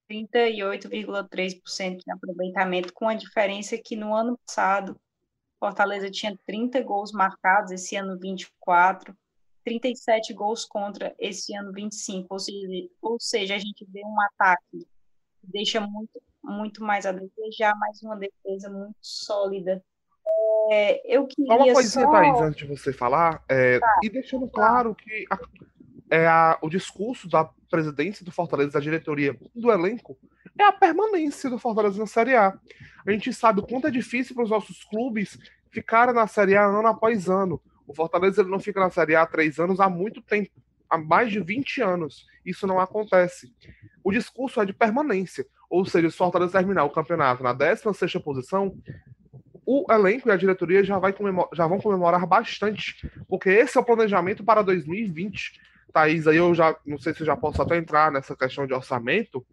38,3% 0.10 2.04
de 2.04 2.12
aproveitamento, 2.12 2.94
com 2.94 3.08
a 3.08 3.16
diferença 3.16 3.78
que 3.78 3.96
no 3.96 4.14
ano 4.16 4.38
passado 4.46 5.00
Fortaleza 5.60 6.10
tinha 6.10 6.38
30 6.46 6.82
gols 6.82 7.12
marcados, 7.12 7.72
esse 7.72 7.96
ano 7.96 8.18
24, 8.20 9.16
37 9.64 10.34
gols 10.34 10.66
contra, 10.66 11.14
esse 11.20 11.56
ano 11.56 11.72
25, 11.72 12.28
ou 12.32 12.40
seja, 12.40 12.90
ou 13.02 13.18
seja 13.20 13.56
a 13.56 13.60
gente 13.60 13.86
vê 13.90 14.02
um 14.04 14.22
ataque 14.22 14.80
que 14.80 14.88
deixa 15.44 15.80
muito, 15.80 16.22
muito 16.44 16.84
mais 16.84 17.06
a 17.06 17.12
desejar, 17.12 17.76
mais 17.78 18.02
uma 18.02 18.16
defesa 18.18 18.70
muito 18.70 18.96
sólida. 19.02 19.84
É, 20.72 21.16
eu 21.16 21.28
queria 21.28 21.48
Só 21.48 21.58
uma 21.58 21.74
coisinha, 21.74 22.06
só... 22.06 22.12
Thaís, 22.12 22.42
antes 22.42 22.58
de 22.58 22.66
você 22.66 22.92
falar, 22.92 23.44
é, 23.48 23.80
Tá. 23.80 24.00
e 24.04 24.10
deixando 24.10 24.48
claro 24.50 24.96
que 24.96 25.26
a- 25.30 25.40
é 26.12 26.28
a- 26.28 26.59
o 26.62 26.70
discurso 26.70 27.28
da 27.30 27.49
presidência 27.70 28.24
do 28.26 28.32
Fortaleza, 28.32 28.74
da 28.74 28.80
diretoria 28.82 29.36
do 29.55 29.72
elenco, 29.72 30.18
é 30.59 30.64
a 30.66 30.72
permanência 30.74 31.49
do 31.49 31.57
Fortaleza 31.57 31.97
na 31.97 32.05
Série 32.05 32.36
A. 32.36 32.53
A 33.07 33.12
gente 33.12 33.34
sabe 33.34 33.62
o 33.62 33.64
quanto 33.64 33.88
é 33.88 33.91
difícil 33.91 34.36
para 34.36 34.43
os 34.43 34.49
nossos 34.49 34.84
clubes 34.84 35.39
ficarem 35.72 36.14
na 36.14 36.28
Série 36.28 36.55
A 36.57 36.66
ano 36.66 36.88
após 36.89 37.30
ano. 37.30 37.62
O 37.88 37.93
Fortaleza 37.95 38.41
ele 38.41 38.51
não 38.51 38.59
fica 38.59 38.80
na 38.82 38.89
Série 38.89 39.16
A 39.16 39.22
há 39.22 39.26
três 39.26 39.57
anos 39.57 39.80
há 39.80 39.89
muito 39.89 40.22
tempo, 40.22 40.51
há 40.89 40.97
mais 40.97 41.32
de 41.32 41.39
20 41.39 41.82
anos. 41.82 42.28
Isso 42.45 42.68
não 42.68 42.80
acontece. 42.80 43.51
O 44.03 44.12
discurso 44.12 44.62
é 44.62 44.66
de 44.66 44.74
permanência, 44.74 45.45
ou 45.70 45.86
seja, 45.86 46.09
se 46.09 46.16
o 46.16 46.18
Fortaleza 46.18 46.51
terminar 46.51 46.84
o 46.84 46.89
campeonato 46.89 47.41
na 47.41 47.53
16ª 47.53 48.20
posição, 48.20 48.76
o 49.66 49.86
elenco 49.89 50.28
e 50.28 50.32
a 50.32 50.36
diretoria 50.36 50.84
já, 50.84 50.99
vai 50.99 51.16
já 51.53 51.68
vão 51.68 51.80
comemorar 51.80 52.26
bastante, 52.28 53.09
porque 53.30 53.49
esse 53.49 53.78
é 53.78 53.82
o 53.82 53.86
planejamento 53.86 54.43
para 54.43 54.62
2020. 54.62 55.71
Thaís, 55.92 56.28
aí 56.28 56.38
eu 56.38 56.54
já 56.56 56.76
não 56.86 56.98
sei 56.98 57.14
se 57.14 57.22
eu 57.22 57.26
já 57.26 57.36
posso 57.36 57.62
até 57.62 57.78
entrar 57.78 58.12
nessa 58.12 58.36
questão 58.36 58.66
de 58.66 58.74
orçamento, 58.74 59.46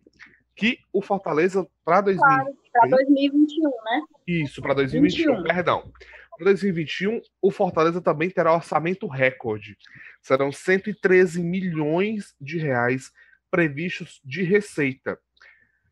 que 0.54 0.78
o 0.92 1.00
Fortaleza 1.00 1.66
para 1.84 2.00
2020. 2.00 2.56
Para 2.72 2.88
2021, 2.90 3.70
né? 3.84 4.02
Isso, 4.26 4.62
para 4.62 4.74
2021, 4.74 5.36
21. 5.36 5.42
perdão. 5.44 5.92
Para 6.36 6.44
2021, 6.46 7.20
o 7.42 7.50
Fortaleza 7.50 8.00
também 8.00 8.30
terá 8.30 8.54
orçamento 8.54 9.06
recorde. 9.06 9.76
Serão 10.22 10.52
113 10.52 11.42
milhões 11.42 12.34
de 12.40 12.58
reais 12.58 13.10
previstos 13.50 14.20
de 14.24 14.42
receita. 14.42 15.18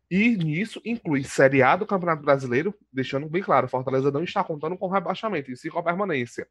E 0.09 0.37
nisso 0.37 0.81
inclui 0.85 1.23
Série 1.23 1.61
A 1.61 1.75
do 1.75 1.85
Campeonato 1.85 2.23
Brasileiro, 2.23 2.73
deixando 2.91 3.27
bem 3.27 3.41
claro, 3.41 3.65
o 3.65 3.69
Fortaleza 3.69 4.09
não 4.09 4.23
está 4.23 4.41
contando 4.41 4.77
com 4.77 4.87
rebaixamento, 4.87 5.51
e 5.51 5.57
sim 5.57 5.69
com 5.69 5.79
a 5.79 5.83
permanência. 5.83 6.47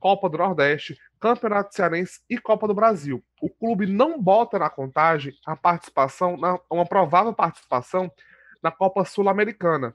Copa 0.00 0.28
do 0.28 0.38
Nordeste, 0.38 0.98
Campeonato 1.20 1.74
Cearense 1.74 2.20
e 2.28 2.38
Copa 2.38 2.66
do 2.66 2.74
Brasil. 2.74 3.22
O 3.40 3.50
clube 3.50 3.86
não 3.86 4.20
bota 4.20 4.58
na 4.58 4.70
contagem 4.70 5.34
a 5.46 5.54
participação, 5.54 6.36
uma 6.70 6.86
provável 6.86 7.34
participação 7.34 8.10
na 8.62 8.70
Copa 8.70 9.04
Sul-Americana. 9.04 9.94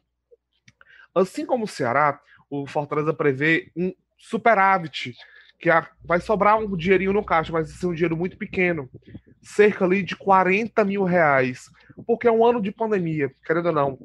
Assim 1.13 1.45
como 1.45 1.65
o 1.65 1.67
Ceará, 1.67 2.21
o 2.49 2.67
Fortaleza 2.67 3.13
prevê 3.13 3.71
um 3.75 3.91
superávit, 4.17 5.15
que 5.59 5.69
vai 6.03 6.19
sobrar 6.19 6.57
um 6.57 6.77
dinheirinho 6.77 7.13
no 7.13 7.23
caixa, 7.23 7.51
mas 7.51 7.69
vai 7.69 7.77
ser 7.77 7.87
um 7.87 7.93
dinheiro 7.93 8.15
muito 8.15 8.37
pequeno, 8.37 8.89
cerca 9.41 9.85
ali 9.85 10.03
de 10.03 10.15
40 10.15 10.83
mil 10.85 11.03
reais, 11.03 11.69
porque 12.05 12.27
é 12.27 12.31
um 12.31 12.45
ano 12.45 12.61
de 12.61 12.71
pandemia, 12.71 13.33
querendo 13.45 13.67
ou 13.67 13.71
não. 13.71 13.97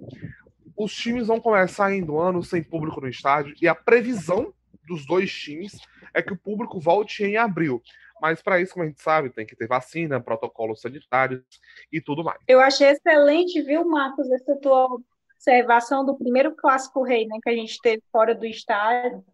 Os 0.77 0.95
times 0.95 1.27
vão 1.27 1.41
começar 1.41 1.93
indo 1.93 2.19
ano 2.19 2.43
sem 2.43 2.63
público 2.63 3.01
no 3.01 3.09
estádio, 3.09 3.55
e 3.61 3.69
a 3.69 3.75
previsão 3.75 4.55
dos 4.91 5.07
dois 5.07 5.33
times 5.33 5.79
é 6.13 6.21
que 6.21 6.33
o 6.33 6.39
público 6.39 6.81
volte 6.81 7.23
em 7.23 7.37
abril. 7.37 7.81
Mas 8.21 8.43
para 8.43 8.61
isso, 8.61 8.75
como 8.75 8.85
a 8.85 8.89
gente 8.89 9.01
sabe, 9.01 9.31
tem 9.31 9.47
que 9.47 9.57
ter 9.57 9.67
vacina, 9.67 10.21
protocolos 10.21 10.81
sanitários 10.81 11.43
e 11.91 12.01
tudo 12.01 12.25
mais. 12.25 12.39
Eu 12.47 12.61
achei 12.61 12.89
excelente, 12.89 13.63
viu, 13.63 13.85
Marcos, 13.87 14.31
essa 14.31 14.57
tua 14.57 14.89
observação 15.35 16.05
do 16.05 16.19
primeiro 16.19 16.55
clássico 16.55 17.03
rei, 17.03 17.27
né, 17.27 17.39
que 17.43 17.49
a 17.49 17.55
gente 17.55 17.79
teve 17.81 18.03
fora 18.13 18.35
do 18.35 18.45
estado, 18.45 19.25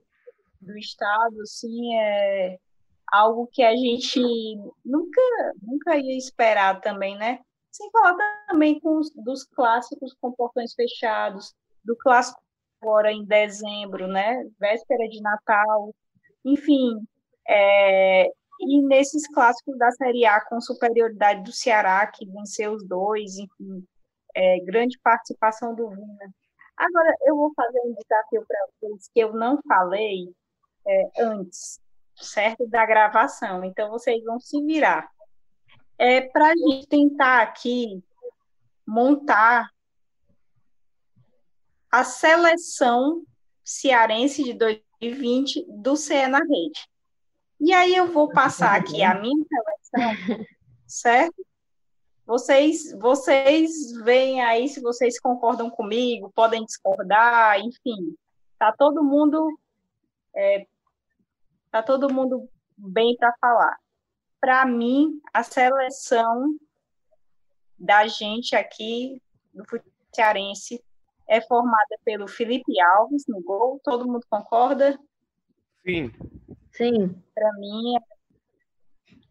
do 0.60 0.76
estado, 0.78 1.40
assim, 1.40 1.96
é 1.96 2.58
algo 3.10 3.48
que 3.50 3.62
a 3.62 3.74
gente 3.74 4.20
nunca, 4.84 5.20
nunca 5.62 5.96
ia 5.96 6.16
esperar 6.16 6.80
também, 6.80 7.16
né? 7.16 7.40
Sem 7.70 7.90
falar 7.90 8.16
também 8.48 8.78
com 8.80 8.98
os, 8.98 9.10
dos 9.14 9.44
clássicos 9.44 10.14
com 10.20 10.32
portões 10.32 10.74
fechados, 10.74 11.54
do 11.84 11.96
clássico 11.96 12.40
agora 12.86 13.12
em 13.12 13.24
dezembro, 13.24 14.06
né? 14.06 14.44
Véspera 14.60 15.08
de 15.08 15.20
Natal, 15.20 15.92
enfim, 16.44 17.04
é, 17.48 18.26
e 18.60 18.82
nesses 18.82 19.26
clássicos 19.28 19.76
da 19.76 19.90
Série 19.90 20.24
A 20.24 20.40
com 20.40 20.60
superioridade 20.60 21.42
do 21.42 21.52
Ceará, 21.52 22.06
que 22.06 22.24
venceu 22.26 22.72
os 22.72 22.86
dois, 22.86 23.36
enfim, 23.36 23.84
é, 24.34 24.60
grande 24.60 24.98
participação 25.02 25.74
do 25.74 25.90
Vina. 25.90 26.34
Agora, 26.76 27.12
eu 27.22 27.36
vou 27.36 27.52
fazer 27.54 27.80
um 27.80 27.94
desafio 27.94 28.44
para 28.46 28.66
vocês 28.80 29.10
que 29.12 29.20
eu 29.20 29.32
não 29.32 29.60
falei 29.66 30.32
é, 30.86 31.22
antes, 31.22 31.80
certo? 32.14 32.68
Da 32.68 32.86
gravação, 32.86 33.64
então 33.64 33.90
vocês 33.90 34.22
vão 34.22 34.38
se 34.38 34.62
virar. 34.62 35.10
É 35.98 36.20
para 36.20 36.50
a 36.50 36.56
gente 36.56 36.86
tentar 36.86 37.42
aqui 37.42 38.02
montar 38.86 39.68
a 41.90 42.04
seleção 42.04 43.22
cearense 43.64 44.44
de 44.44 44.54
2020 44.54 45.66
do 45.68 45.96
CE 45.96 46.26
na 46.26 46.38
rede. 46.38 46.88
E 47.60 47.72
aí 47.72 47.94
eu 47.94 48.12
vou 48.12 48.28
passar 48.28 48.74
aqui 48.76 49.02
a 49.02 49.14
minha 49.14 49.44
seleção, 49.44 50.46
certo? 50.86 51.46
Vocês, 52.26 52.92
vocês 52.98 53.92
veem 54.02 54.42
aí 54.42 54.68
se 54.68 54.80
vocês 54.80 55.18
concordam 55.20 55.70
comigo, 55.70 56.32
podem 56.34 56.64
discordar, 56.64 57.60
enfim. 57.60 58.16
Tá 58.58 58.72
todo 58.72 59.02
mundo 59.02 59.58
é, 60.34 60.66
tá 61.70 61.82
todo 61.82 62.12
mundo 62.12 62.48
bem 62.76 63.16
para 63.16 63.34
falar. 63.40 63.78
Para 64.40 64.66
mim, 64.66 65.20
a 65.32 65.42
seleção 65.42 66.58
da 67.78 68.06
gente 68.06 68.54
aqui 68.54 69.20
do 69.52 69.64
cearense 70.14 70.82
é 71.28 71.40
formada 71.40 71.98
pelo 72.04 72.28
Felipe 72.28 72.80
Alves 72.80 73.24
no 73.28 73.40
gol. 73.42 73.80
Todo 73.82 74.06
mundo 74.06 74.26
concorda? 74.30 74.98
Sim, 75.84 76.10
Sim. 76.72 77.22
Para 77.34 77.52
mim, 77.54 77.94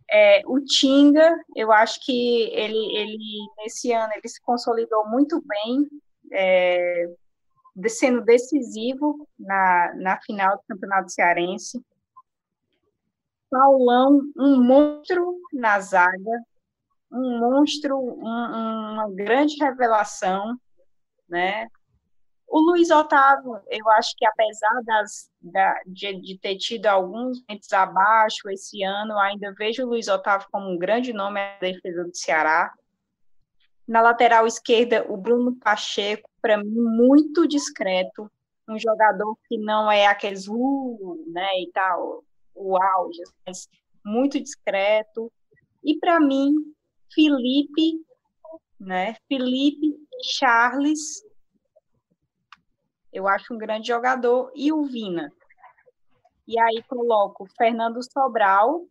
É, 0.09 0.41
o 0.45 0.59
Tinga, 0.61 1.35
eu 1.55 1.71
acho 1.71 1.99
que 2.05 2.43
ele, 2.53 2.77
ele, 2.95 3.17
nesse 3.57 3.91
ano, 3.91 4.13
ele 4.15 4.29
se 4.29 4.39
consolidou 4.41 5.07
muito 5.09 5.43
bem, 5.43 5.89
é, 6.31 7.09
sendo 7.87 8.21
decisivo 8.23 9.27
na, 9.37 9.93
na 9.95 10.21
final 10.21 10.57
do 10.57 10.63
Campeonato 10.67 11.11
Cearense. 11.11 11.83
Paulão, 13.49 14.21
um 14.37 14.63
monstro 14.63 15.39
na 15.51 15.79
zaga, 15.79 16.43
um 17.11 17.39
monstro, 17.39 17.97
um, 17.97 18.93
uma 18.93 19.09
grande 19.11 19.55
revelação, 19.57 20.57
né? 21.27 21.67
O 22.55 22.61
Luiz 22.61 22.89
Otávio, 22.89 23.59
eu 23.69 23.89
acho 23.89 24.15
que 24.15 24.25
apesar 24.25 24.81
das, 24.85 25.29
da, 25.41 25.75
de, 25.85 26.21
de, 26.21 26.39
ter 26.39 26.55
tido 26.55 26.85
alguns 26.85 27.41
momentos 27.41 27.73
abaixo 27.73 28.49
esse 28.49 28.81
ano, 28.81 29.19
ainda 29.19 29.53
vejo 29.59 29.83
o 29.83 29.87
Luiz 29.87 30.07
Otávio 30.07 30.47
como 30.49 30.69
um 30.69 30.77
grande 30.77 31.11
nome 31.11 31.41
na 31.41 31.57
defesa 31.59 32.05
do 32.05 32.15
Ceará. 32.15 32.73
Na 33.85 33.99
lateral 33.99 34.47
esquerda, 34.47 35.05
o 35.09 35.17
Bruno 35.17 35.53
Pacheco, 35.57 36.29
para 36.41 36.57
mim, 36.57 36.71
muito 36.71 37.45
discreto, 37.45 38.31
um 38.69 38.79
jogador 38.79 39.37
que 39.49 39.57
não 39.57 39.91
é 39.91 40.07
aqueles 40.07 40.47
uh, 40.47 41.25
né, 41.27 41.59
e 41.59 41.69
tal, 41.73 42.23
o 42.55 42.77
auge, 42.81 43.21
mas 43.45 43.67
muito 44.01 44.41
discreto. 44.41 45.29
E 45.83 45.99
para 45.99 46.21
mim, 46.21 46.53
Felipe, 47.13 47.99
né, 48.79 49.17
Felipe 49.27 49.93
Charles, 50.23 51.21
eu 53.15 53.29
acho 53.29 53.53
um 53.53 53.57
grande 53.57 53.87
jogador, 53.87 54.51
e 54.53 54.73
o 54.73 54.83
Vina. 54.83 55.31
E 56.45 56.59
aí 56.59 56.83
coloco 56.83 57.47
Fernando 57.57 58.03
Sobral, 58.03 58.85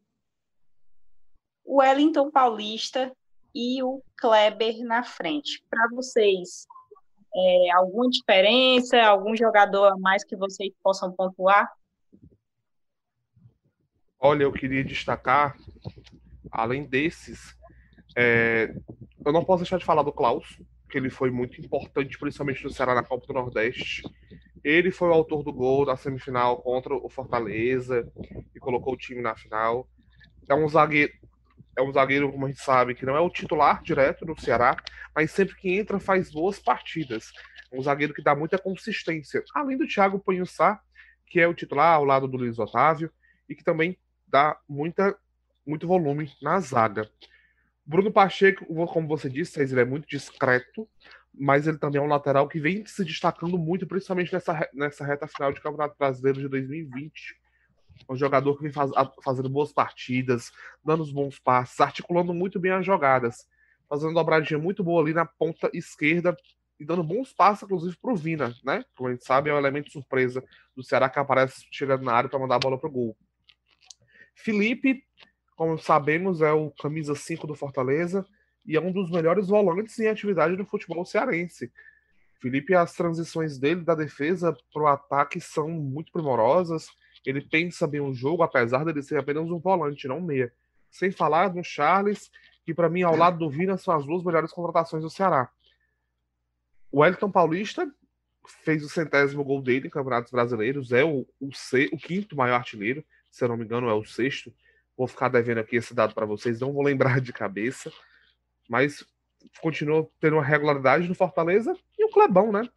o 1.63 1.77
Wellington 1.77 2.31
Paulista 2.31 3.15
e 3.55 3.83
o 3.83 4.03
Kleber 4.17 4.83
na 4.83 5.05
frente. 5.05 5.63
Para 5.69 5.87
vocês, 5.93 6.67
é, 7.37 7.71
alguma 7.73 8.09
diferença, 8.09 9.01
algum 9.03 9.37
jogador 9.37 9.93
a 9.93 9.99
mais 9.99 10.25
que 10.25 10.37
vocês 10.37 10.73
possam 10.83 11.13
pontuar? 11.13 11.71
Olha, 14.19 14.45
eu 14.45 14.53
queria 14.55 14.83
destacar, 14.83 15.55
além 16.51 16.85
desses, 16.85 17.55
é, 18.17 18.75
eu 19.23 19.33
não 19.35 19.45
posso 19.45 19.65
deixar 19.65 19.79
de 19.79 19.85
falar 19.85 20.03
do 20.03 20.13
Klaus, 20.13 20.59
que 20.95 20.99
ele 20.99 21.11
foi 21.11 21.29
muito 21.29 21.61
importante, 21.61 22.17
principalmente 22.17 22.63
no 22.63 22.71
Ceará 22.71 22.95
na 22.95 23.03
Copa 23.03 23.27
do 23.27 23.33
Nordeste. 23.35 24.05
Ele 24.63 24.93
foi 24.93 25.09
o 25.09 25.13
autor 25.13 25.43
do 25.43 25.53
gol 25.53 25.85
da 25.85 25.97
semifinal 25.97 26.63
contra 26.63 26.95
o 26.95 27.09
Fortaleza 27.09 28.09
e 28.55 28.61
colocou 28.61 28.95
o 28.95 28.97
time 28.97 29.21
na 29.21 29.35
final. 29.35 29.89
É 30.49 30.55
um 30.55 30.69
zagueiro, 30.69 31.13
é 31.77 31.83
um 31.83 31.93
zagueiro, 31.93 32.31
como 32.31 32.47
a 32.47 32.49
gente 32.49 32.61
sabe, 32.61 32.95
que 32.95 33.05
não 33.05 33.17
é 33.17 33.21
o 33.21 33.29
titular 33.29 33.83
direto 33.83 34.25
no 34.25 34.39
Ceará, 34.39 34.77
mas 35.13 35.33
sempre 35.33 35.57
que 35.57 35.77
entra 35.77 35.99
faz 35.99 36.31
boas 36.31 36.61
partidas. 36.61 37.33
É 37.73 37.77
um 37.77 37.83
zagueiro 37.83 38.15
que 38.15 38.23
dá 38.23 38.37
muita 38.37 38.57
consistência. 38.57 39.43
Além 39.53 39.77
do 39.77 39.89
Thiago 39.89 40.21
Panhussá, 40.21 40.81
que 41.27 41.41
é 41.41 41.49
o 41.49 41.55
titular 41.55 41.93
ao 41.93 42.05
lado 42.05 42.29
do 42.29 42.37
Luiz 42.37 42.57
Otávio, 42.57 43.11
e 43.49 43.57
que 43.57 43.65
também 43.65 43.99
dá 44.29 44.57
muita, 44.69 45.19
muito 45.67 45.89
volume 45.89 46.31
na 46.41 46.61
zaga. 46.61 47.11
Bruno 47.87 48.11
Pacheco, 48.11 48.65
como 48.87 49.07
você 49.07 49.29
disse, 49.29 49.61
ele 49.61 49.81
é 49.81 49.85
muito 49.85 50.09
discreto, 50.09 50.89
mas 51.33 51.67
ele 51.67 51.79
também 51.79 52.01
é 52.01 52.05
um 52.05 52.09
lateral 52.09 52.49
que 52.49 52.59
vem 52.59 52.87
se 52.87 53.05
destacando 53.05 53.59
muito, 53.59 53.87
principalmente 53.87 54.33
nessa, 54.33 54.69
nessa 54.73 55.05
reta 55.05 55.27
final 55.27 55.53
de 55.53 55.61
Campeonato 55.61 55.97
Brasileiro 55.99 56.41
de 56.41 56.49
2020. 56.49 57.37
É 58.09 58.13
um 58.13 58.17
jogador 58.17 58.57
que 58.57 58.63
vem 58.63 58.73
faz, 58.73 58.91
fazendo 59.23 59.49
boas 59.49 59.73
partidas, 59.73 60.51
dando 60.85 61.03
os 61.03 61.13
bons 61.13 61.39
passes, 61.39 61.79
articulando 61.81 62.33
muito 62.33 62.59
bem 62.59 62.73
as 62.73 62.87
jogadas, 62.87 63.47
fazendo 63.89 64.15
dobradinha 64.15 64.59
muito 64.59 64.83
boa 64.83 65.03
ali 65.03 65.13
na 65.13 65.27
ponta 65.27 65.71
esquerda 65.75 66.37
e 66.79 66.85
dando 66.85 67.05
bons 67.05 67.33
passes, 67.33 67.63
inclusive, 67.65 67.97
para 68.01 68.13
o 68.13 68.17
Vina, 68.17 68.55
né? 68.65 68.85
Como 68.97 69.09
a 69.09 69.13
gente 69.13 69.25
sabe, 69.25 69.51
é 69.51 69.55
um 69.55 69.59
elemento 69.59 69.93
surpresa 69.93 70.43
do 70.75 70.83
Ceará 70.83 71.09
que 71.09 71.19
aparece 71.19 71.67
chegando 71.71 72.05
na 72.05 72.13
área 72.13 72.31
para 72.31 72.39
mandar 72.39 72.57
a 72.57 72.61
bola 72.61 72.79
para 72.79 72.89
o 72.89 72.93
gol. 72.93 73.17
Felipe 74.35 75.05
como 75.57 75.79
sabemos, 75.79 76.41
é 76.41 76.53
o 76.53 76.71
camisa 76.71 77.15
5 77.15 77.47
do 77.47 77.55
Fortaleza 77.55 78.27
e 78.67 78.77
é 78.77 78.81
um 78.81 78.93
dos 78.93 79.11
melhores 79.11 79.49
volantes 79.49 79.99
em 79.99 80.09
atividade 80.09 80.57
do 80.57 80.65
futebol 80.65 81.05
cearense. 81.05 81.73
Felipe, 82.41 82.75
as 82.75 82.93
transições 82.93 83.59
dele 83.59 83.83
da 83.83 83.95
defesa 83.95 84.57
para 84.73 84.83
o 84.83 84.87
ataque 84.87 85.41
são 85.41 85.69
muito 85.69 86.13
primorosas. 86.13 86.89
Ele 87.25 87.41
pensa 87.41 87.87
bem 87.87 88.01
o 88.01 88.13
jogo, 88.13 88.43
apesar 88.43 88.85
dele 88.85 89.03
ser 89.03 89.19
apenas 89.19 89.51
um 89.51 89.59
volante, 89.59 90.09
não 90.09 90.21
meia. 90.21 90.53
Sem 90.91 91.11
falar 91.11 91.55
no 91.55 91.65
Charles, 91.65 92.31
que 92.65 92.75
para 92.75 92.91
mim, 92.91 93.03
ao 93.03 93.17
lado 93.17 93.39
do 93.39 93.49
Vina, 93.49 93.77
são 93.77 93.95
as 93.95 94.05
duas 94.05 94.23
melhores 94.23 94.53
contratações 94.53 95.03
do 95.03 95.11
Ceará. 95.11 95.51
O 96.91 97.05
Elton 97.05 97.31
Paulista 97.31 97.91
fez 98.63 98.85
o 98.85 98.89
centésimo 98.89 99.43
gol 99.43 99.63
dele 99.63 99.87
em 99.87 99.91
Campeonatos 99.91 100.31
Brasileiros, 100.31 100.93
é 100.93 101.03
o, 101.03 101.27
o, 101.41 101.49
o 101.93 101.99
quinto 101.99 102.37
maior 102.37 102.57
artilheiro, 102.57 103.05
se 103.31 103.43
eu 103.43 103.49
não 103.49 103.57
me 103.57 103.65
engano, 103.65 103.89
é 103.89 103.95
o 103.95 104.05
sexto. 104.05 104.53
Vou 104.97 105.07
ficar 105.07 105.29
devendo 105.29 105.59
aqui 105.59 105.77
esse 105.77 105.95
dado 105.95 106.15
para 106.15 106.27
vocês, 106.27 106.61
não 106.61 106.73
vou 106.73 106.83
lembrar 106.83 107.21
de 107.21 107.33
cabeça. 107.33 107.93
Mas 108.69 109.05
continua 109.61 110.09
tendo 110.21 110.37
uma 110.37 110.45
regularidade 110.45 111.09
no 111.09 111.15
Fortaleza 111.15 111.77
e 111.99 112.05
o 112.05 112.11
Clebão, 112.11 112.53
né? 112.53 112.69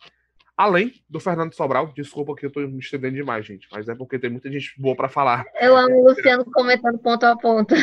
Além 0.56 0.92
do 1.08 1.20
Fernando 1.20 1.54
Sobral, 1.54 1.94
desculpa 1.94 2.36
que 2.36 2.48
eu 2.48 2.52
tô 2.52 2.60
me 2.62 2.80
estendendo 2.80 3.16
demais, 3.16 3.46
gente, 3.46 3.68
mas 3.72 3.88
é 3.88 3.94
porque 3.94 4.18
tem 4.18 4.30
muita 4.30 4.52
gente 4.52 4.74
boa 4.82 4.96
para 4.96 5.08
falar. 5.08 5.46
Eu 5.62 5.78
amo 5.78 6.02
o 6.02 6.10
Luciano 6.10 6.44
comentando 6.46 6.98
ponto 6.98 7.24
a 7.24 7.38
ponto. 7.38 7.76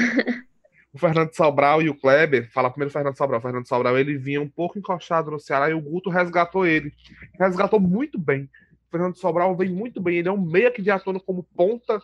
O 0.93 0.99
Fernando 0.99 1.35
Sobral 1.35 1.83
e 1.83 1.89
o 1.89 1.95
Kleber, 1.95 2.49
fala 2.53 2.71
primeiro 2.71 2.89
o 2.89 2.93
Fernando 2.93 3.17
Sobral. 3.17 3.41
O 3.41 3.43
Fernando 3.43 3.67
Sobral, 3.67 3.99
ele 3.99 4.17
vinha 4.17 4.41
um 4.41 4.49
pouco 4.49 4.79
encostado 4.79 5.29
no 5.29 5.41
Ceará 5.41 5.69
e 5.69 5.75
o 5.75 5.81
Guto 5.81 6.09
resgatou 6.09 6.65
ele. 6.65 6.93
Resgatou 7.37 7.81
muito 7.81 8.17
bem. 8.17 8.45
O 8.89 8.91
Fernando 8.93 9.17
Sobral 9.17 9.57
vem 9.57 9.71
muito 9.71 10.01
bem. 10.01 10.19
Ele 10.19 10.29
é 10.29 10.33
um 10.33 10.41
meia 10.41 10.71
que 10.71 10.85
já 10.85 10.95
atua 10.95 11.19
como 11.19 11.43
ponta 11.43 12.01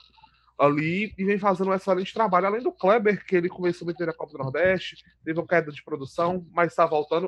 ali 0.60 1.14
e 1.16 1.24
vem 1.24 1.38
fazendo 1.38 1.70
um 1.70 1.74
excelente 1.74 2.12
trabalho. 2.12 2.46
Além 2.46 2.62
do 2.62 2.70
Kleber, 2.70 3.24
que 3.24 3.34
ele 3.34 3.48
começou 3.48 3.86
a 3.86 3.88
meter 3.88 4.06
na 4.06 4.12
Copa 4.12 4.32
do 4.32 4.38
Nordeste, 4.38 5.02
teve 5.24 5.40
uma 5.40 5.46
queda 5.46 5.72
de 5.72 5.82
produção, 5.82 6.46
mas 6.52 6.72
está 6.72 6.84
voltando. 6.84 7.26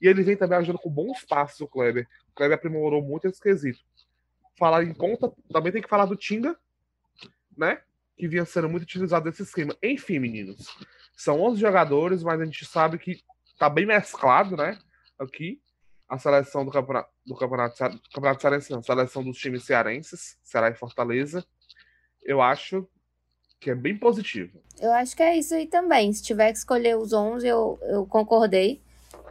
E 0.00 0.08
ele 0.08 0.22
vem 0.22 0.34
também 0.34 0.56
ajudando 0.56 0.80
com 0.80 0.88
bons 0.88 1.22
passos, 1.24 1.60
o 1.60 1.68
Kleber. 1.68 2.08
O 2.30 2.34
Kleber 2.34 2.56
aprimorou 2.56 3.02
muito 3.02 3.28
esse 3.28 3.38
quesito. 3.38 3.80
Falar 4.58 4.82
em 4.82 4.94
conta, 4.94 5.30
também 5.52 5.70
tem 5.70 5.82
que 5.82 5.90
falar 5.90 6.06
do 6.06 6.16
Tinga, 6.16 6.58
né? 7.54 7.82
Que 8.16 8.26
vinha 8.26 8.46
sendo 8.46 8.68
muito 8.68 8.84
utilizado 8.84 9.26
nesse 9.26 9.42
esquema. 9.42 9.76
Enfim, 9.82 10.18
meninos, 10.18 10.66
são 11.14 11.38
11 11.38 11.60
jogadores, 11.60 12.22
mas 12.22 12.40
a 12.40 12.44
gente 12.46 12.64
sabe 12.64 12.98
que 12.98 13.22
tá 13.58 13.68
bem 13.68 13.84
mesclado, 13.84 14.56
né? 14.56 14.78
Aqui, 15.18 15.60
a 16.08 16.18
seleção 16.18 16.64
do 16.64 16.70
campeonato, 16.70 17.10
do 17.26 17.36
campeonato, 17.36 17.76
do 17.76 18.10
campeonato 18.10 18.40
cearense, 18.40 18.70
não, 18.70 18.78
a 18.78 18.82
seleção 18.82 19.22
dos 19.22 19.36
times 19.36 19.64
cearenses, 19.64 20.38
Ceará 20.42 20.70
e 20.70 20.74
Fortaleza 20.74 21.44
eu 22.22 22.40
acho 22.40 22.86
que 23.60 23.70
é 23.70 23.74
bem 23.74 23.96
positivo. 23.96 24.58
Eu 24.80 24.92
acho 24.92 25.14
que 25.14 25.22
é 25.22 25.36
isso 25.36 25.54
aí 25.54 25.66
também. 25.66 26.12
Se 26.12 26.22
tiver 26.22 26.50
que 26.52 26.58
escolher 26.58 26.96
os 26.96 27.12
11, 27.12 27.46
eu, 27.46 27.78
eu 27.82 28.06
concordei 28.06 28.80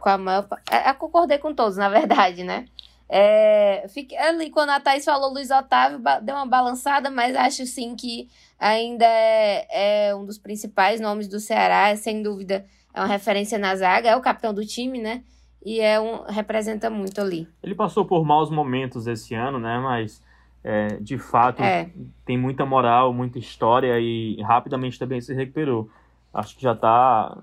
com 0.00 0.08
a 0.08 0.16
maior 0.16 0.48
é, 0.70 0.90
Eu 0.90 0.94
concordei 0.94 1.38
com 1.38 1.54
todos, 1.54 1.76
na 1.76 1.88
verdade, 1.88 2.44
né? 2.44 2.66
É, 3.12 3.86
fiquei 3.88 4.16
ali, 4.16 4.50
quando 4.50 4.70
a 4.70 4.78
Thaís 4.78 5.04
falou 5.04 5.32
Luiz 5.32 5.50
Otávio, 5.50 6.00
deu 6.22 6.36
uma 6.36 6.46
balançada, 6.46 7.10
mas 7.10 7.34
acho 7.34 7.66
sim 7.66 7.96
que 7.96 8.28
ainda 8.56 9.04
é, 9.04 10.08
é 10.08 10.14
um 10.14 10.24
dos 10.24 10.38
principais 10.38 11.00
nomes 11.00 11.26
do 11.26 11.40
Ceará, 11.40 11.94
sem 11.96 12.22
dúvida 12.22 12.64
é 12.94 13.00
uma 13.00 13.06
referência 13.06 13.58
na 13.58 13.74
zaga, 13.74 14.10
é 14.10 14.16
o 14.16 14.20
capitão 14.20 14.52
do 14.52 14.64
time, 14.64 15.00
né? 15.00 15.22
E 15.64 15.80
é 15.80 16.00
um, 16.00 16.22
representa 16.24 16.88
muito 16.88 17.20
ali. 17.20 17.48
Ele 17.62 17.74
passou 17.74 18.04
por 18.04 18.24
maus 18.24 18.50
momentos 18.50 19.06
esse 19.06 19.34
ano, 19.34 19.58
né? 19.58 19.78
Mas 19.78 20.22
é, 20.62 20.98
de 21.00 21.18
fato 21.18 21.62
é. 21.62 21.90
tem 22.24 22.36
muita 22.36 22.66
moral, 22.66 23.12
muita 23.12 23.38
história 23.38 23.98
e 23.98 24.40
rapidamente 24.42 24.98
também 24.98 25.20
se 25.20 25.34
recuperou. 25.34 25.88
Acho 26.32 26.56
que 26.56 26.62
já 26.62 26.72
está 26.72 27.38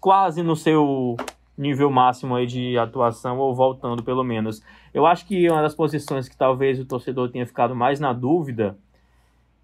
quase 0.00 0.42
no 0.42 0.56
seu 0.56 1.16
nível 1.56 1.90
máximo 1.90 2.34
aí 2.34 2.46
de 2.46 2.78
atuação 2.78 3.38
ou 3.38 3.54
voltando 3.54 4.02
pelo 4.02 4.24
menos. 4.24 4.62
Eu 4.92 5.06
acho 5.06 5.26
que 5.26 5.48
uma 5.50 5.62
das 5.62 5.74
posições 5.74 6.28
que 6.28 6.36
talvez 6.36 6.78
o 6.78 6.84
torcedor 6.84 7.30
tenha 7.30 7.46
ficado 7.46 7.74
mais 7.74 8.00
na 8.00 8.12
dúvida 8.12 8.76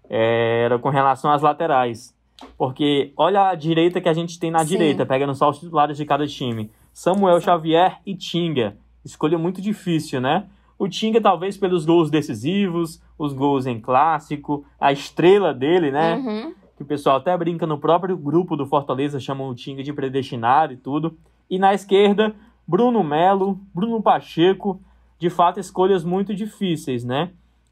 é, 0.09 0.63
era 0.65 0.79
com 0.79 0.89
relação 0.89 1.31
às 1.31 1.41
laterais. 1.41 2.15
Porque 2.57 3.11
olha 3.17 3.49
a 3.49 3.55
direita 3.55 3.99
que 3.99 4.07
a 4.07 4.13
gente 4.13 4.39
tem 4.39 4.49
na 4.49 4.59
Sim. 4.59 4.65
direita, 4.65 5.05
pegando 5.05 5.35
só 5.35 5.49
os 5.49 5.59
titulares 5.59 5.97
de 5.97 6.05
cada 6.05 6.25
time. 6.25 6.71
Samuel 6.93 7.41
Xavier 7.41 7.99
e 8.05 8.15
Tinga. 8.15 8.77
Escolha 9.03 9.37
muito 9.37 9.61
difícil, 9.61 10.21
né? 10.21 10.45
O 10.79 10.87
Tinga, 10.87 11.19
talvez 11.19 11.57
pelos 11.57 11.85
gols 11.85 12.09
decisivos, 12.09 13.03
os 13.17 13.33
gols 13.33 13.65
em 13.65 13.81
clássico, 13.81 14.65
a 14.79 14.93
estrela 14.93 15.53
dele, 15.53 15.91
né? 15.91 16.15
Uhum. 16.15 16.55
Que 16.77 16.83
o 16.83 16.85
pessoal 16.85 17.17
até 17.17 17.37
brinca 17.37 17.67
no 17.67 17.77
próprio 17.77 18.15
grupo 18.15 18.55
do 18.55 18.65
Fortaleza, 18.65 19.19
chamam 19.19 19.49
o 19.49 19.53
Tinga 19.55 19.83
de 19.83 19.91
predestinado 19.91 20.71
e 20.71 20.77
tudo. 20.77 21.17
E 21.49 21.59
na 21.59 21.73
esquerda, 21.73 22.33
Bruno 22.65 23.03
Melo, 23.03 23.59
Bruno 23.75 24.01
Pacheco, 24.01 24.81
de 25.19 25.29
fato, 25.29 25.59
escolhas 25.59 26.05
muito 26.05 26.33
difíceis, 26.33 27.03
né? 27.03 27.31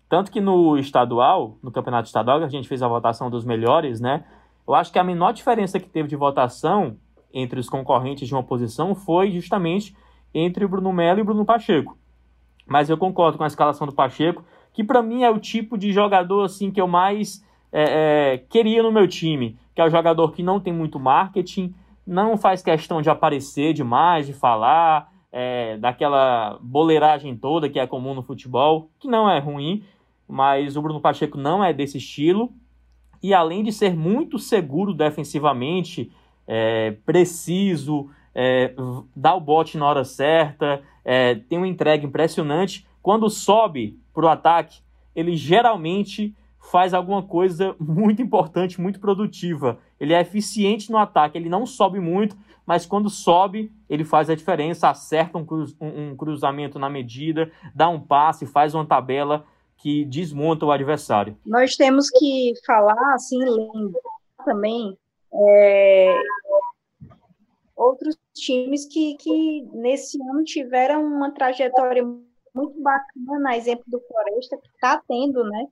Tanto 0.10 0.30
que 0.30 0.42
no 0.42 0.78
estadual, 0.78 1.58
no 1.64 1.72
campeonato 1.72 2.08
estadual, 2.08 2.44
a 2.44 2.50
gente 2.50 2.68
fez 2.68 2.84
a 2.84 2.90
votação 2.90 3.30
dos 3.30 3.46
melhores, 3.46 4.02
né? 4.02 4.26
Eu 4.68 4.76
acho 4.76 4.92
que 4.92 5.00
a 5.00 5.04
menor 5.04 5.32
diferença 5.32 5.80
que 5.80 5.88
teve 5.88 6.10
de 6.10 6.16
votação 6.18 6.98
entre 7.34 7.58
os 7.58 7.70
concorrentes 7.70 8.28
de 8.28 8.34
uma 8.34 8.44
posição 8.44 8.94
foi 8.94 9.32
justamente 9.32 9.96
entre 10.34 10.66
o 10.66 10.70
Bruno 10.70 10.92
Melo 10.92 11.20
e 11.20 11.22
o 11.22 11.26
Bruno 11.26 11.46
Pacheco. 11.46 11.98
Mas 12.68 12.90
eu 12.90 12.98
concordo 12.98 13.38
com 13.38 13.44
a 13.44 13.48
escalação 13.48 13.88
do 13.88 13.94
Pacheco, 13.94 14.44
que 14.74 14.84
para 14.84 15.02
mim 15.02 15.24
é 15.24 15.30
o 15.30 15.40
tipo 15.40 15.78
de 15.78 15.92
jogador 15.92 16.44
assim 16.44 16.70
que 16.70 16.80
eu 16.80 16.88
mais 16.88 17.44
é, 17.72 18.34
é, 18.34 18.38
queria 18.38 18.84
no 18.84 18.92
meu 18.92 19.08
time, 19.08 19.58
que 19.74 19.82
é 19.82 19.86
o 19.86 19.90
jogador 19.90 20.32
que 20.32 20.44
não 20.44 20.60
tem 20.60 20.74
muito 20.74 21.00
marketing, 21.00 21.74
não 22.06 22.38
faz 22.38 22.62
questão 22.62 23.02
de 23.02 23.10
aparecer 23.10 23.74
demais, 23.74 24.26
de 24.26 24.34
falar, 24.34 25.12
é, 25.32 25.78
daquela 25.78 26.58
boleiragem 26.62 27.36
toda 27.36 27.70
que 27.70 27.80
é 27.80 27.86
comum 27.86 28.14
no 28.14 28.24
futebol, 28.24 28.90
que 29.00 29.08
não 29.08 29.30
é 29.30 29.40
ruim, 29.40 29.84
mas 30.28 30.76
o 30.76 30.82
Bruno 30.82 31.02
Pacheco 31.02 31.38
não 31.38 31.64
é 31.64 31.74
desse 31.74 31.98
estilo. 31.98 32.52
E 33.22 33.34
além 33.34 33.64
de 33.64 33.72
ser 33.72 33.96
muito 33.96 34.38
seguro 34.38 34.94
defensivamente, 34.94 36.12
é, 36.48 36.92
preciso, 37.06 38.10
é, 38.40 38.72
dá 39.16 39.34
o 39.34 39.42
bote 39.42 39.80
na 39.80 39.88
hora 39.88 40.06
certa, 40.06 40.84
é, 41.04 41.34
tem 41.34 41.58
uma 41.58 41.68
entrega 41.68 42.06
impressionante. 42.06 42.88
Quando 43.02 43.28
sobe 43.32 44.00
para 44.14 44.26
o 44.26 44.30
ataque, 44.30 44.82
ele 45.16 45.36
geralmente 45.36 46.36
faz 46.60 46.94
alguma 46.94 47.24
coisa 47.24 47.76
muito 47.80 48.22
importante, 48.22 48.80
muito 48.80 49.00
produtiva. 49.00 49.80
Ele 50.00 50.14
é 50.14 50.22
eficiente 50.22 50.92
no 50.92 51.00
ataque, 51.00 51.36
ele 51.36 51.50
não 51.50 51.66
sobe 51.66 52.00
muito, 52.00 52.38
mas 52.64 52.86
quando 52.86 53.10
sobe, 53.10 53.72
ele 53.90 54.04
faz 54.04 54.30
a 54.30 54.36
diferença, 54.36 54.90
acerta 54.90 55.40
um, 55.40 55.46
cruz, 55.46 55.76
um, 55.82 56.12
um 56.12 56.16
cruzamento 56.16 56.78
na 56.78 56.92
medida, 56.92 57.52
dá 57.74 57.90
um 57.90 58.00
passe, 58.00 58.46
faz 58.46 58.76
uma 58.76 58.86
tabela 58.86 59.46
que 59.78 60.06
desmonta 60.06 60.64
o 60.64 60.72
adversário. 60.72 61.36
Nós 61.44 61.76
temos 61.76 62.10
que 62.12 62.54
falar, 62.66 63.16
assim, 63.16 63.40
também 64.46 64.96
é, 65.34 66.20
outros 67.78 68.18
times 68.34 68.86
que, 68.86 69.16
que 69.18 69.62
nesse 69.74 70.22
ano 70.22 70.44
tiveram 70.44 71.06
uma 71.06 71.32
trajetória 71.32 72.04
muito 72.04 72.82
bacana, 72.82 73.56
exemplo 73.56 73.86
do 73.88 74.02
Floresta, 74.02 74.58
que 74.58 74.68
está 74.70 75.02
tendo, 75.08 75.44
né, 75.44 75.68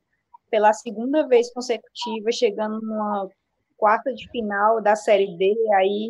pela 0.51 0.71
segunda 0.71 1.27
vez 1.27 1.51
consecutiva, 1.51 2.31
chegando 2.31 2.79
numa 2.79 3.27
quarta 3.75 4.13
de 4.13 4.29
final 4.29 4.81
da 4.81 4.95
Série 4.95 5.35
D, 5.35 5.55
aí 5.73 6.07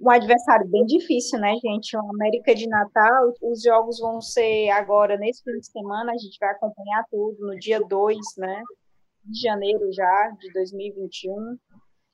um 0.00 0.10
adversário 0.10 0.66
bem 0.66 0.84
difícil, 0.84 1.38
né, 1.38 1.54
gente? 1.62 1.96
O 1.96 2.10
América 2.10 2.52
de 2.52 2.68
Natal, 2.68 3.32
os 3.40 3.62
jogos 3.62 4.00
vão 4.00 4.20
ser 4.20 4.68
agora 4.70 5.16
nesse 5.16 5.44
fim 5.44 5.56
de 5.58 5.66
semana, 5.66 6.10
a 6.10 6.18
gente 6.18 6.36
vai 6.40 6.50
acompanhar 6.50 7.04
tudo 7.08 7.46
no 7.46 7.56
dia 7.56 7.80
2, 7.80 8.18
né, 8.38 8.62
de 9.24 9.40
janeiro 9.40 9.92
já, 9.92 10.30
de 10.40 10.52
2021. 10.52 11.56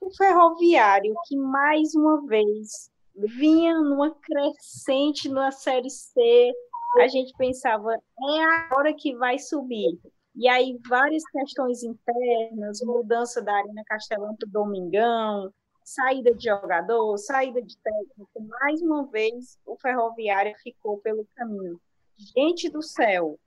O 0.01 0.15
Ferroviário, 0.15 1.15
que 1.27 1.37
mais 1.37 1.95
uma 1.95 2.27
vez 2.27 2.91
vinha 3.27 3.75
numa 3.81 4.14
crescente 4.14 5.29
na 5.29 5.51
Série 5.51 5.91
C, 5.91 6.53
a 6.99 7.09
gente 7.09 7.33
pensava, 7.37 7.95
é 7.95 8.45
a 8.45 8.71
hora 8.77 8.95
que 8.95 9.14
vai 9.16 9.39
subir. 9.39 9.99
E 10.35 10.49
aí, 10.49 10.79
várias 10.89 11.25
questões 11.25 11.83
internas, 11.83 12.81
mudança 12.83 13.43
da 13.43 13.53
Arena 13.53 13.83
Castelão 13.87 14.37
para 14.37 14.49
o 14.49 14.53
Domingão, 14.53 15.53
saída 15.85 16.35
de 16.35 16.45
jogador, 16.45 17.16
saída 17.19 17.61
de 17.61 17.77
técnico, 17.79 18.47
mais 18.61 18.81
uma 18.81 19.07
vez 19.07 19.59
o 19.66 19.77
Ferroviário 19.77 20.55
ficou 20.62 20.99
pelo 20.99 21.27
caminho. 21.35 21.81
Gente 22.16 22.69
do 22.69 22.83
céu, 22.83 23.39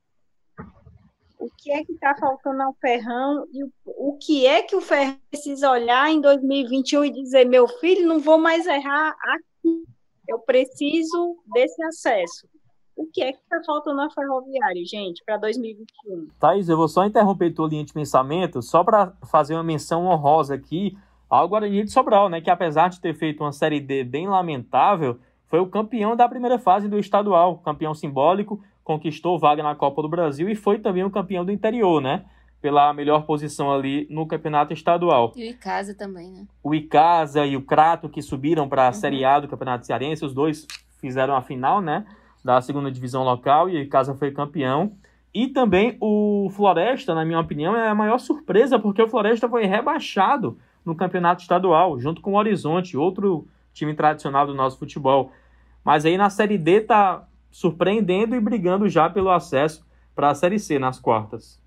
o 1.39 1.49
que 1.57 1.71
é 1.71 1.83
que 1.83 1.93
está 1.93 2.15
faltando 2.15 2.61
ao 2.61 2.73
Ferrão 2.73 3.47
e 3.51 3.63
o, 3.63 3.71
o 3.85 4.17
que 4.17 4.45
é 4.45 4.61
que 4.61 4.75
o 4.75 4.81
Ferrão 4.81 5.17
precisa 5.29 5.71
olhar 5.71 6.09
em 6.09 6.19
2021 6.19 7.05
e 7.05 7.11
dizer, 7.11 7.45
meu 7.45 7.67
filho, 7.67 8.07
não 8.07 8.19
vou 8.19 8.37
mais 8.37 8.65
errar 8.67 9.15
eu 10.27 10.39
preciso 10.39 11.37
desse 11.53 11.83
acesso. 11.83 12.47
O 12.95 13.05
que 13.05 13.21
é 13.21 13.31
que 13.31 13.39
está 13.39 13.61
faltando 13.65 14.01
ao 14.01 14.11
Ferroviário, 14.11 14.85
gente, 14.85 15.23
para 15.25 15.37
2021? 15.37 16.27
Thaís, 16.39 16.69
eu 16.69 16.77
vou 16.77 16.87
só 16.87 17.05
interromper 17.05 17.51
tua 17.51 17.67
linha 17.67 17.83
de 17.83 17.93
pensamento, 17.93 18.61
só 18.61 18.83
para 18.83 19.13
fazer 19.29 19.55
uma 19.55 19.63
menção 19.63 20.05
honrosa 20.05 20.55
aqui 20.55 20.97
ao 21.29 21.47
Guarani 21.47 21.83
de 21.83 21.91
Sobral, 21.91 22.29
né, 22.29 22.41
que 22.41 22.49
apesar 22.49 22.89
de 22.89 22.99
ter 22.99 23.15
feito 23.15 23.41
uma 23.41 23.53
Série 23.53 23.79
D 23.79 24.03
bem 24.03 24.27
lamentável, 24.27 25.17
foi 25.47 25.59
o 25.59 25.67
campeão 25.67 26.15
da 26.15 26.27
primeira 26.27 26.59
fase 26.59 26.87
do 26.87 26.99
estadual, 26.99 27.57
campeão 27.59 27.93
simbólico, 27.93 28.61
conquistou 28.83 29.39
vaga 29.39 29.63
na 29.63 29.75
Copa 29.75 30.01
do 30.01 30.09
Brasil 30.09 30.49
e 30.49 30.55
foi 30.55 30.79
também 30.79 31.03
o 31.03 31.11
campeão 31.11 31.43
do 31.45 31.51
interior, 31.51 32.01
né? 32.01 32.25
Pela 32.61 32.93
melhor 32.93 33.25
posição 33.25 33.71
ali 33.71 34.05
no 34.09 34.27
campeonato 34.27 34.71
estadual. 34.71 35.33
E 35.35 35.43
o 35.43 35.49
Icasa 35.49 35.95
também, 35.95 36.31
né? 36.31 36.45
O 36.63 36.75
Icasa 36.75 37.45
e 37.45 37.57
o 37.57 37.61
Crato 37.61 38.07
que 38.07 38.21
subiram 38.21 38.69
para 38.69 38.83
a 38.83 38.87
uhum. 38.87 38.93
Série 38.93 39.25
A 39.25 39.39
do 39.39 39.47
Campeonato 39.47 39.85
Cearense, 39.85 40.23
os 40.23 40.33
dois 40.33 40.67
fizeram 40.99 41.35
a 41.35 41.41
final, 41.41 41.81
né? 41.81 42.05
Da 42.45 42.61
segunda 42.61 42.91
divisão 42.91 43.23
local 43.23 43.69
e 43.69 43.77
o 43.77 43.81
Icasa 43.81 44.13
foi 44.13 44.31
campeão. 44.31 44.93
E 45.33 45.47
também 45.47 45.97
o 45.99 46.49
Floresta, 46.51 47.15
na 47.15 47.23
minha 47.23 47.39
opinião, 47.39 47.75
é 47.75 47.87
a 47.87 47.95
maior 47.95 48.19
surpresa, 48.19 48.77
porque 48.77 49.01
o 49.01 49.07
Floresta 49.07 49.47
foi 49.47 49.65
rebaixado 49.65 50.57
no 50.85 50.95
campeonato 50.95 51.41
estadual, 51.41 51.99
junto 51.99 52.21
com 52.21 52.33
o 52.33 52.37
Horizonte, 52.37 52.97
outro 52.97 53.47
time 53.73 53.93
tradicional 53.93 54.45
do 54.45 54.53
nosso 54.53 54.77
futebol. 54.77 55.31
Mas 55.83 56.05
aí 56.05 56.17
na 56.17 56.29
Série 56.29 56.57
D 56.57 56.81
tá 56.81 57.25
surpreendendo 57.49 58.35
e 58.35 58.39
brigando 58.39 58.89
já 58.89 59.09
pelo 59.09 59.29
acesso 59.29 59.85
para 60.13 60.29
a 60.29 60.35
Série 60.35 60.59
C 60.59 60.77
nas 60.77 60.99
quartas. 60.99 61.60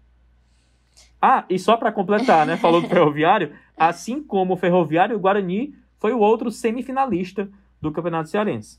Ah, 1.27 1.47
e 1.49 1.59
só 1.59 1.79
para 1.79 1.91
completar, 1.91 2.45
né, 2.45 2.59
falou 2.59 2.83
do 2.83 2.89
Ferroviário, 2.93 3.57
assim 3.79 4.23
como 4.23 4.53
o 4.53 4.57
Ferroviário, 4.59 5.17
o 5.17 5.19
Guarani 5.19 5.75
foi 5.99 6.13
o 6.13 6.19
outro 6.19 6.51
semifinalista 6.51 7.49
do 7.81 7.91
Campeonato 7.91 8.29
Cearense. 8.29 8.79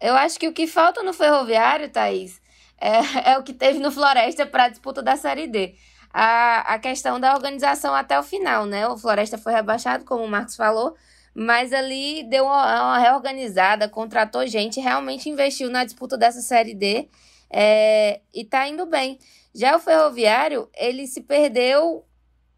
Eu 0.00 0.14
acho 0.14 0.40
que 0.40 0.48
o 0.48 0.52
que 0.54 0.66
falta 0.66 1.02
no 1.02 1.12
Ferroviário, 1.12 1.90
Thaís, 1.90 2.40
é, 2.80 3.00
é 3.32 3.38
o 3.38 3.42
que 3.42 3.52
teve 3.52 3.78
no 3.80 3.92
Floresta 3.92 4.46
para 4.46 4.64
a 4.64 4.68
disputa 4.70 5.02
da 5.02 5.14
Série 5.14 5.46
D 5.46 5.74
a, 6.10 6.74
a 6.74 6.78
questão 6.78 7.20
da 7.20 7.34
organização 7.34 7.94
até 7.94 8.18
o 8.18 8.22
final, 8.22 8.64
né? 8.64 8.88
O 8.88 8.96
Floresta 8.96 9.36
foi 9.36 9.52
rebaixado, 9.52 10.06
como 10.06 10.24
o 10.24 10.28
Marcos 10.28 10.56
falou, 10.56 10.94
mas 11.34 11.70
ali 11.70 12.22
deu 12.30 12.44
uma, 12.44 12.82
uma 12.82 12.98
reorganizada, 12.98 13.90
contratou 13.90 14.46
gente, 14.46 14.80
realmente 14.80 15.28
investiu 15.28 15.68
na 15.68 15.84
disputa 15.84 16.16
dessa 16.16 16.40
Série 16.40 16.72
D 16.72 17.10
é, 17.50 18.22
e 18.32 18.42
tá 18.42 18.66
indo 18.66 18.86
bem. 18.86 19.18
Já 19.54 19.76
o 19.76 19.78
Ferroviário, 19.80 20.68
ele 20.76 21.06
se 21.06 21.20
perdeu 21.20 22.04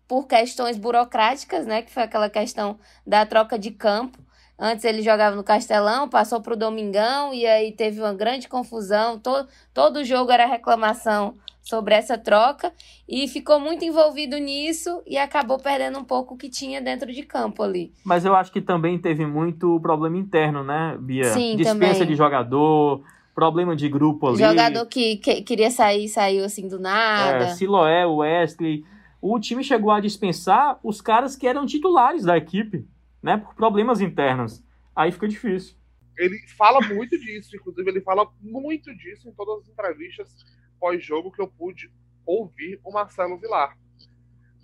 por 0.09 0.26
questões 0.26 0.78
burocráticas, 0.78 1.66
né? 1.66 1.82
Que 1.82 1.90
foi 1.90 2.05
aquela 2.05 2.30
questão 2.30 2.78
da 3.07 3.26
troca 3.26 3.59
de 3.59 3.70
campo. 3.70 4.18
Antes 4.59 4.84
ele 4.86 5.03
jogava 5.03 5.36
no 5.36 5.44
Castelão, 5.44 6.09
passou 6.09 6.40
para 6.40 6.55
o 6.55 6.57
Domingão 6.57 7.34
e 7.34 7.44
aí 7.44 7.72
teve 7.72 8.01
uma 8.01 8.14
grande 8.14 8.49
confusão. 8.49 9.18
Todo, 9.18 9.47
todo 9.74 10.05
jogo 10.05 10.30
era 10.32 10.47
reclamação 10.47 11.36
sobre 11.61 11.94
essa 11.94 12.16
troca 12.16 12.72
e 13.09 13.26
ficou 13.26 13.59
muito 13.59 13.84
envolvido 13.84 14.38
nisso 14.38 15.03
e 15.05 15.18
acabou 15.18 15.59
perdendo 15.59 15.99
um 15.99 16.05
pouco 16.05 16.34
o 16.34 16.36
que 16.38 16.49
tinha 16.49 16.80
dentro 16.80 17.12
de 17.12 17.24
campo 17.24 17.62
ali. 17.62 17.92
Mas 18.05 18.24
eu 18.24 18.34
acho 18.36 18.53
que 18.53 18.61
também 18.61 18.99
teve 18.99 19.26
muito 19.26 19.78
problema 19.80 20.16
interno, 20.16 20.62
né, 20.62 20.97
Bia? 20.99 21.24
Sim, 21.24 21.57
Dispensa 21.57 21.94
também. 21.94 22.07
de 22.07 22.14
jogador, 22.14 23.03
problema 23.37 23.76
de 23.76 23.87
grupo 23.87 24.28
ali. 24.28 24.39
Jogador 24.39 24.87
que, 24.87 25.18
que 25.18 25.43
queria 25.43 25.70
sair, 25.70 26.09
saiu 26.09 26.43
assim 26.43 26.66
do 26.66 26.80
nada. 26.80 27.45
É, 27.45 27.49
Siloé, 27.51 28.07
Wesley. 28.07 28.82
O 29.20 29.39
time 29.39 29.62
chegou 29.62 29.91
a 29.91 30.01
dispensar 30.01 30.80
os 30.82 31.03
caras 31.03 31.37
que 31.37 31.47
eram 31.47 31.66
titulares 31.66 32.24
da 32.24 32.34
equipe, 32.34 32.89
né, 33.22 33.37
por 33.37 33.55
problemas 33.55 34.01
internos. 34.01 34.64
Aí 34.95 35.12
fica 35.12 35.28
difícil. 35.28 35.76
Ele 36.16 36.39
fala 36.57 36.80
muito 36.80 37.18
disso, 37.18 37.55
inclusive 37.55 37.91
ele 37.91 38.01
fala 38.01 38.26
muito 38.41 38.95
disso 38.97 39.28
em 39.28 39.32
todas 39.32 39.62
as 39.62 39.68
entrevistas 39.68 40.34
pós-jogo 40.80 41.30
que 41.30 41.43
eu 41.43 41.47
pude 41.47 41.91
ouvir 42.24 42.80
o 42.82 42.91
Marcelo 42.91 43.39
Vilar. 43.39 43.76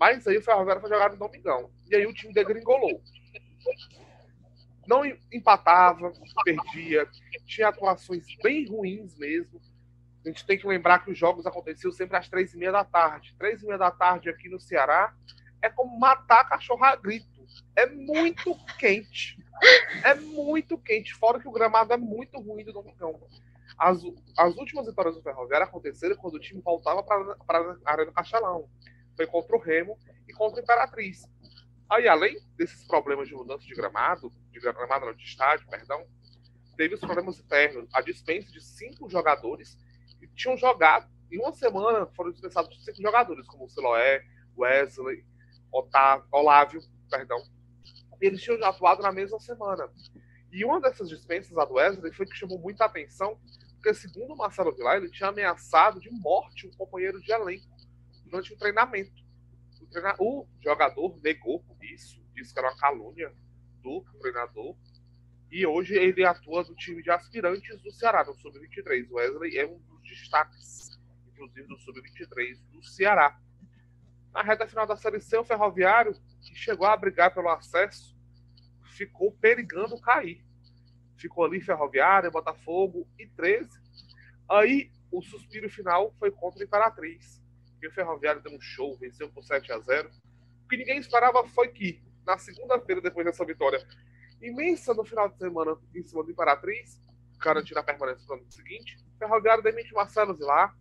Mas 0.00 0.26
aí 0.26 0.38
o 0.38 0.42
Ferroviário 0.42 0.80
foi 0.80 0.88
jogar 0.88 1.10
no 1.10 1.18
Domingão. 1.18 1.70
E 1.90 1.94
aí 1.94 2.06
o 2.06 2.14
time 2.14 2.32
degringolou. 2.32 3.02
Não 4.92 5.06
empatava, 5.32 6.12
perdia, 6.44 7.08
tinha 7.46 7.68
atuações 7.68 8.26
bem 8.42 8.68
ruins 8.68 9.16
mesmo. 9.16 9.58
A 10.22 10.28
gente 10.28 10.44
tem 10.44 10.58
que 10.58 10.66
lembrar 10.66 10.98
que 10.98 11.10
os 11.10 11.16
jogos 11.16 11.46
aconteciam 11.46 11.90
sempre 11.90 12.18
às 12.18 12.28
três 12.28 12.52
e 12.52 12.58
meia 12.58 12.72
da 12.72 12.84
tarde. 12.84 13.34
Três 13.38 13.62
e 13.62 13.64
meia 13.64 13.78
da 13.78 13.90
tarde 13.90 14.28
aqui 14.28 14.50
no 14.50 14.60
Ceará 14.60 15.14
é 15.62 15.70
como 15.70 15.98
matar 15.98 16.46
cachorro 16.46 16.84
a 16.84 16.94
grito. 16.94 17.26
É 17.74 17.86
muito 17.86 18.54
quente. 18.78 19.38
É 20.04 20.14
muito 20.14 20.76
quente. 20.76 21.14
Fora 21.14 21.40
que 21.40 21.48
o 21.48 21.52
gramado 21.52 21.94
é 21.94 21.96
muito 21.96 22.38
ruim 22.38 22.62
do 22.62 22.74
Domingão. 22.74 23.18
As, 23.78 23.98
as 24.36 24.54
últimas 24.56 24.86
vitórias 24.86 25.14
do 25.14 25.22
Ferroviário 25.22 25.66
aconteceram 25.66 26.16
quando 26.16 26.34
o 26.34 26.40
time 26.40 26.60
voltava 26.60 27.02
para 27.02 27.78
a 27.86 27.92
Arena 27.92 28.12
Castelão. 28.12 28.68
Foi 29.16 29.26
contra 29.26 29.56
o 29.56 29.58
Remo 29.58 29.98
e 30.28 30.34
contra 30.34 30.60
a 30.60 30.62
Imperatriz. 30.62 31.26
Aí, 31.92 32.08
além 32.08 32.38
desses 32.56 32.86
problemas 32.86 33.28
de 33.28 33.34
mudança 33.34 33.66
de 33.66 33.74
gramado, 33.74 34.32
de 34.50 34.58
gramado 34.58 35.04
não, 35.04 35.14
de 35.14 35.24
estádio, 35.24 35.68
perdão, 35.68 36.06
teve 36.74 36.94
os 36.94 37.00
problemas 37.00 37.38
internos. 37.38 37.86
A 37.92 38.00
dispensa 38.00 38.50
de 38.50 38.62
cinco 38.62 39.10
jogadores 39.10 39.76
que 40.18 40.26
tinham 40.28 40.56
jogado, 40.56 41.06
em 41.30 41.38
uma 41.38 41.52
semana 41.52 42.06
foram 42.16 42.30
dispensados 42.30 42.82
cinco 42.82 43.02
jogadores, 43.02 43.46
como 43.46 43.66
o 43.66 43.68
Siloé, 43.68 44.24
Wesley, 44.56 45.22
Otávio, 45.70 46.26
Olávio, 46.32 46.80
perdão. 47.10 47.42
Eles 48.22 48.40
tinham 48.40 48.64
atuado 48.64 49.02
na 49.02 49.12
mesma 49.12 49.38
semana. 49.38 49.86
E 50.50 50.64
uma 50.64 50.80
dessas 50.80 51.10
dispensas, 51.10 51.58
a 51.58 51.66
do 51.66 51.74
Wesley, 51.74 52.10
foi 52.14 52.24
que 52.24 52.34
chamou 52.34 52.58
muita 52.58 52.86
atenção, 52.86 53.38
porque 53.74 53.92
segundo 53.92 54.32
o 54.32 54.36
Marcelo 54.38 54.74
Vilar, 54.74 54.96
ele 54.96 55.10
tinha 55.10 55.28
ameaçado 55.28 56.00
de 56.00 56.10
morte 56.10 56.66
um 56.66 56.72
companheiro 56.72 57.20
de 57.20 57.30
elenco 57.30 57.68
durante 58.24 58.54
o 58.54 58.56
treinamento. 58.56 59.21
O, 59.92 60.00
treina... 60.00 60.14
o 60.18 60.46
jogador 60.62 61.20
negou 61.22 61.62
isso, 61.82 62.24
disse 62.34 62.52
que 62.52 62.58
era 62.58 62.68
uma 62.68 62.78
calúnia 62.78 63.32
do 63.82 64.02
treinador. 64.20 64.74
E 65.50 65.66
hoje 65.66 65.94
ele 65.94 66.24
atua 66.24 66.62
no 66.62 66.74
time 66.74 67.02
de 67.02 67.10
aspirantes 67.10 67.80
do 67.82 67.92
Ceará, 67.92 68.24
no 68.24 68.34
Sub-23. 68.34 69.10
O 69.10 69.16
Wesley 69.16 69.58
é 69.58 69.66
um 69.66 69.78
dos 69.78 70.02
destaques, 70.08 70.98
inclusive 71.28 71.68
do 71.68 71.76
Sub-23 71.78 72.58
do 72.70 72.82
Ceará. 72.82 73.38
Na 74.32 74.42
reta 74.42 74.66
final 74.66 74.86
da 74.86 74.96
Série 74.96 75.20
C, 75.20 75.36
o 75.36 75.44
Ferroviário, 75.44 76.14
que 76.40 76.54
chegou 76.54 76.86
a 76.86 76.96
brigar 76.96 77.34
pelo 77.34 77.50
acesso, 77.50 78.16
ficou 78.96 79.30
perigando 79.32 80.00
cair. 80.00 80.42
Ficou 81.18 81.44
ali 81.44 81.60
Ferroviária, 81.60 82.30
Botafogo 82.30 83.06
e 83.18 83.26
13. 83.26 83.68
Aí 84.48 84.90
o 85.10 85.20
suspiro 85.20 85.68
final 85.68 86.14
foi 86.18 86.30
contra 86.30 86.60
o 86.60 86.64
Imperatriz. 86.64 87.41
E 87.82 87.86
o 87.86 87.92
Ferroviário 87.92 88.40
deu 88.40 88.52
um 88.52 88.60
show, 88.60 88.96
venceu 88.96 89.28
por 89.30 89.42
7 89.42 89.72
a 89.72 89.78
0 89.80 90.10
O 90.64 90.68
que 90.68 90.76
ninguém 90.76 90.98
esperava 90.98 91.46
foi 91.48 91.68
que, 91.68 92.00
na 92.24 92.38
segunda-feira, 92.38 93.00
depois 93.00 93.26
dessa 93.26 93.44
vitória 93.44 93.84
imensa 94.40 94.94
no 94.94 95.04
final 95.04 95.28
de 95.28 95.36
semana 95.38 95.76
em 95.94 96.02
cima 96.02 96.24
do 96.24 96.30
Imperatriz, 96.30 97.00
garantindo 97.38 97.78
a 97.78 97.82
permanência 97.82 98.24
no 98.28 98.34
ano 98.34 98.50
seguinte, 98.50 98.96
o 99.14 99.18
Ferroviário 99.18 99.62
demite 99.62 99.92
Marcelo 99.92 100.34
Zilar, 100.34 100.74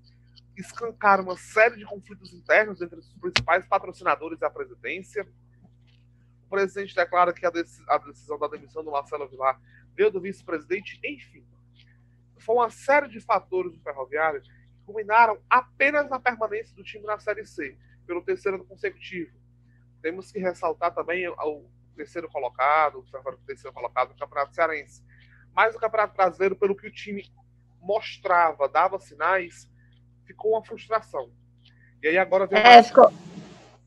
escancar 0.58 1.22
uma 1.22 1.38
série 1.38 1.78
de 1.78 1.86
conflitos 1.86 2.34
internos 2.34 2.82
entre 2.82 3.00
os 3.00 3.14
principais 3.14 3.66
patrocinadores 3.68 4.40
da 4.40 4.50
presidência, 4.50 5.28
presidente 6.52 6.94
declara 6.94 7.34
que 7.34 7.46
a, 7.46 7.50
decisão 7.50 8.38
da 8.38 8.48
demissão 8.48 8.84
do 8.84 8.92
Marcelo 8.92 9.28
Vilar 9.30 9.60
veio 9.96 10.12
do 10.12 10.20
vice-presidente, 10.20 11.00
enfim. 11.04 11.46
Foi 12.38 12.56
uma 12.56 12.70
série 12.70 13.08
de 13.08 13.22
fatores 13.22 13.72
do 13.72 13.80
Ferroviário 13.80 14.42
que 14.42 14.52
culminaram 14.86 15.40
apenas 15.50 16.10
na 16.10 16.20
permanência 16.20 16.76
do 16.76 16.84
time 16.84 17.06
na 17.06 17.20
Série 17.20 17.46
C, 17.46 17.78
pelo 18.06 18.22
terceiro 18.22 18.58
ano 18.58 18.66
consecutivo. 18.66 19.32
Temos 20.02 20.32
que 20.32 20.40
ressaltar 20.40 20.94
também 20.94 21.28
o 21.28 21.70
terceiro 21.96 22.28
colocado, 22.30 23.00
o 23.00 23.38
terceiro 23.46 23.74
colocado 23.74 24.10
no 24.10 24.18
Campeonato 24.18 24.56
Cearense. 24.56 25.04
Mas 25.54 25.76
o 25.76 25.80
Campeonato 25.80 26.16
Brasileiro, 26.16 26.56
pelo 26.56 26.76
que 26.76 26.88
o 26.88 26.92
time 26.92 27.24
mostrava, 27.80 28.68
dava 28.68 29.00
sinais, 29.00 29.70
ficou 30.26 30.54
uma 30.54 30.64
frustração. 30.64 31.32
E 32.02 32.08
aí 32.08 32.18
agora 32.18 32.48
vem 32.48 32.60
é, 32.60 32.82
ficou... 32.82 33.12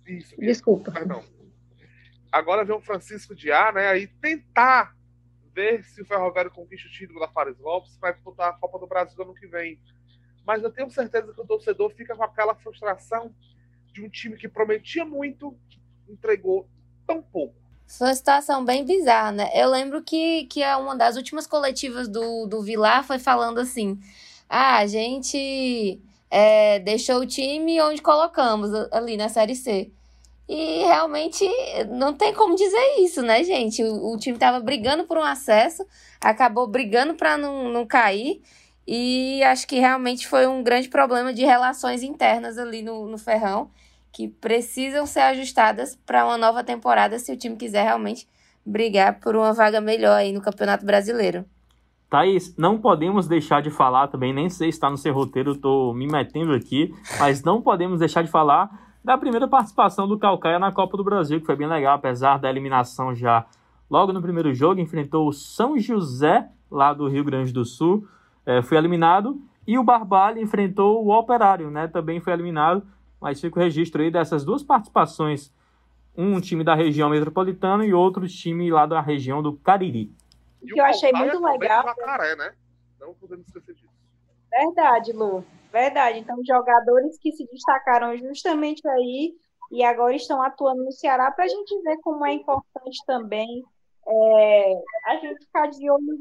Isso, 0.07 0.37
Desculpa. 0.37 0.93
Perdão 0.93 1.25
agora 2.35 2.65
vem 2.65 2.75
o 2.75 2.81
Francisco 2.81 3.35
de 3.35 3.53
A, 3.53 3.71
né? 3.71 3.89
Aí 3.89 4.09
tentar 4.09 4.97
ver 5.55 5.85
se 5.85 6.03
o 6.03 6.05
Ferroviário 6.05 6.51
conquista 6.51 6.89
o 6.89 6.91
título 6.91 7.21
da 7.21 7.29
Fares 7.29 7.57
Lopes 7.59 7.97
para 7.97 8.11
disputar 8.11 8.51
a 8.51 8.53
Copa 8.55 8.79
do 8.79 8.89
Brasil 8.89 9.23
ano 9.23 9.35
que 9.35 9.47
vem. 9.47 9.81
Mas 10.47 10.63
eu 10.63 10.71
tenho 10.71 10.91
certeza 10.91 11.33
que 11.33 11.41
o 11.41 11.47
torcedor 11.47 11.91
fica 11.91 12.15
com 12.15 12.23
aquela 12.23 12.55
frustração 12.55 13.35
de 13.93 14.03
um 14.05 14.09
time 14.09 14.37
que 14.37 14.49
prometia 14.49 15.05
muito, 15.05 15.57
entregou 16.09 16.69
tão 17.07 17.23
pouco. 17.23 17.55
Foi 17.87 18.09
uma 18.09 18.15
situação 18.15 18.65
bem 18.65 18.85
bizarra, 18.85 19.33
né? 19.33 19.51
Eu 19.55 19.71
lembro 19.71 20.03
que, 20.03 20.47
que 20.47 20.65
uma 20.77 20.97
das 20.97 21.17
últimas 21.17 21.47
coletivas 21.47 22.09
do, 22.09 22.47
do 22.47 22.63
Vilar 22.63 23.05
foi 23.05 23.19
falando 23.19 23.59
assim: 23.59 23.99
ah, 24.49 24.79
a 24.79 24.87
gente 24.87 26.01
é, 26.31 26.79
deixou 26.81 27.21
o 27.21 27.27
time 27.27 27.81
onde 27.81 28.03
colocamos 28.03 28.71
ali 28.91 29.17
na 29.17 29.29
Série 29.29 29.55
C. 29.55 29.91
E 30.49 30.83
realmente 30.85 31.49
não 31.91 32.13
tem 32.13 32.35
como 32.35 32.55
dizer 32.55 32.97
isso, 32.99 33.23
né, 33.23 33.43
gente? 33.45 33.83
O, 33.83 34.13
o 34.13 34.19
time 34.19 34.37
estava 34.37 34.61
brigando 34.61 35.05
por 35.05 35.17
um 35.17 35.23
acesso, 35.23 35.87
acabou 36.21 36.67
brigando 36.67 37.15
para 37.15 37.39
não, 37.39 37.71
não 37.71 37.87
cair. 37.87 38.43
E 38.87 39.43
acho 39.45 39.67
que 39.67 39.79
realmente 39.79 40.29
foi 40.29 40.47
um 40.47 40.63
grande 40.63 40.89
problema 40.89 41.33
de 41.33 41.45
relações 41.45 42.03
internas 42.03 42.59
ali 42.59 42.83
no, 42.83 43.07
no 43.07 43.17
Ferrão, 43.19 43.71
que 44.13 44.29
precisam 44.29 45.07
ser 45.07 45.21
ajustadas 45.21 45.99
para 46.07 46.25
uma 46.25 46.39
nova 46.39 46.63
temporada 46.63 47.19
se 47.19 47.33
o 47.33 47.37
time 47.37 47.57
quiser 47.57 47.83
realmente 47.83 48.29
brigar 48.65 49.21
por 49.21 49.35
uma 49.35 49.53
vaga 49.53 49.81
melhor 49.81 50.17
aí 50.17 50.33
no 50.33 50.41
Campeonato 50.41 50.85
Brasileiro. 50.85 51.45
Thaís, 52.09 52.55
não 52.57 52.79
podemos 52.79 53.27
deixar 53.27 53.61
de 53.61 53.71
falar 53.71 54.09
também, 54.09 54.33
nem 54.33 54.49
sei 54.49 54.71
se 54.71 54.77
está 54.77 54.89
no 54.89 54.97
seu 54.97 55.13
roteiro, 55.13 55.53
estou 55.53 55.93
me 55.93 56.07
metendo 56.07 56.53
aqui, 56.53 56.95
mas 57.19 57.43
não 57.43 57.61
podemos 57.61 57.99
deixar 57.99 58.23
de 58.23 58.31
falar 58.31 58.95
da 59.03 59.19
primeira 59.19 59.49
participação 59.49 60.07
do 60.07 60.19
Calcaia 60.19 60.59
na 60.59 60.71
Copa 60.71 60.97
do 60.97 61.05
Brasil, 61.05 61.41
que 61.41 61.47
foi 61.47 61.57
bem 61.57 61.67
legal, 61.67 61.97
apesar 61.97 62.39
da 62.39 62.49
eliminação 62.49 63.15
já 63.15 63.45
logo 63.91 64.13
no 64.13 64.23
primeiro 64.23 64.55
jogo, 64.55 64.81
enfrentou 64.81 65.29
o 65.29 65.33
São 65.33 65.79
José, 65.79 66.49
lá 66.71 66.95
do 66.95 67.09
Rio 67.09 67.25
Grande 67.25 67.53
do 67.53 67.65
Sul, 67.65 68.07
é, 68.47 68.63
foi 68.63 68.77
eliminado, 68.77 69.41
e 69.67 69.79
o 69.79 69.85
Barbalho 69.85 70.41
enfrentou 70.41 71.05
o 71.05 71.11
Operário, 71.11 71.71
né, 71.71 71.89
também 71.89 72.21
foi 72.21 72.33
eliminado, 72.33 72.87
mas 73.21 73.41
fica 73.41 73.59
o 73.59 73.63
registro 73.63 74.03
aí 74.03 74.11
dessas 74.11 74.45
duas 74.45 74.63
participações, 74.63 75.53
um 76.17 76.41
time 76.41 76.63
da 76.63 76.75
região 76.75 77.11
metropolitana 77.11 77.85
e 77.85 77.93
outro 77.93 78.29
time 78.29 78.71
lá 78.71 78.87
da 78.87 79.01
região 79.01 79.43
do 79.43 79.55
Cariri. 79.55 80.13
O 80.63 80.67
que 80.67 80.81
eu 80.81 80.85
achei 80.85 81.13
muito 81.13 81.43
legal... 81.43 81.85
Macaré, 81.85 82.37
né? 82.37 82.53
Não 83.01 83.15
podemos 83.15 83.47
esquecer 83.47 83.75
disso. 83.75 83.93
Verdade, 84.51 85.13
Lu. 85.13 85.45
Verdade. 85.73 86.21
Então, 86.21 86.37
jogadores 86.47 87.19
que 87.19 87.33
se 87.33 87.47
destacaram 87.53 88.17
justamente 88.17 88.87
aí 88.87 89.35
e 89.73 89.83
agora 89.83 90.15
estão 90.15 90.41
atuando 90.41 90.85
no 90.85 90.93
Ceará 90.93 91.31
para 91.33 91.45
a 91.45 91.49
gente 91.49 91.83
ver 91.83 91.97
como 91.99 92.25
é 92.25 92.33
importante 92.33 92.99
também 93.07 93.65
é, 94.07 94.75
a 95.07 95.17
gente 95.17 95.45
ficar 95.45 95.69
de 95.69 95.91
olho 95.91 96.19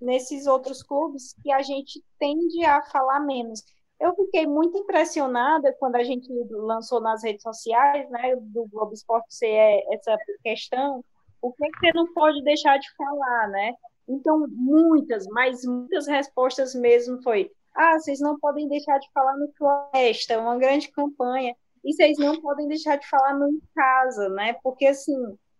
nesses 0.00 0.46
outros 0.46 0.82
clubes 0.82 1.34
que 1.42 1.52
a 1.52 1.62
gente 1.62 2.02
tende 2.18 2.64
a 2.64 2.82
falar 2.82 3.20
menos. 3.20 3.62
Eu 4.00 4.14
fiquei 4.14 4.46
muito 4.46 4.78
impressionada 4.78 5.74
quando 5.78 5.96
a 5.96 6.04
gente 6.04 6.28
lançou 6.50 7.00
nas 7.00 7.22
redes 7.22 7.42
sociais, 7.42 8.08
né, 8.10 8.36
do 8.36 8.66
Globo 8.66 8.92
Esporte 8.92 9.34
ser 9.34 9.82
essa 9.92 10.16
questão, 10.42 11.04
o 11.42 11.52
que, 11.52 11.66
é 11.66 11.70
que 11.70 11.78
você 11.80 11.92
não 11.94 12.12
pode 12.12 12.42
deixar 12.42 12.78
de 12.78 12.88
falar, 12.96 13.48
né? 13.48 13.72
Então, 14.08 14.46
muitas, 14.48 15.26
mas 15.26 15.64
muitas 15.64 16.06
respostas 16.06 16.74
mesmo 16.74 17.22
foi 17.22 17.50
ah, 17.78 17.96
vocês 17.96 18.18
não 18.18 18.36
podem 18.40 18.66
deixar 18.68 18.98
de 18.98 19.08
falar 19.12 19.36
no 19.36 19.52
Floresta, 19.56 20.34
é 20.34 20.38
uma 20.38 20.58
grande 20.58 20.90
campanha. 20.90 21.54
E 21.84 21.92
vocês 21.92 22.18
não 22.18 22.40
podem 22.40 22.66
deixar 22.66 22.96
de 22.96 23.08
falar 23.08 23.34
no 23.34 23.48
Em 23.48 23.60
Casa, 23.72 24.28
né? 24.30 24.54
Porque, 24.64 24.86
assim, 24.86 25.14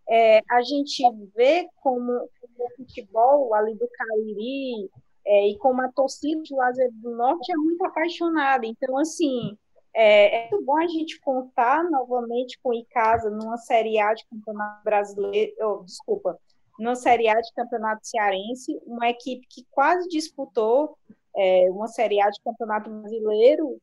é, 0.09 0.41
a 0.51 0.63
gente 0.63 1.03
vê 1.37 1.69
como 1.77 2.13
o 2.13 2.77
futebol 2.77 3.55
ali 3.55 3.75
do 3.75 3.89
Cariri 3.89 4.91
é, 5.27 5.49
e 5.49 5.59
como 5.59 5.83
a 5.83 5.93
torcida 5.93 6.41
de 6.43 6.55
Lazer 6.55 6.91
do 6.95 7.15
Norte 7.15 7.53
é 7.53 7.57
muito 7.57 7.85
apaixonada. 7.85 8.67
Então, 8.67 8.97
assim, 8.97 9.57
é, 9.95 10.47
é 10.47 10.51
muito 10.51 10.65
bom 10.65 10.79
a 10.79 10.87
gente 10.87 11.21
contar 11.21 11.85
novamente 11.85 12.59
com 12.63 12.71
o 12.71 12.75
Icasa 12.75 13.29
numa 13.29 13.59
Série 13.59 13.99
A 13.99 14.15
de 14.15 14.25
Campeonato 14.27 14.85
Brasileiro, 14.85 15.53
oh, 15.61 15.85
desculpa, 15.85 16.39
numa 16.79 16.95
Série 16.95 17.29
A 17.29 17.41
de 17.41 17.53
Campeonato 17.53 18.07
Cearense, 18.07 18.81
uma 18.87 19.11
equipe 19.11 19.47
que 19.51 19.67
quase 19.71 20.09
disputou 20.09 20.97
é, 21.37 21.69
uma 21.71 21.89
Série 21.89 22.21
A 22.21 22.31
de 22.31 22.41
Campeonato 22.43 22.89
Brasileiro 22.89 23.79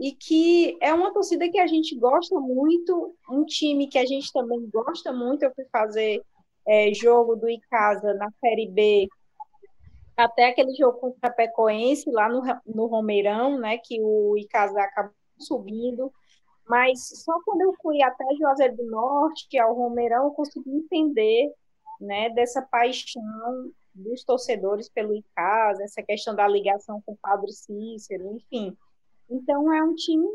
e 0.00 0.12
que 0.12 0.78
é 0.80 0.94
uma 0.94 1.12
torcida 1.12 1.46
que 1.50 1.58
a 1.58 1.66
gente 1.66 1.94
gosta 1.94 2.40
muito, 2.40 3.14
um 3.28 3.44
time 3.44 3.86
que 3.86 3.98
a 3.98 4.06
gente 4.06 4.32
também 4.32 4.66
gosta 4.72 5.12
muito. 5.12 5.42
Eu 5.42 5.54
fui 5.54 5.66
fazer 5.70 6.24
é, 6.66 6.92
jogo 6.94 7.36
do 7.36 7.50
Icasa 7.50 8.14
na 8.14 8.30
Série 8.40 8.66
B, 8.66 9.06
até 10.16 10.48
aquele 10.48 10.74
jogo 10.74 10.98
contra 10.98 11.28
a 11.28 11.32
Pecoense, 11.32 12.10
lá 12.10 12.30
no, 12.30 12.42
no 12.64 12.86
Romeirão, 12.86 13.58
né, 13.58 13.76
que 13.76 14.00
o 14.00 14.38
Icasa 14.38 14.80
acabou 14.80 15.12
subindo. 15.38 16.10
Mas 16.66 17.06
só 17.22 17.38
quando 17.44 17.60
eu 17.60 17.74
fui 17.82 18.02
até 18.02 18.24
Juazeiro 18.38 18.76
do 18.76 18.86
Norte, 18.86 19.58
ao 19.58 19.74
Romeirão, 19.74 20.24
eu 20.24 20.30
consegui 20.30 20.70
entender 20.70 21.52
né, 22.00 22.30
dessa 22.30 22.62
paixão 22.62 23.70
dos 23.94 24.24
torcedores 24.24 24.88
pelo 24.88 25.14
ICAS, 25.14 25.78
essa 25.80 26.02
questão 26.02 26.34
da 26.34 26.48
ligação 26.48 27.02
com 27.04 27.12
o 27.12 27.18
Padre 27.20 27.52
Cícero, 27.52 28.34
enfim. 28.34 28.74
Então, 29.30 29.72
é 29.72 29.82
um 29.82 29.94
time 29.94 30.26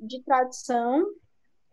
de 0.00 0.22
tradição 0.22 1.04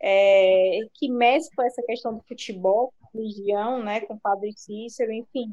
é, 0.00 0.80
que 0.94 1.10
mescla 1.10 1.66
essa 1.66 1.82
questão 1.82 2.14
do 2.14 2.22
futebol, 2.22 2.92
religião, 3.14 3.82
né, 3.82 4.00
com 4.02 4.14
o 4.14 4.20
Padre 4.20 4.52
Cícero, 4.56 5.12
enfim. 5.12 5.52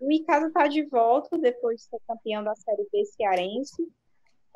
O 0.00 0.10
Icasa 0.10 0.48
está 0.48 0.66
de 0.68 0.84
volta 0.86 1.38
depois 1.38 1.80
de 1.80 1.86
ser 1.86 1.98
campeão 2.06 2.42
da 2.42 2.54
Série 2.56 2.86
B 2.92 3.04
cearense. 3.04 3.82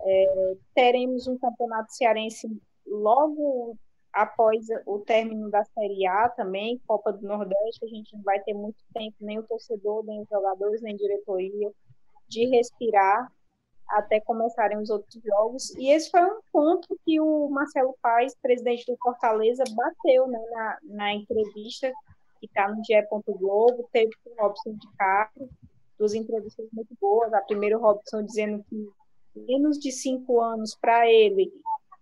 É, 0.01 0.57
teremos 0.75 1.27
um 1.27 1.39
campeonato 1.39 1.93
cearense 1.93 2.49
logo 2.87 3.77
após 4.13 4.67
o 4.87 5.01
término 5.01 5.51
da 5.51 5.63
Série 5.65 6.07
A 6.07 6.29
também, 6.31 6.81
Copa 6.87 7.13
do 7.13 7.27
Nordeste, 7.27 7.85
a 7.85 7.89
gente 7.89 8.15
não 8.15 8.23
vai 8.23 8.41
ter 8.41 8.55
muito 8.55 8.79
tempo, 8.95 9.15
nem 9.21 9.39
o 9.39 9.43
torcedor, 9.43 10.05
nem 10.05 10.23
os 10.23 10.29
jogadores, 10.29 10.81
nem 10.81 10.97
diretoria, 10.97 11.71
de 12.29 12.47
respirar 12.47 13.31
até 13.89 14.21
começarem 14.21 14.79
os 14.79 14.91
outros 14.91 15.23
jogos. 15.23 15.71
E 15.77 15.91
esse 15.91 16.11
foi 16.11 16.25
um 16.25 16.41
ponto 16.53 16.99
que 17.05 17.21
o 17.21 17.49
Marcelo 17.49 17.95
Paes, 18.03 18.35
presidente 18.41 18.85
do 18.87 18.97
Fortaleza, 18.99 19.65
bateu 19.75 20.27
né, 20.27 20.39
na, 20.51 20.79
na 20.83 21.15
entrevista 21.15 21.93
que 22.41 22.47
está 22.47 22.69
no 22.69 22.83
GE. 22.85 22.95
Globo, 23.39 23.89
teve 23.93 24.11
o 24.27 24.43
Robson 24.43 24.73
de 24.73 24.89
Castro, 24.97 25.49
duas 25.99 26.15
entrevistas 26.15 26.67
muito 26.73 26.95
boas. 27.01 27.33
A 27.33 27.41
primeira, 27.41 27.79
o 27.79 27.81
Robson 27.81 28.23
dizendo 28.23 28.65
que 28.69 28.89
menos 29.35 29.79
de 29.79 29.93
cinco 29.93 30.41
anos 30.41 30.75
para 30.75 31.11
ele, 31.11 31.53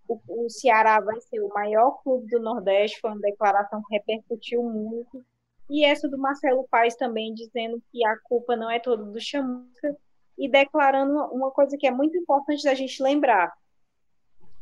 o, 0.09 0.18
o, 0.28 0.51
Ceará 0.51 1.01
vai 1.01 1.20
ser 1.20 1.41
o 1.41 1.49
maior 1.49 2.03
clube 2.03 2.28
do 2.28 2.41
Nordeste, 2.41 3.01
foi 3.01 3.11
uma 3.11 3.20
declaração 3.20 3.82
que 3.82 3.95
repercutiu 3.95 4.62
muito. 4.62 5.24
E 5.68 5.85
essa 5.85 6.09
do 6.09 6.18
Marcelo 6.18 6.66
Paes 6.70 6.95
também 6.95 7.32
dizendo 7.32 7.82
que 7.91 8.05
a 8.07 8.18
culpa 8.18 8.55
não 8.55 8.70
é 8.70 8.78
toda 8.78 9.03
do 9.03 9.20
Chamusca 9.20 9.97
e 10.39 10.49
declarando 10.49 11.14
uma 11.32 11.51
coisa 11.51 11.76
que 11.76 11.87
é 11.87 11.91
muito 11.91 12.16
importante 12.16 12.64
da 12.64 12.74
gente 12.74 13.03
lembrar. 13.03 13.53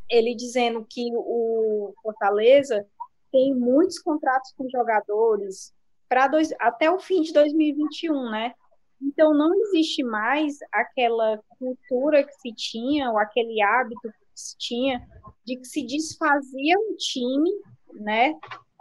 Ele 0.09 0.35
dizendo 0.35 0.87
que 0.89 1.11
o 1.15 1.95
Fortaleza 2.03 2.87
tem 3.31 3.55
muitos 3.55 3.99
contratos 3.99 4.53
com 4.57 4.69
jogadores 4.69 5.73
para 6.09 6.31
até 6.61 6.91
o 6.91 6.99
fim 6.99 7.23
de 7.23 7.33
2021, 7.33 8.31
né? 8.31 8.53
Então 9.01 9.35
não 9.35 9.53
existe 9.55 10.05
mais 10.05 10.59
aquela 10.71 11.41
cultura 11.59 12.23
que 12.23 12.35
se 12.35 12.53
tinha, 12.55 13.11
ou 13.11 13.19
aquele 13.19 13.61
hábito 13.63 14.03
que 14.03 14.27
se 14.35 14.57
tinha, 14.59 15.05
de 15.45 15.57
que 15.57 15.65
se 15.65 15.85
desfazia 15.85 16.79
um 16.79 16.95
time, 16.97 17.51
né? 17.95 18.35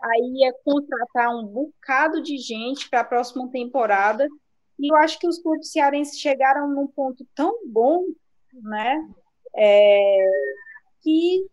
Aí 0.04 0.34
ia 0.36 0.54
contratar 0.64 1.36
um 1.36 1.46
bocado 1.46 2.22
de 2.22 2.38
gente 2.38 2.90
para 2.90 3.02
a 3.02 3.06
próxima 3.06 3.50
temporada. 3.50 4.28
E 4.82 4.92
eu 4.92 4.96
acho 4.96 5.20
que 5.20 5.28
os 5.28 5.38
clubes 5.38 5.72
cearenses 5.72 6.20
chegaram 6.20 6.68
num 6.68 6.88
ponto 6.88 7.24
tão 7.36 7.60
bom, 7.68 8.04
né? 8.52 9.08
É, 9.56 10.26
que 11.04 11.46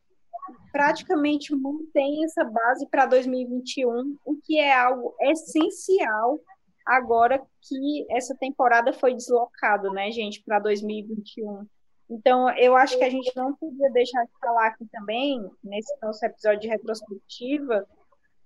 praticamente 0.73 1.55
mantém 1.55 2.25
essa 2.25 2.43
base 2.43 2.87
para 2.89 3.05
2021, 3.05 4.17
o 4.25 4.37
que 4.37 4.59
é 4.59 4.73
algo 4.75 5.15
essencial 5.21 6.41
agora 6.87 7.43
que 7.61 8.07
essa 8.11 8.35
temporada 8.35 8.95
foi 8.95 9.13
deslocada, 9.15 9.91
né, 9.91 10.11
gente, 10.11 10.43
para 10.43 10.59
2021. 10.59 11.67
Então, 12.09 12.49
eu 12.57 12.75
acho 12.75 12.97
que 12.97 13.05
a 13.05 13.11
gente 13.11 13.31
não 13.37 13.55
podia 13.55 13.91
deixar 13.91 14.25
de 14.25 14.33
falar 14.41 14.69
aqui 14.69 14.87
também, 14.91 15.47
nesse 15.63 15.95
nosso 16.01 16.25
episódio 16.25 16.61
de 16.61 16.69
retrospectiva, 16.69 17.87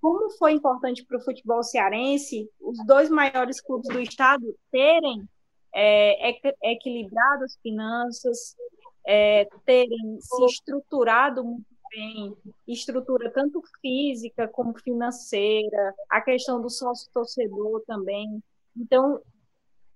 como 0.02 0.28
foi 0.30 0.52
importante 0.52 1.04
para 1.04 1.16
o 1.16 1.22
futebol 1.22 1.62
cearense 1.62 2.50
os 2.60 2.76
dois 2.84 3.08
maiores 3.08 3.60
clubes 3.60 3.88
do 3.88 4.00
estado 4.00 4.44
terem 4.68 5.28
é, 5.72 6.30
equilibrado 6.64 7.44
as 7.44 7.56
finanças, 7.62 8.56
é, 9.06 9.48
terem 9.64 10.18
se 10.20 10.44
estruturado 10.44 11.44
muito 11.44 11.64
bem, 11.90 12.36
estrutura 12.66 13.30
tanto 13.30 13.62
física 13.80 14.48
como 14.48 14.76
financeira, 14.80 15.94
a 16.10 16.20
questão 16.20 16.60
do 16.60 16.68
sócio-torcedor 16.68 17.82
também. 17.86 18.42
Então, 18.76 19.20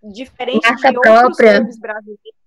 diferente 0.03 0.69
Marca 0.69 0.89
de 0.89 1.01
própria. 1.01 1.25
outros 1.25 1.57
clubes 1.57 1.79
brasileiros, 1.81 2.46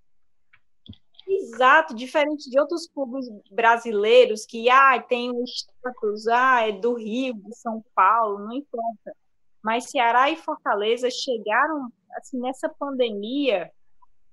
Exato, 1.31 1.93
diferente 1.93 2.49
de 2.49 2.59
outros 2.59 2.87
clubes 2.87 3.27
brasileiros 3.51 4.47
que 4.47 4.67
ah, 4.67 4.99
tem 4.99 5.29
um 5.29 5.43
status, 5.43 6.27
ah, 6.27 6.67
é 6.67 6.71
do 6.71 6.95
Rio, 6.95 7.35
de 7.35 7.55
São 7.55 7.83
Paulo, 7.93 8.39
não 8.39 8.53
importa. 8.53 9.15
Mas 9.61 9.91
Ceará 9.91 10.31
e 10.31 10.35
Fortaleza 10.35 11.07
chegaram 11.11 11.91
assim 12.17 12.39
nessa 12.39 12.67
pandemia 12.67 13.71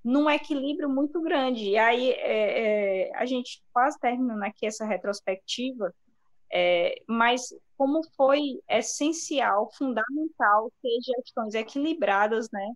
num 0.03 0.31
equilíbrio 0.31 0.89
muito 0.89 1.21
grande. 1.21 1.71
E 1.71 1.77
aí 1.77 2.13
é, 2.13 3.09
é, 3.09 3.17
a 3.17 3.27
gente 3.27 3.63
quase 3.75 3.99
terminando 3.99 4.43
aqui 4.45 4.65
essa 4.65 4.87
retrospectiva, 4.87 5.93
é, 6.51 7.03
mas 7.07 7.55
como 7.77 8.01
foi 8.17 8.59
essencial, 8.71 9.71
fundamental 9.77 10.73
ter 10.81 10.99
gestões 11.05 11.55
equilibradas, 11.55 12.49
né, 12.51 12.73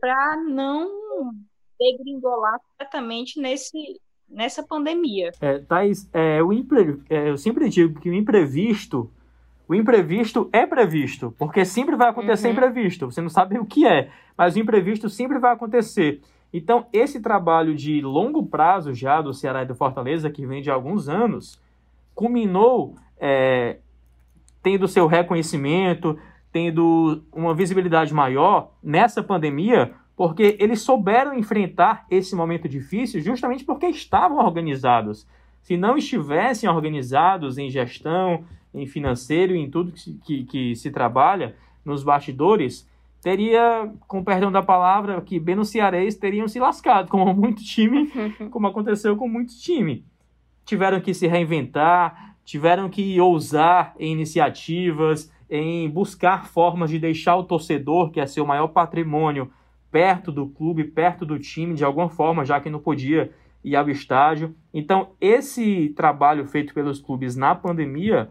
para 0.00 0.36
não 0.36 1.32
degringolar 1.78 2.58
completamente 2.60 3.40
nesse, 3.40 4.00
nessa 4.28 4.62
pandemia. 4.62 5.32
É, 5.40 5.58
Thais, 5.58 6.08
é, 6.12 6.42
o 6.42 6.52
impre, 6.52 7.00
é, 7.08 7.30
eu 7.30 7.36
sempre 7.36 7.68
digo 7.68 8.00
que 8.00 8.10
o 8.10 8.14
imprevisto, 8.14 9.10
o 9.68 9.74
imprevisto 9.74 10.48
é 10.52 10.66
previsto, 10.66 11.34
porque 11.38 11.64
sempre 11.64 11.96
vai 11.96 12.10
acontecer 12.10 12.48
uhum. 12.48 12.52
imprevisto. 12.52 13.10
Você 13.10 13.20
não 13.20 13.28
sabe 13.28 13.58
o 13.58 13.66
que 13.66 13.86
é, 13.86 14.10
mas 14.36 14.56
o 14.56 14.58
imprevisto 14.58 15.08
sempre 15.08 15.38
vai 15.38 15.52
acontecer. 15.52 16.20
Então, 16.52 16.86
esse 16.92 17.20
trabalho 17.20 17.74
de 17.74 18.00
longo 18.00 18.46
prazo 18.46 18.94
já 18.94 19.20
do 19.20 19.34
Ceará 19.34 19.62
e 19.62 19.66
do 19.66 19.74
Fortaleza, 19.74 20.30
que 20.30 20.46
vem 20.46 20.62
de 20.62 20.70
alguns 20.70 21.08
anos, 21.08 21.60
culminou 22.14 22.94
é, 23.18 23.78
tendo 24.62 24.86
seu 24.86 25.06
reconhecimento, 25.06 26.16
tendo 26.52 27.24
uma 27.32 27.52
visibilidade 27.52 28.14
maior 28.14 28.70
nessa 28.80 29.20
pandemia, 29.20 29.92
porque 30.16 30.56
eles 30.60 30.80
souberam 30.80 31.36
enfrentar 31.36 32.06
esse 32.10 32.34
momento 32.34 32.68
difícil 32.68 33.20
justamente 33.20 33.64
porque 33.64 33.86
estavam 33.86 34.38
organizados. 34.38 35.26
Se 35.62 35.76
não 35.76 35.96
estivessem 35.96 36.68
organizados 36.68 37.58
em 37.58 37.70
gestão, 37.70 38.44
em 38.72 38.86
financeiro, 38.86 39.54
em 39.54 39.70
tudo 39.70 39.92
que, 39.92 40.14
que, 40.24 40.44
que 40.44 40.76
se 40.76 40.90
trabalha 40.90 41.56
nos 41.84 42.02
bastidores, 42.02 42.88
teria, 43.22 43.90
com 44.06 44.22
perdão 44.22 44.52
da 44.52 44.62
palavra, 44.62 45.20
que 45.20 45.42
Cearês 45.64 46.14
teriam 46.14 46.46
se 46.46 46.60
lascado, 46.60 47.08
como 47.08 47.32
muito 47.34 47.62
time, 47.64 48.10
como 48.50 48.66
aconteceu 48.66 49.16
com 49.16 49.28
muito 49.28 49.58
time. 49.58 50.04
Tiveram 50.64 51.00
que 51.00 51.14
se 51.14 51.26
reinventar, 51.26 52.36
tiveram 52.44 52.88
que 52.88 53.18
ousar 53.20 53.94
em 53.98 54.12
iniciativas, 54.12 55.32
em 55.48 55.88
buscar 55.88 56.46
formas 56.46 56.90
de 56.90 56.98
deixar 56.98 57.36
o 57.36 57.44
torcedor, 57.44 58.10
que 58.10 58.20
é 58.20 58.26
seu 58.26 58.46
maior 58.46 58.68
patrimônio, 58.68 59.50
perto 59.94 60.32
do 60.32 60.48
clube, 60.48 60.82
perto 60.82 61.24
do 61.24 61.38
time, 61.38 61.72
de 61.72 61.84
alguma 61.84 62.08
forma, 62.08 62.44
já 62.44 62.58
que 62.58 62.68
não 62.68 62.80
podia 62.80 63.30
ir 63.62 63.76
ao 63.76 63.88
estádio. 63.88 64.52
Então, 64.72 65.10
esse 65.20 65.90
trabalho 65.90 66.44
feito 66.48 66.74
pelos 66.74 66.98
clubes 66.98 67.36
na 67.36 67.54
pandemia 67.54 68.28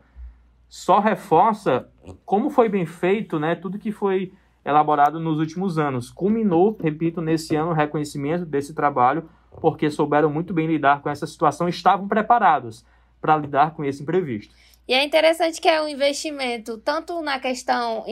só 0.67 0.99
reforça 0.99 1.89
como 2.25 2.49
foi 2.49 2.67
bem 2.67 2.85
feito, 2.85 3.39
né? 3.39 3.55
Tudo 3.55 3.79
que 3.79 3.93
foi 3.93 4.33
elaborado 4.65 5.21
nos 5.21 5.39
últimos 5.39 5.79
anos. 5.79 6.09
Culminou, 6.09 6.77
repito, 6.77 7.21
nesse 7.21 7.55
ano 7.55 7.71
o 7.71 7.73
reconhecimento 7.73 8.45
desse 8.45 8.73
trabalho, 8.73 9.29
porque 9.61 9.89
souberam 9.89 10.29
muito 10.29 10.53
bem 10.53 10.67
lidar 10.67 11.01
com 11.01 11.09
essa 11.09 11.25
situação, 11.25 11.69
estavam 11.69 12.09
preparados 12.09 12.85
para 13.21 13.37
lidar 13.37 13.71
com 13.71 13.85
esse 13.85 14.03
imprevisto. 14.03 14.53
E 14.87 14.93
é 14.93 15.03
interessante 15.03 15.61
que 15.61 15.67
é 15.67 15.81
um 15.81 15.87
investimento 15.87 16.77
tanto 16.77 17.21
na 17.21 17.39
questão 17.39 18.03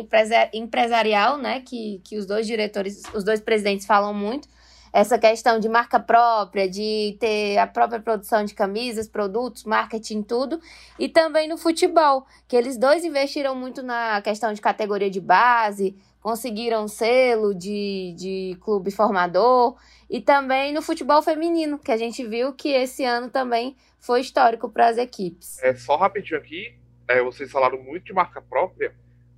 empresarial, 0.54 1.38
né, 1.38 1.62
que, 1.62 2.02
que 2.04 2.18
os 2.18 2.26
dois 2.26 2.48
diretores, 2.48 3.04
os 3.14 3.24
dois 3.26 3.42
presidentes 3.42 3.86
falam 3.86 4.14
muito, 4.14 4.48
essa 4.94 5.18
questão 5.18 5.60
de 5.60 5.70
marca 5.70 6.00
própria, 6.00 6.70
de 6.70 7.16
ter 7.20 7.58
a 7.58 7.68
própria 7.68 8.00
produção 8.00 8.44
de 8.44 8.54
camisas, 8.54 9.08
produtos, 9.08 9.64
marketing, 9.64 10.22
tudo, 10.22 10.60
e 11.00 11.08
também 11.08 11.48
no 11.48 11.58
futebol, 11.58 12.26
que 12.48 12.56
eles 12.56 12.78
dois 12.78 13.04
investiram 13.06 13.56
muito 13.56 13.82
na 13.82 14.22
questão 14.22 14.54
de 14.54 14.60
categoria 14.60 15.10
de 15.10 15.22
base, 15.22 15.96
conseguiram 16.22 16.88
selo 16.88 17.54
de, 17.54 18.14
de 18.16 18.58
clube 18.62 18.92
formador, 18.92 19.76
e 20.10 20.22
também 20.22 20.72
no 20.72 20.82
futebol 20.82 21.22
feminino, 21.22 21.80
que 21.80 21.92
a 21.92 21.98
gente 21.98 22.26
viu 22.26 22.54
que 22.54 22.70
esse 22.70 23.04
ano 23.04 23.30
também 23.30 23.76
foi 24.00 24.22
histórico 24.22 24.70
para 24.70 24.88
as 24.88 24.98
equipes. 24.98 25.62
É 25.64 25.74
só 25.74 25.98
rapidinho 25.98 26.40
aqui, 26.40 26.78
é, 27.08 27.22
vocês 27.24 27.52
falaram 27.52 27.82
muito 27.82 28.06
de 28.06 28.14
marca 28.14 28.42
própria, 28.42 28.94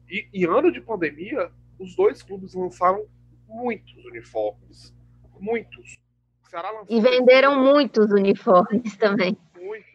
e 0.09 0.27
em 0.33 0.45
ano 0.45 0.71
de 0.71 0.81
pandemia, 0.81 1.49
os 1.79 1.95
dois 1.95 2.21
clubes 2.21 2.53
lançaram 2.53 3.05
muitos 3.47 4.05
uniformes. 4.05 4.93
Muitos. 5.39 5.97
e 6.87 7.01
venderam 7.01 7.61
muitos 7.63 8.11
uniformes 8.11 8.95
também. 8.97 9.37
Muito. 9.59 9.85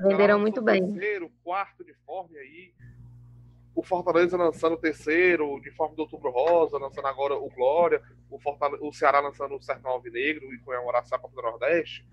Venderam 0.00 0.38
muito 0.38 0.62
bem. 0.62 0.92
Terceiro, 0.92 1.30
quarto 1.42 1.82
uniforme 1.82 2.38
aí 2.38 2.72
o 3.76 3.82
Fortaleza 3.82 4.38
lançando 4.38 4.72
o 4.72 4.78
terceiro, 4.78 5.46
o 5.46 5.56
uniforme 5.56 5.94
do 5.94 6.02
Outubro 6.02 6.30
Rosa, 6.30 6.78
lançando 6.78 7.08
agora 7.08 7.34
o 7.34 7.50
Glória, 7.50 8.02
o, 8.30 8.38
Fortaleza, 8.40 8.82
o 8.82 8.90
Ceará 8.90 9.20
lançando 9.20 9.54
o 9.54 9.60
Sertão 9.60 9.90
Alvinegro 9.90 10.52
e 10.54 10.58
comemoração 10.60 11.18
a 11.18 11.20
Copa 11.20 11.36
do 11.36 11.42
Nordeste. 11.42 12.08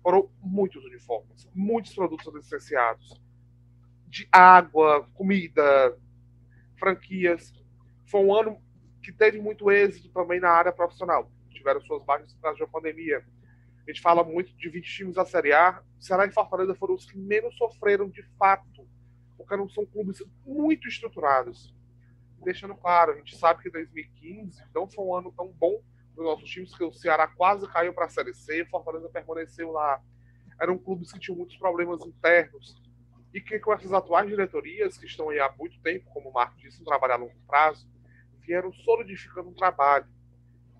Foram 0.00 0.30
muitos 0.40 0.84
uniformes, 0.84 1.48
muitos 1.52 1.92
produtos 1.92 2.32
licenciados. 2.32 3.20
De 4.06 4.28
água, 4.30 5.08
comida, 5.14 5.98
franquias. 6.78 7.52
Foi 8.06 8.20
um 8.20 8.32
ano 8.32 8.62
que 9.02 9.10
teve 9.10 9.40
muito 9.40 9.72
êxito 9.72 10.08
também 10.10 10.38
na 10.38 10.50
área 10.50 10.72
profissional. 10.72 11.32
Tiveram 11.50 11.80
suas 11.80 12.04
baixas 12.04 12.32
por 12.32 12.42
causa 12.42 12.60
da 12.60 12.66
pandemia. 12.68 13.24
A 13.84 13.90
gente 13.90 14.00
fala 14.00 14.22
muito 14.22 14.54
de 14.56 14.68
20 14.68 14.84
times 14.84 15.14
da 15.16 15.24
Série 15.24 15.52
A. 15.52 15.82
Ceará 15.98 16.26
e 16.26 16.30
Fortaleza 16.30 16.76
foram 16.76 16.94
os 16.94 17.06
que 17.06 17.18
menos 17.18 17.56
sofreram 17.56 18.08
de 18.08 18.22
fato 18.38 18.86
porque 19.42 19.56
não 19.56 19.68
são 19.68 19.84
clubes 19.84 20.22
muito 20.46 20.88
estruturados. 20.88 21.74
Deixando 22.44 22.74
claro, 22.74 23.12
a 23.12 23.16
gente 23.16 23.36
sabe 23.36 23.62
que 23.62 23.70
2015 23.70 24.62
não 24.74 24.88
foi 24.88 25.04
um 25.04 25.14
ano 25.14 25.32
tão 25.36 25.48
bom 25.48 25.80
para 26.14 26.22
os 26.22 26.30
nossos 26.30 26.50
times, 26.50 26.76
que 26.76 26.84
o 26.84 26.92
Ceará 26.92 27.26
quase 27.28 27.66
caiu 27.68 27.92
para 27.92 28.06
a 28.06 28.08
Série 28.08 28.34
C, 28.34 28.62
o 28.62 28.66
Fortaleza 28.66 29.08
permaneceu 29.08 29.70
lá. 29.70 30.02
Eram 30.60 30.76
clubes 30.78 31.12
que 31.12 31.18
tinham 31.18 31.36
muitos 31.36 31.56
problemas 31.56 32.04
internos. 32.04 32.80
e 33.34 33.40
que 33.40 33.58
com 33.58 33.72
essas 33.72 33.94
atuais 33.94 34.28
diretorias, 34.28 34.98
que 34.98 35.06
estão 35.06 35.30
aí 35.30 35.40
há 35.40 35.50
muito 35.58 35.80
tempo, 35.80 36.04
como 36.12 36.28
o 36.28 36.32
Marco 36.34 36.54
disse, 36.58 36.82
um 36.82 36.84
trabalho 36.84 37.14
a 37.14 37.16
longo 37.16 37.34
prazo, 37.46 37.88
vieram 38.40 38.70
solidificando 38.74 39.48
o 39.48 39.54
trabalho. 39.54 40.06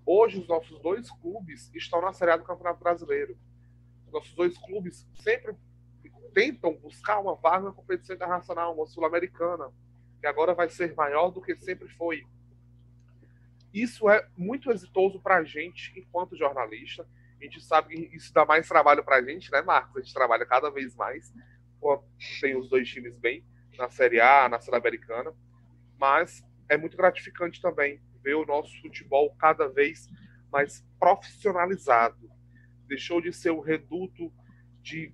Hoje, 0.05 0.39
os 0.39 0.47
nossos 0.47 0.79
dois 0.79 1.09
clubes 1.09 1.71
estão 1.73 1.99
na 1.99 2.13
Série 2.13 2.29
A 2.29 2.37
do 2.37 2.43
Campeonato 2.43 2.79
Brasileiro. 2.79 3.35
Os 4.05 4.13
nossos 4.13 4.35
dois 4.35 4.55
clubes 4.59 5.07
sempre 5.15 5.55
tentam 6.33 6.73
buscar 6.75 7.19
uma 7.19 7.35
vaga 7.35 7.65
na 7.65 7.71
competição 7.71 8.15
internacional, 8.15 8.75
uma 8.75 8.85
sul-americana, 8.85 9.71
que 10.19 10.27
agora 10.27 10.53
vai 10.53 10.69
ser 10.69 10.93
maior 10.95 11.29
do 11.29 11.41
que 11.41 11.55
sempre 11.55 11.87
foi. 11.89 12.25
Isso 13.73 14.09
é 14.09 14.27
muito 14.37 14.71
exitoso 14.71 15.19
para 15.19 15.37
a 15.37 15.43
gente, 15.43 15.93
enquanto 15.97 16.37
jornalista. 16.37 17.07
A 17.39 17.43
gente 17.43 17.61
sabe 17.61 17.95
que 17.95 18.15
isso 18.15 18.33
dá 18.33 18.45
mais 18.45 18.67
trabalho 18.67 19.03
para 19.03 19.17
a 19.17 19.21
gente, 19.21 19.51
né, 19.51 19.61
Marcos? 19.61 19.97
A 19.97 19.99
gente 20.01 20.13
trabalha 20.13 20.45
cada 20.45 20.69
vez 20.69 20.95
mais. 20.95 21.33
Tem 22.39 22.55
os 22.55 22.69
dois 22.69 22.87
times 22.87 23.17
bem 23.17 23.43
na 23.77 23.89
Série 23.89 24.21
A, 24.21 24.47
na 24.47 24.61
Sul-Americana. 24.61 25.33
Mas 25.99 26.43
é 26.69 26.77
muito 26.77 26.95
gratificante 26.95 27.61
também 27.61 28.01
ver 28.23 28.35
o 28.35 28.45
nosso 28.45 28.79
futebol 28.81 29.35
cada 29.35 29.67
vez 29.67 30.07
mais 30.51 30.85
profissionalizado. 30.99 32.31
Deixou 32.87 33.19
de 33.19 33.33
ser 33.33 33.49
o 33.49 33.59
reduto 33.59 34.31
de 34.81 35.13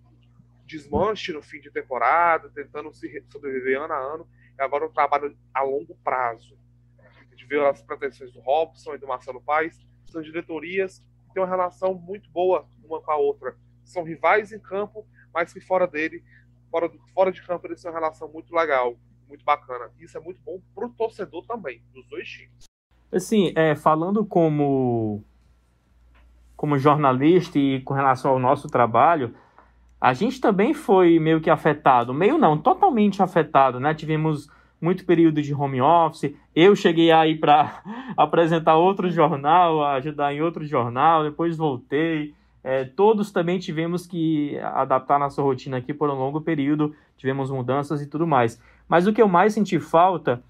desmanche 0.70 1.34
no 1.34 1.42
fim 1.42 1.60
de 1.60 1.72
temporada, 1.72 2.50
tentando 2.50 2.94
se 2.94 3.26
sobreviver 3.30 3.82
ano 3.82 3.94
a 3.94 3.98
ano, 3.98 4.28
e 4.58 4.62
agora 4.62 4.86
um 4.86 4.92
trabalho 4.92 5.36
a 5.54 5.64
longo 5.64 5.98
prazo. 6.04 6.58
A 7.00 7.36
gente 7.36 7.46
vê 7.48 7.60
as 7.66 7.82
pretensões 7.82 8.32
do 8.32 8.40
Robson 8.40 8.94
e 8.94 9.00
do 9.00 9.08
Marcelo 9.08 9.42
Paes, 9.42 9.84
são 10.06 10.22
diretorias 10.22 11.04
que 11.28 11.34
têm 11.34 11.42
uma 11.42 11.50
relação 11.50 11.96
muito 11.96 12.30
boa 12.30 12.68
uma 12.84 13.02
com 13.02 13.12
a 13.12 13.18
outra. 13.18 13.56
São 13.84 14.04
rivais 14.04 14.52
em 14.52 14.60
campo, 14.60 15.06
mas 15.34 15.52
que 15.52 15.60
fora 15.60 15.88
dele, 15.88 16.24
fora, 16.70 16.88
do, 16.88 17.00
fora 17.14 17.32
de 17.32 17.42
campo, 17.42 17.66
eles 17.66 17.82
têm 17.82 17.90
uma 17.90 18.00
relação 18.00 18.28
muito 18.28 18.54
legal, 18.54 18.96
muito 19.28 19.44
bacana. 19.44 19.92
Isso 20.00 20.18
é 20.18 20.22
muito 20.22 20.40
bom 20.42 20.62
para 20.76 20.86
o 20.86 20.90
torcedor 20.90 21.46
também, 21.46 21.84
dos 21.94 22.08
dois 22.08 22.28
times. 22.28 22.66
Assim, 23.12 23.52
é, 23.56 23.76
falando 23.76 24.24
como, 24.24 25.24
como 26.56 26.78
jornalista 26.78 27.58
e 27.58 27.82
com 27.82 27.94
relação 27.96 28.32
ao 28.32 28.40
nosso 28.40 28.68
trabalho, 28.68 29.36
a 30.00 30.14
gente 30.14 30.40
também 30.40 30.74
foi 30.74 31.20
meio 31.20 31.42
que 31.42 31.50
afetado, 31.50 32.14
meio 32.14 32.38
não, 32.38 32.58
totalmente 32.58 33.22
afetado, 33.22 33.80
né? 33.80 33.94
Tivemos 33.94 34.50
muito 34.80 35.06
período 35.06 35.42
de 35.42 35.54
home 35.54 35.82
office. 35.82 36.34
Eu 36.56 36.76
cheguei 36.76 37.12
aí 37.12 37.36
para 37.36 37.84
apresentar 38.16 38.76
outro 38.76 39.10
jornal, 39.10 39.84
ajudar 39.84 40.34
em 40.34 40.42
outro 40.42 40.66
jornal, 40.66 41.24
depois 41.24 41.58
voltei. 41.58 42.34
É, 42.64 42.84
todos 42.84 43.32
também 43.32 43.60
tivemos 43.60 44.06
que 44.06 44.58
adaptar 44.60 45.20
nossa 45.20 45.42
rotina 45.42 45.78
aqui 45.78 45.94
por 45.94 46.10
um 46.10 46.14
longo 46.14 46.42
período, 46.42 46.94
tivemos 47.18 47.50
mudanças 47.50 48.02
e 48.02 48.06
tudo 48.06 48.28
mais. 48.28 48.62
Mas 48.88 49.08
o 49.08 49.14
que 49.14 49.22
eu 49.22 49.28
mais 49.28 49.54
senti 49.54 49.80
falta 49.80 50.42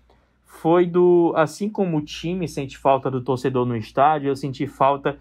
foi 0.46 0.86
do, 0.86 1.34
assim 1.36 1.70
como 1.70 1.98
o 1.98 2.02
time 2.02 2.48
sente 2.48 2.78
falta 2.78 3.10
do 3.10 3.22
torcedor 3.22 3.66
no 3.66 3.76
estádio, 3.76 4.30
eu 4.30 4.36
senti 4.36 4.66
falta 4.66 5.18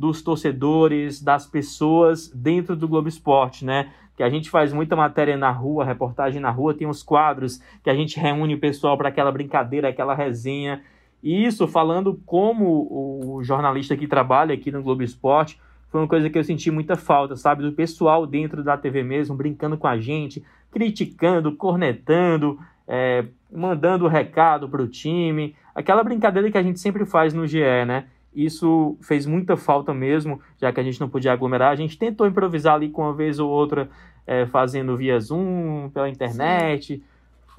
dos 0.00 0.22
torcedores, 0.22 1.20
das 1.22 1.46
pessoas 1.46 2.30
dentro 2.34 2.74
do 2.74 2.88
Globo 2.88 3.06
Esporte, 3.06 3.66
né? 3.66 3.92
Que 4.16 4.22
a 4.22 4.30
gente 4.30 4.48
faz 4.48 4.72
muita 4.72 4.96
matéria 4.96 5.36
na 5.36 5.50
rua, 5.50 5.84
reportagem 5.84 6.40
na 6.40 6.50
rua, 6.50 6.72
tem 6.72 6.86
uns 6.86 7.02
quadros 7.02 7.60
que 7.84 7.90
a 7.90 7.94
gente 7.94 8.18
reúne 8.18 8.54
o 8.54 8.58
pessoal 8.58 8.96
para 8.96 9.10
aquela 9.10 9.30
brincadeira, 9.30 9.90
aquela 9.90 10.14
resenha. 10.14 10.82
E 11.22 11.44
isso, 11.44 11.68
falando 11.68 12.18
como 12.24 12.88
o 13.36 13.44
jornalista 13.44 13.94
que 13.94 14.06
trabalha 14.06 14.54
aqui 14.54 14.72
no 14.72 14.82
Globo 14.82 15.02
Esporte, 15.02 15.60
foi 15.90 16.00
uma 16.00 16.08
coisa 16.08 16.30
que 16.30 16.38
eu 16.38 16.44
senti 16.44 16.70
muita 16.70 16.96
falta, 16.96 17.36
sabe? 17.36 17.62
Do 17.62 17.72
pessoal 17.72 18.26
dentro 18.26 18.64
da 18.64 18.78
TV 18.78 19.02
mesmo, 19.02 19.36
brincando 19.36 19.76
com 19.76 19.86
a 19.86 19.98
gente, 19.98 20.42
criticando, 20.70 21.54
cornetando, 21.56 22.58
é, 22.88 23.26
mandando 23.52 24.08
recado 24.08 24.66
para 24.66 24.80
o 24.80 24.88
time. 24.88 25.54
Aquela 25.74 26.02
brincadeira 26.02 26.50
que 26.50 26.56
a 26.56 26.62
gente 26.62 26.80
sempre 26.80 27.04
faz 27.04 27.34
no 27.34 27.46
GE, 27.46 27.84
né? 27.86 28.06
Isso 28.34 28.96
fez 29.00 29.26
muita 29.26 29.56
falta 29.56 29.92
mesmo, 29.92 30.40
já 30.58 30.72
que 30.72 30.78
a 30.78 30.82
gente 30.82 31.00
não 31.00 31.08
podia 31.08 31.32
aglomerar. 31.32 31.72
A 31.72 31.76
gente 31.76 31.98
tentou 31.98 32.26
improvisar 32.26 32.74
ali 32.74 32.88
com 32.88 33.02
uma 33.02 33.12
vez 33.12 33.38
ou 33.38 33.50
outra, 33.50 33.90
é, 34.26 34.46
fazendo 34.46 34.96
via 34.96 35.18
Zoom, 35.18 35.90
pela 35.90 36.08
internet, 36.08 37.02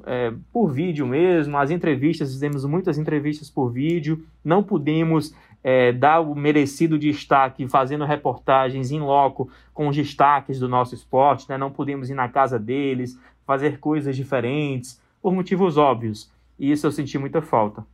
é, 0.06 0.34
por 0.52 0.70
vídeo 0.70 1.06
mesmo. 1.06 1.58
As 1.58 1.72
entrevistas, 1.72 2.32
fizemos 2.32 2.64
muitas 2.64 2.98
entrevistas 2.98 3.50
por 3.50 3.70
vídeo. 3.70 4.24
Não 4.44 4.64
pudemos 4.64 5.34
é, 5.64 5.92
dar 5.92 6.22
o 6.22 6.34
merecido 6.34 6.98
destaque 6.98 7.68
fazendo 7.68 8.06
reportagens 8.06 8.92
em 8.92 9.00
loco 9.00 9.50
com 9.74 9.90
os 9.90 9.96
destaques 9.96 10.60
do 10.60 10.70
nosso 10.70 10.96
esporte. 10.96 11.50
Né? 11.50 11.58
Não 11.58 11.70
pudemos 11.70 12.10
ir 12.10 12.16
na 12.16 12.30
casa 12.30 12.58
deles, 12.58 13.20
fazer 13.46 13.80
coisas 13.80 14.16
diferentes, 14.16 15.02
por 15.22 15.34
motivos 15.34 15.78
óbvios. 15.78 16.32
E 16.58 16.72
isso 16.72 16.88
eu 16.88 16.92
senti 16.92 17.18
muita 17.18 17.42
falta. 17.42 17.86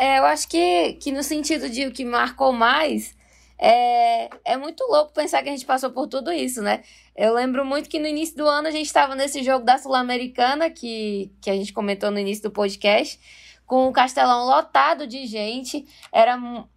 É, 0.00 0.18
eu 0.18 0.24
acho 0.24 0.48
que, 0.48 0.94
que 0.94 1.12
no 1.12 1.22
sentido 1.22 1.68
de 1.68 1.86
o 1.86 1.92
que 1.92 2.06
marcou 2.06 2.54
mais, 2.54 3.14
é, 3.58 4.30
é 4.46 4.56
muito 4.56 4.82
louco 4.84 5.12
pensar 5.12 5.42
que 5.42 5.50
a 5.50 5.52
gente 5.52 5.66
passou 5.66 5.90
por 5.90 6.06
tudo 6.06 6.32
isso, 6.32 6.62
né? 6.62 6.82
Eu 7.14 7.34
lembro 7.34 7.66
muito 7.66 7.86
que 7.86 7.98
no 7.98 8.06
início 8.06 8.34
do 8.34 8.48
ano 8.48 8.68
a 8.68 8.70
gente 8.70 8.86
estava 8.86 9.14
nesse 9.14 9.42
jogo 9.42 9.62
da 9.62 9.76
Sul-Americana, 9.76 10.70
que, 10.70 11.30
que 11.42 11.50
a 11.50 11.54
gente 11.54 11.74
comentou 11.74 12.10
no 12.10 12.18
início 12.18 12.44
do 12.44 12.50
podcast, 12.50 13.20
com 13.70 13.86
o 13.86 13.92
castelão 13.92 14.46
lotado 14.46 15.06
de 15.06 15.26
gente, 15.26 15.86
eram 16.10 16.68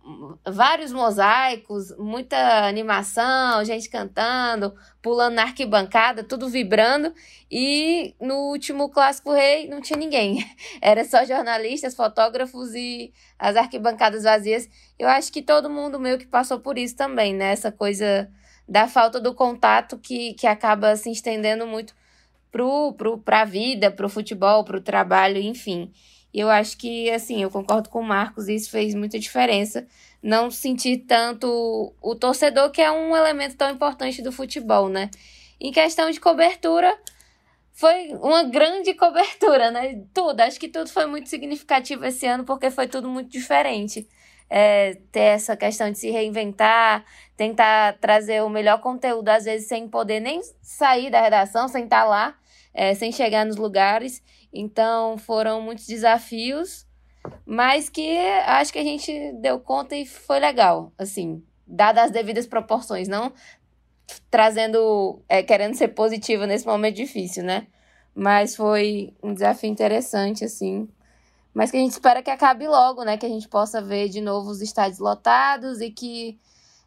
vários 0.45 0.91
mosaicos, 0.91 1.89
muita 1.97 2.67
animação, 2.67 3.65
gente 3.65 3.89
cantando, 3.89 4.75
pulando 5.01 5.33
na 5.33 5.41
arquibancada, 5.41 6.23
tudo 6.23 6.47
vibrando. 6.47 7.11
E 7.49 8.13
no 8.21 8.35
último 8.51 8.89
Clássico 8.89 9.33
Rei 9.33 9.67
não 9.67 9.81
tinha 9.81 9.97
ninguém. 9.97 10.45
Era 10.79 11.03
só 11.03 11.25
jornalistas, 11.25 11.95
fotógrafos 11.95 12.75
e 12.75 13.11
as 13.39 13.55
arquibancadas 13.55 14.21
vazias. 14.21 14.69
Eu 14.99 15.07
acho 15.07 15.33
que 15.33 15.41
todo 15.41 15.71
mundo 15.71 15.99
meio 15.99 16.19
que 16.19 16.27
passou 16.27 16.59
por 16.59 16.77
isso 16.77 16.95
também, 16.95 17.33
né? 17.33 17.53
Essa 17.53 17.71
coisa 17.71 18.29
da 18.69 18.87
falta 18.87 19.19
do 19.19 19.33
contato 19.33 19.97
que, 19.97 20.35
que 20.35 20.45
acaba 20.45 20.95
se 20.95 21.09
estendendo 21.09 21.65
muito 21.65 21.95
pro, 22.51 22.93
pro, 22.93 23.17
pra 23.17 23.45
vida, 23.45 23.89
pro 23.89 24.07
futebol, 24.07 24.63
pro 24.63 24.79
trabalho, 24.79 25.39
enfim. 25.39 25.91
E 26.33 26.39
eu 26.39 26.49
acho 26.49 26.77
que, 26.77 27.11
assim, 27.11 27.43
eu 27.43 27.51
concordo 27.51 27.89
com 27.89 27.99
o 27.99 28.03
Marcos, 28.03 28.47
isso 28.47 28.71
fez 28.71 28.95
muita 28.95 29.19
diferença. 29.19 29.85
Não 30.21 30.49
sentir 30.49 31.05
tanto 31.07 31.93
o 32.01 32.15
torcedor, 32.15 32.71
que 32.71 32.81
é 32.81 32.89
um 32.91 33.15
elemento 33.15 33.55
tão 33.55 33.69
importante 33.69 34.21
do 34.21 34.31
futebol, 34.31 34.89
né? 34.89 35.11
Em 35.61 35.71
questão 35.71 36.09
de 36.09 36.19
cobertura, 36.19 36.97
foi 37.71 38.09
uma 38.21 38.43
grande 38.43 38.93
cobertura, 38.97 39.69
né? 39.69 40.01
Tudo, 40.13 40.41
acho 40.41 40.59
que 40.59 40.67
tudo 40.67 40.89
foi 40.89 41.05
muito 41.05 41.29
significativo 41.29 42.03
esse 42.05 42.25
ano, 42.25 42.43
porque 42.43 42.71
foi 42.71 42.87
tudo 42.87 43.07
muito 43.07 43.29
diferente. 43.29 44.07
É, 44.49 44.95
ter 45.11 45.19
essa 45.19 45.55
questão 45.55 45.91
de 45.91 45.97
se 45.97 46.11
reinventar, 46.11 47.05
tentar 47.35 47.97
trazer 47.99 48.43
o 48.43 48.49
melhor 48.49 48.79
conteúdo, 48.81 49.29
às 49.29 49.45
vezes 49.45 49.67
sem 49.67 49.87
poder 49.87 50.19
nem 50.19 50.41
sair 50.61 51.09
da 51.09 51.21
redação, 51.21 51.67
sem 51.67 51.85
estar 51.85 52.03
lá, 52.05 52.35
é, 52.73 52.93
sem 52.93 53.11
chegar 53.11 53.45
nos 53.45 53.55
lugares. 53.55 54.21
Então 54.53 55.17
foram 55.17 55.61
muitos 55.61 55.87
desafios, 55.87 56.85
mas 57.45 57.89
que 57.89 58.17
acho 58.45 58.71
que 58.71 58.79
a 58.79 58.83
gente 58.83 59.33
deu 59.41 59.59
conta 59.59 59.95
e 59.95 60.05
foi 60.05 60.39
legal, 60.39 60.91
assim, 60.97 61.43
dadas 61.65 62.05
as 62.05 62.11
devidas 62.11 62.45
proporções, 62.45 63.07
não 63.07 63.33
trazendo, 64.29 65.21
é, 65.27 65.41
querendo 65.43 65.75
ser 65.75 65.89
positiva 65.89 66.45
nesse 66.45 66.65
momento 66.65 66.95
difícil, 66.95 67.43
né? 67.43 67.67
Mas 68.15 68.55
foi 68.55 69.13
um 69.23 69.33
desafio 69.33 69.69
interessante, 69.69 70.43
assim. 70.43 70.87
Mas 71.53 71.71
que 71.71 71.77
a 71.77 71.79
gente 71.79 71.91
espera 71.91 72.21
que 72.21 72.29
acabe 72.29 72.67
logo, 72.67 73.03
né? 73.03 73.17
Que 73.17 73.25
a 73.25 73.29
gente 73.29 73.47
possa 73.47 73.81
ver 73.81 74.09
de 74.09 74.21
novo 74.21 74.49
os 74.49 74.61
estádios 74.61 74.99
lotados 74.99 75.81
e 75.81 75.89
que, 75.89 76.39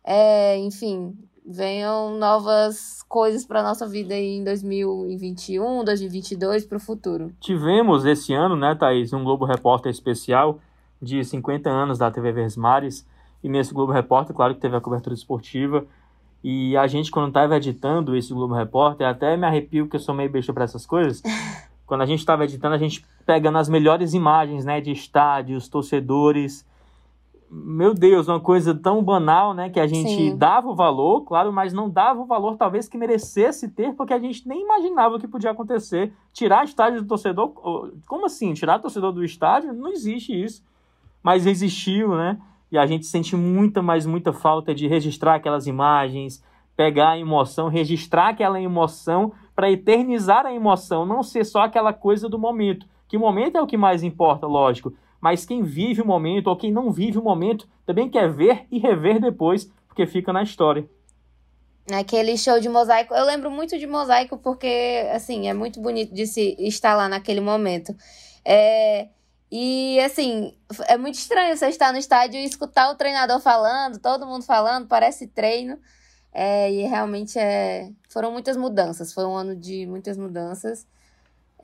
é, 0.05 0.57
enfim, 0.59 1.17
venham 1.47 2.19
novas 2.19 3.05
coisas 3.09 3.47
para 3.47 3.63
nossa 3.63 3.87
vida 3.87 4.15
em 4.15 4.43
2021, 4.43 5.85
2022 5.85 6.67
para 6.67 6.77
o 6.77 6.81
futuro. 6.81 7.33
Tivemos 7.41 8.05
esse 8.05 8.35
ano, 8.35 8.57
né, 8.57 8.75
Thaís, 8.75 9.13
um 9.13 9.23
Globo 9.23 9.45
Repórter 9.45 9.91
especial 9.91 10.59
de 11.01 11.23
50 11.25 11.71
anos 11.71 11.99
da 11.99 12.11
TV 12.11 12.33
Versmares 12.33 13.07
e 13.45 13.49
nesse 13.49 13.73
Globo 13.73 13.93
Repórter, 13.93 14.35
claro 14.35 14.55
que 14.55 14.61
teve 14.61 14.77
a 14.77 14.81
cobertura 14.81 15.15
esportiva 15.15 15.85
e 16.43 16.77
a 16.77 16.87
gente 16.87 17.11
quando 17.11 17.29
estava 17.29 17.57
editando 17.57 18.17
esse 18.17 18.33
Globo 18.35 18.55
Repórter, 18.55 19.07
até 19.07 19.37
me 19.37 19.47
arrepio 19.47 19.89
que 19.89 19.97
eu 19.97 20.01
sou 20.01 20.15
meio 20.15 20.31
besta 20.31 20.53
para 20.53 20.65
essas 20.65 20.85
coisas. 20.85 21.23
quando 21.87 22.03
a 22.03 22.07
gente 22.07 22.19
estava 22.19 22.45
editando, 22.45 22.75
a 22.75 22.79
gente 22.79 23.07
pegando 23.25 23.59
as 23.59 23.69
melhores 23.69 24.13
imagens, 24.13 24.65
né, 24.65 24.81
de 24.81 24.91
estádios, 24.91 25.69
torcedores, 25.69 26.67
meu 27.51 27.95
Deus, 27.95 28.29
uma 28.29 28.41
coisa 28.41 28.75
tão 28.75 29.03
banal, 29.03 29.55
né? 29.55 29.71
Que 29.71 29.79
a 29.79 29.87
gente 29.87 30.09
Sim. 30.09 30.37
dava 30.37 30.69
o 30.69 30.75
valor, 30.75 31.23
claro, 31.23 31.53
mas 31.53 31.73
não 31.73 31.89
dava 31.89 32.21
o 32.21 32.27
valor 32.27 32.57
talvez 32.57 32.89
que 32.89 32.99
merecesse 32.99 33.69
ter, 33.69 33.95
porque 33.95 34.13
a 34.13 34.19
gente 34.19 34.47
nem 34.49 34.63
imaginava 34.63 35.15
o 35.15 35.19
que 35.19 35.29
podia 35.29 35.51
acontecer. 35.51 36.13
Tirar 36.33 36.65
estádio 36.65 37.03
do 37.03 37.09
torcedor, 37.09 37.53
como 38.07 38.27
assim? 38.27 38.53
Tirar 38.53 38.79
torcedor 38.79 39.13
do 39.13 39.25
estádio? 39.25 39.73
Não 39.73 39.89
existe 39.89 40.33
isso. 40.33 40.63
Mas 41.23 41.47
existiu, 41.47 42.17
né? 42.17 42.39
E 42.71 42.77
a 42.77 42.85
gente 42.85 43.07
sente 43.07 43.37
muita, 43.37 43.81
mas 43.81 44.07
muita 44.07 44.33
falta 44.33 44.75
de 44.75 44.89
registrar 44.89 45.37
aquelas 45.37 45.67
imagens, 45.67 46.43
pegar 46.77 47.11
a 47.11 47.19
emoção, 47.19 47.69
registrar 47.69 48.29
aquela 48.29 48.61
emoção 48.61 49.33
para 49.55 49.71
eternizar 49.71 50.45
a 50.45 50.53
emoção, 50.53 51.07
não 51.07 51.23
ser 51.23 51.45
só 51.45 51.63
aquela 51.63 51.93
coisa 51.93 52.29
do 52.29 52.39
momento. 52.39 52.87
Que 53.09 53.17
o 53.17 53.21
momento 53.21 53.57
é 53.57 53.63
o 53.63 53.67
que 53.67 53.77
mais 53.77 54.03
importa, 54.03 54.47
lógico, 54.47 54.93
mas 55.27 55.45
quem 55.45 55.65
vive 55.65 56.01
o 56.01 56.07
momento 56.07 56.47
ou 56.47 56.57
quem 56.57 56.71
não 56.71 56.93
vive 56.93 57.19
o 57.19 57.23
momento 57.23 57.69
também 57.85 58.09
quer 58.09 58.31
ver 58.33 58.65
e 58.71 58.79
rever 58.79 59.21
depois, 59.21 59.69
porque 59.89 60.07
fica 60.07 60.33
na 60.33 60.45
história. 60.45 60.89
Naquele 61.91 62.39
show 62.39 62.61
de 62.61 62.69
mosaico, 62.69 63.13
eu 63.13 63.25
lembro 63.25 63.51
muito 63.51 63.77
de 63.77 63.89
mosaico 63.89 64.39
porque, 64.39 65.05
assim, 65.13 65.49
é 65.49 65.53
muito 65.53 65.81
bonito 65.81 66.15
de 66.15 66.29
se 66.29 66.55
estar 66.61 66.95
lá 66.95 67.09
naquele 67.09 67.41
momento. 67.41 67.93
É, 68.45 69.09
e, 69.51 69.99
assim, 69.99 70.57
é 70.87 70.97
muito 70.97 71.17
estranho 71.17 71.57
você 71.57 71.67
estar 71.67 71.91
no 71.91 71.99
estádio 71.99 72.39
e 72.39 72.45
escutar 72.45 72.89
o 72.93 72.95
treinador 72.95 73.41
falando, 73.41 73.99
todo 73.99 74.29
mundo 74.29 74.45
falando, 74.45 74.87
parece 74.87 75.27
treino. 75.27 75.77
É, 76.33 76.71
e 76.71 76.83
realmente 76.83 77.37
é, 77.37 77.91
foram 78.09 78.31
muitas 78.31 78.57
mudanças, 78.57 79.13
foi 79.13 79.25
um 79.25 79.35
ano 79.35 79.57
de 79.57 79.87
muitas 79.87 80.17
mudanças. 80.17 80.87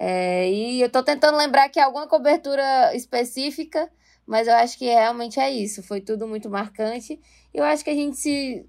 É, 0.05 0.51
e 0.51 0.81
eu 0.81 0.91
tô 0.91 1.03
tentando 1.03 1.39
lembrar 1.39 1.69
que 1.69 1.79
alguma 1.79 2.09
cobertura 2.09 2.95
específica, 2.95 3.89
mas 4.27 4.49
eu 4.49 4.55
acho 4.55 4.77
que 4.79 4.87
realmente 4.87 5.39
é 5.39 5.51
isso, 5.51 5.83
foi 5.83 6.01
tudo 6.01 6.27
muito 6.27 6.51
marcante. 6.51 7.21
Eu 7.55 7.65
acho 7.65 7.85
que 7.85 7.91
a 7.91 7.95
gente 7.95 8.17
se. 8.17 8.69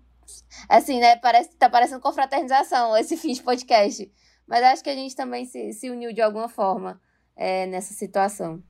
Assim, 0.69 0.99
né? 0.99 1.15
Parece, 1.17 1.55
tá 1.57 1.69
parecendo 1.69 2.01
confraternização 2.01 2.95
esse 2.97 3.15
fim 3.17 3.34
de 3.34 3.41
podcast. 3.41 4.11
Mas 4.47 4.61
acho 4.63 4.84
que 4.84 4.89
a 4.89 4.95
gente 4.95 5.15
também 5.15 5.45
se, 5.45 5.73
se 5.73 5.89
uniu 5.89 6.13
de 6.13 6.21
alguma 6.21 6.49
forma 6.49 7.01
é, 7.36 7.65
nessa 7.65 7.93
situação 7.93 8.61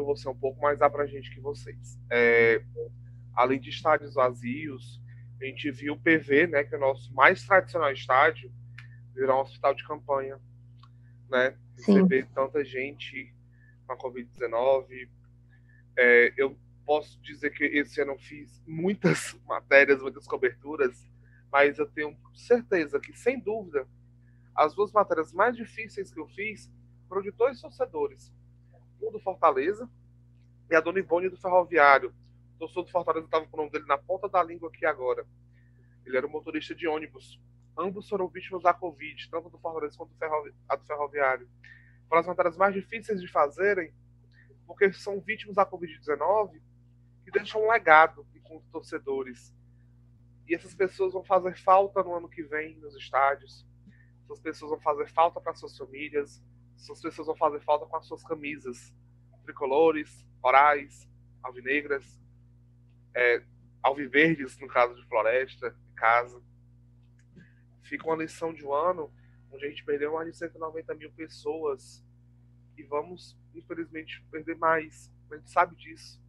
eu 0.00 0.06
vou 0.06 0.16
ser 0.16 0.28
um 0.28 0.36
pouco 0.36 0.60
mais 0.60 0.80
abrangente 0.82 1.32
que 1.32 1.40
vocês. 1.40 1.98
É, 2.10 2.62
além 3.34 3.60
de 3.60 3.70
estádios 3.70 4.14
vazios, 4.14 5.00
a 5.40 5.44
gente 5.44 5.70
viu 5.70 5.94
o 5.94 6.00
PV, 6.00 6.48
né, 6.48 6.64
que 6.64 6.74
é 6.74 6.78
o 6.78 6.80
nosso 6.80 7.12
mais 7.14 7.44
tradicional 7.44 7.92
estádio, 7.92 8.50
virar 9.14 9.36
um 9.36 9.40
hospital 9.40 9.74
de 9.74 9.86
campanha, 9.86 10.38
né? 11.30 11.56
Tanta 12.34 12.64
gente 12.64 13.32
com 13.86 13.92
a 13.92 13.96
Covid-19. 13.96 15.08
É, 15.96 16.32
eu 16.36 16.56
posso 16.84 17.20
dizer 17.22 17.50
que 17.50 17.64
esse 17.64 18.00
ano 18.00 18.12
eu 18.12 18.18
fiz 18.18 18.62
muitas 18.66 19.34
matérias, 19.46 20.02
muitas 20.02 20.26
coberturas, 20.26 21.08
mas 21.50 21.78
eu 21.78 21.86
tenho 21.86 22.16
certeza 22.34 23.00
que, 23.00 23.16
sem 23.16 23.38
dúvida, 23.40 23.86
as 24.54 24.74
duas 24.74 24.92
matérias 24.92 25.32
mais 25.32 25.56
difíceis 25.56 26.12
que 26.12 26.20
eu 26.20 26.26
fiz 26.28 26.70
foram 27.08 27.22
de 27.22 27.30
dois 27.30 27.60
torcedores 27.60 28.32
um 29.02 29.10
do 29.10 29.18
Fortaleza 29.18 29.88
e 30.70 30.74
a 30.74 30.80
Dona 30.80 30.98
Ivone 30.98 31.28
do 31.28 31.36
Ferroviário. 31.36 32.14
O 32.54 32.58
torcedor 32.58 32.84
do 32.84 32.90
Fortaleza 32.90 33.26
estava 33.26 33.46
com 33.46 33.56
o 33.56 33.60
nome 33.60 33.70
dele 33.70 33.86
na 33.86 33.98
ponta 33.98 34.28
da 34.28 34.42
língua 34.42 34.68
aqui 34.68 34.84
agora. 34.84 35.26
Ele 36.04 36.16
era 36.16 36.26
um 36.26 36.30
motorista 36.30 36.74
de 36.74 36.86
ônibus. 36.86 37.40
Ambos 37.78 38.08
foram 38.08 38.28
vítimas 38.28 38.62
da 38.62 38.74
Covid, 38.74 39.30
tanto 39.30 39.48
do 39.48 39.58
Fortaleza 39.58 39.96
quanto 39.96 40.12
a 40.68 40.76
do 40.76 40.84
Ferroviário. 40.84 41.48
Foram 42.08 42.20
as 42.20 42.26
matérias 42.26 42.56
mais 42.56 42.74
difíceis 42.74 43.20
de 43.20 43.28
fazerem, 43.28 43.92
porque 44.66 44.92
são 44.92 45.20
vítimas 45.20 45.56
da 45.56 45.64
Covid-19 45.64 46.60
que 47.24 47.30
deixam 47.30 47.64
um 47.64 47.70
legado 47.70 48.26
os 48.56 48.66
torcedores. 48.66 49.54
E 50.46 50.54
essas 50.54 50.74
pessoas 50.74 51.12
vão 51.12 51.22
fazer 51.22 51.56
falta 51.56 52.02
no 52.02 52.14
ano 52.14 52.28
que 52.28 52.42
vem 52.42 52.76
nos 52.76 52.94
estádios. 52.96 53.66
Essas 54.24 54.40
pessoas 54.40 54.70
vão 54.70 54.80
fazer 54.80 55.08
falta 55.08 55.40
para 55.40 55.54
suas 55.54 55.76
famílias, 55.76 56.42
essas 56.76 57.00
pessoas 57.00 57.26
vão 57.26 57.36
fazer 57.36 57.60
falta 57.60 57.86
com 57.86 57.96
as 57.96 58.06
suas 58.06 58.22
camisas 58.22 58.92
tricolores, 59.44 60.24
corais, 60.40 61.08
alvinegras, 61.42 62.20
é, 63.14 63.42
alviverdes, 63.82 64.58
no 64.58 64.68
caso 64.68 64.94
de 64.94 65.04
floresta, 65.06 65.70
de 65.70 65.94
casa. 65.94 66.40
Fica 67.90 68.06
uma 68.06 68.22
lição 68.22 68.54
de 68.54 68.64
um 68.64 68.72
ano 68.72 69.12
onde 69.50 69.66
a 69.66 69.68
gente 69.68 69.84
perdeu 69.84 70.12
mais 70.12 70.30
de 70.30 70.36
190 70.36 70.94
mil 70.94 71.10
pessoas 71.10 72.04
e 72.76 72.84
vamos, 72.84 73.36
infelizmente, 73.52 74.24
perder 74.30 74.56
mais. 74.56 75.12
A 75.28 75.34
gente 75.34 75.50
sabe 75.50 75.74
disso. 75.74 76.22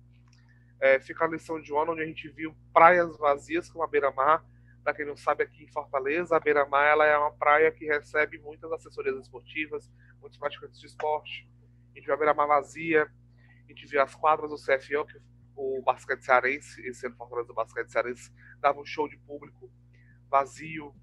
É, 0.79 0.99
fica 0.99 1.23
a 1.23 1.27
lição 1.27 1.61
de 1.61 1.71
um 1.71 1.79
ano 1.79 1.91
onde 1.91 2.01
a 2.01 2.05
gente 2.07 2.27
viu 2.29 2.55
praias 2.73 3.15
vazias 3.15 3.69
como 3.69 3.83
a 3.83 3.87
beira-mar, 3.87 4.43
para 4.83 4.95
quem 4.95 5.05
não 5.05 5.15
sabe, 5.15 5.43
aqui 5.43 5.65
em 5.65 5.67
Fortaleza, 5.67 6.35
a 6.35 6.39
Beira-Mar 6.39 6.83
ela 6.87 7.05
é 7.05 7.15
uma 7.15 7.31
praia 7.31 7.71
que 7.71 7.85
recebe 7.85 8.39
muitas 8.39 8.71
assessorias 8.71 9.15
esportivas, 9.17 9.87
muitos 10.19 10.39
praticantes 10.39 10.79
de 10.79 10.87
esporte. 10.87 11.47
A 11.91 11.97
gente 11.99 12.05
viu 12.05 12.15
a 12.15 12.17
Beira-Mar 12.17 12.47
vazia, 12.47 13.03
a 13.03 13.67
gente 13.67 13.85
viu 13.85 14.01
as 14.01 14.15
quadras 14.15 14.49
do 14.49 14.55
CFO, 14.55 15.05
que 15.05 15.21
o 15.55 15.83
basquete 15.83 16.23
cearense, 16.23 16.81
esse 16.87 17.05
ano 17.05 17.15
Fortaleza 17.15 17.49
do 17.49 17.53
basquete 17.53 17.91
cearense, 17.91 18.33
dava 18.59 18.81
um 18.81 18.85
show 18.85 19.07
de 19.07 19.17
público 19.19 19.71
vazio. 20.27 20.95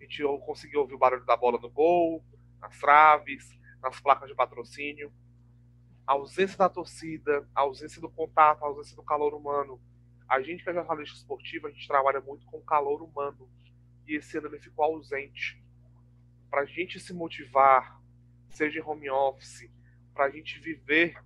A 0.00 0.02
gente 0.02 0.22
conseguiu 0.44 0.80
ouvir 0.80 0.94
o 0.94 0.98
barulho 0.98 1.24
da 1.24 1.36
bola 1.36 1.60
no 1.60 1.70
gol, 1.70 2.24
nas 2.60 2.78
traves, 2.78 3.56
nas 3.82 4.00
placas 4.00 4.28
de 4.28 4.34
patrocínio. 4.34 5.12
A 6.06 6.14
ausência 6.14 6.56
da 6.56 6.68
torcida, 6.68 7.46
a 7.54 7.60
ausência 7.60 8.00
do 8.00 8.10
contato, 8.10 8.64
a 8.64 8.68
ausência 8.68 8.96
do 8.96 9.02
calor 9.02 9.34
humano 9.34 9.80
a 10.30 10.40
gente 10.40 10.62
que 10.62 10.70
é 10.70 10.72
jornalista 10.72 11.16
esportivo, 11.16 11.66
a 11.66 11.70
gente 11.72 11.88
trabalha 11.88 12.20
muito 12.20 12.46
com 12.46 12.62
calor 12.62 13.02
humano. 13.02 13.50
E 14.06 14.14
esse 14.14 14.38
ano 14.38 14.46
ele 14.46 14.60
ficou 14.60 14.84
ausente. 14.84 15.60
Para 16.48 16.60
a 16.60 16.64
gente 16.64 17.00
se 17.00 17.12
motivar, 17.12 18.00
seja 18.48 18.78
em 18.78 18.82
home 18.82 19.10
office, 19.10 19.68
para 20.14 20.26
a 20.26 20.30
gente 20.30 20.60
viver 20.60 21.20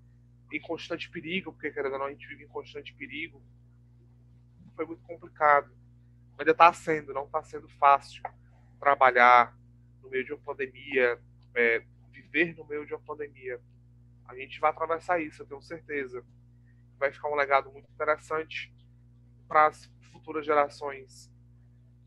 em 0.50 0.58
constante 0.58 1.10
perigo, 1.10 1.52
porque 1.52 1.70
querendo 1.70 1.92
ou 1.92 1.98
não, 1.98 2.06
a 2.06 2.10
gente 2.10 2.26
vive 2.26 2.44
em 2.44 2.48
constante 2.48 2.94
perigo, 2.94 3.42
foi 4.74 4.86
muito 4.86 5.02
complicado. 5.02 5.70
Ainda 6.38 6.52
está 6.52 6.72
sendo, 6.72 7.12
não 7.12 7.26
está 7.26 7.42
sendo 7.42 7.68
fácil 7.68 8.22
trabalhar 8.78 9.56
no 10.02 10.10
meio 10.10 10.24
de 10.24 10.32
uma 10.32 10.42
pandemia, 10.42 11.18
é, 11.54 11.84
viver 12.10 12.56
no 12.56 12.66
meio 12.66 12.86
de 12.86 12.94
uma 12.94 13.00
pandemia. 13.00 13.60
A 14.26 14.34
gente 14.34 14.60
vai 14.60 14.70
atravessar 14.70 15.20
isso, 15.20 15.42
eu 15.42 15.46
tenho 15.46 15.62
certeza. 15.62 16.24
Vai 16.98 17.12
ficar 17.12 17.28
um 17.28 17.34
legado 17.34 17.70
muito 17.70 17.90
interessante 17.90 18.72
para 19.46 19.66
as 19.66 19.90
futuras 20.12 20.46
gerações, 20.46 21.30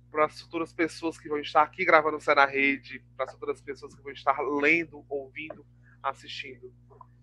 para 0.09 0.26
as 0.26 0.41
futuras 0.41 0.74
pessoas 0.74 1.18
que 1.20 1.30
vão 1.30 1.39
estar 1.39 1.61
aqui 1.61 1.86
gravando 1.86 2.18
o 2.18 2.36
na 2.36 2.45
Rede, 2.45 3.03
para 3.15 3.26
as 3.26 3.32
futuras 3.32 3.61
pessoas 3.61 3.93
que 3.93 4.01
vão 4.01 4.11
estar 4.11 4.39
lendo, 4.41 5.05
ouvindo, 5.07 5.65
assistindo. 6.01 6.74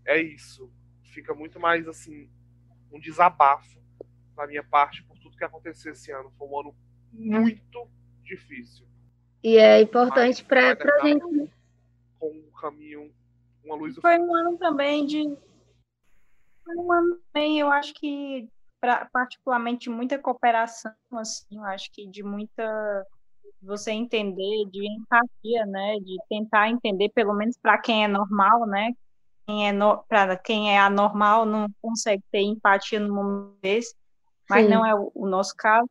É 0.05 0.21
isso. 0.21 0.71
Fica 1.03 1.35
muito 1.35 1.59
mais 1.59 1.89
assim 1.89 2.31
um 2.93 3.01
desabafo 3.01 3.83
da 4.37 4.47
minha 4.47 4.63
parte 4.63 5.03
por 5.05 5.19
tudo 5.19 5.37
que 5.37 5.45
aconteceu 5.45 5.93
esse 5.93 6.13
ano. 6.13 6.33
Foi 6.39 6.47
um 6.47 6.61
ano 6.61 6.77
muito 7.13 7.89
difícil. 8.23 8.87
E 9.45 9.59
é 9.59 9.83
importante 9.83 10.43
para 10.43 10.73
a 10.73 11.07
gente. 11.07 11.53
Com 12.19 12.29
um 12.29 12.51
caminho, 12.59 13.13
uma 13.63 13.77
luz. 13.77 13.95
Foi 13.97 14.19
um 14.19 14.35
ano 14.35 14.57
também 14.57 15.05
de. 15.05 15.37
Foi 16.65 16.77
um 16.77 16.91
ano 16.91 17.21
também, 17.31 17.61
eu 17.61 17.71
acho 17.71 17.93
que 17.93 18.49
pra, 18.81 19.07
particularmente 19.13 19.91
muita 19.91 20.19
cooperação, 20.19 20.95
assim, 21.13 21.59
eu 21.59 21.65
acho 21.65 21.93
que 21.93 22.07
de 22.07 22.23
muita 22.23 23.07
você 23.61 23.93
entender, 23.93 24.65
de 24.71 24.87
empatia, 24.91 25.67
né, 25.67 25.97
de 26.01 26.17
tentar 26.31 26.71
entender, 26.71 27.11
pelo 27.11 27.35
menos 27.35 27.59
para 27.59 27.79
quem 27.79 28.05
é 28.05 28.09
normal, 28.09 28.67
né, 28.67 28.93
quem 29.47 29.69
é 29.69 29.73
no, 29.73 30.03
para 30.09 30.39
quem 30.39 30.75
é 30.75 30.79
anormal 30.79 31.45
não 31.45 31.67
consegue 31.83 32.23
ter 32.33 32.41
empatia 32.41 32.99
no 32.99 33.15
momento 33.15 33.59
desse, 33.61 33.95
mas 34.49 34.65
Sim. 34.65 34.71
não 34.71 34.87
é 34.87 34.95
o, 34.95 35.13
o 35.15 35.27
nosso 35.27 35.55
caso. 35.55 35.89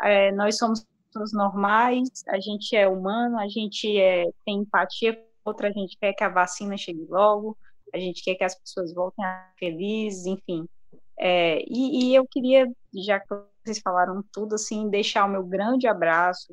É, 0.00 0.32
nós 0.32 0.56
somos 0.56 0.86
pessoas 1.16 1.32
normais, 1.32 2.08
a 2.28 2.38
gente 2.38 2.76
é 2.76 2.86
humano, 2.86 3.38
a 3.38 3.48
gente 3.48 3.98
é, 3.98 4.24
tem 4.44 4.60
empatia 4.60 5.18
outra, 5.44 5.68
a 5.68 5.72
gente 5.72 5.96
quer 5.98 6.12
que 6.12 6.22
a 6.22 6.28
vacina 6.28 6.76
chegue 6.76 7.06
logo, 7.08 7.56
a 7.94 7.98
gente 7.98 8.22
quer 8.22 8.34
que 8.34 8.44
as 8.44 8.54
pessoas 8.54 8.92
voltem 8.92 9.24
a 9.24 9.50
felizes, 9.58 10.26
enfim. 10.26 10.68
É, 11.18 11.60
e, 11.66 12.10
e, 12.10 12.14
eu 12.14 12.26
queria, 12.26 12.70
já 12.94 13.18
que 13.18 13.26
vocês 13.64 13.78
falaram 13.78 14.22
tudo, 14.32 14.56
assim, 14.56 14.90
deixar 14.90 15.24
o 15.24 15.30
meu 15.30 15.44
grande 15.44 15.86
abraço 15.86 16.52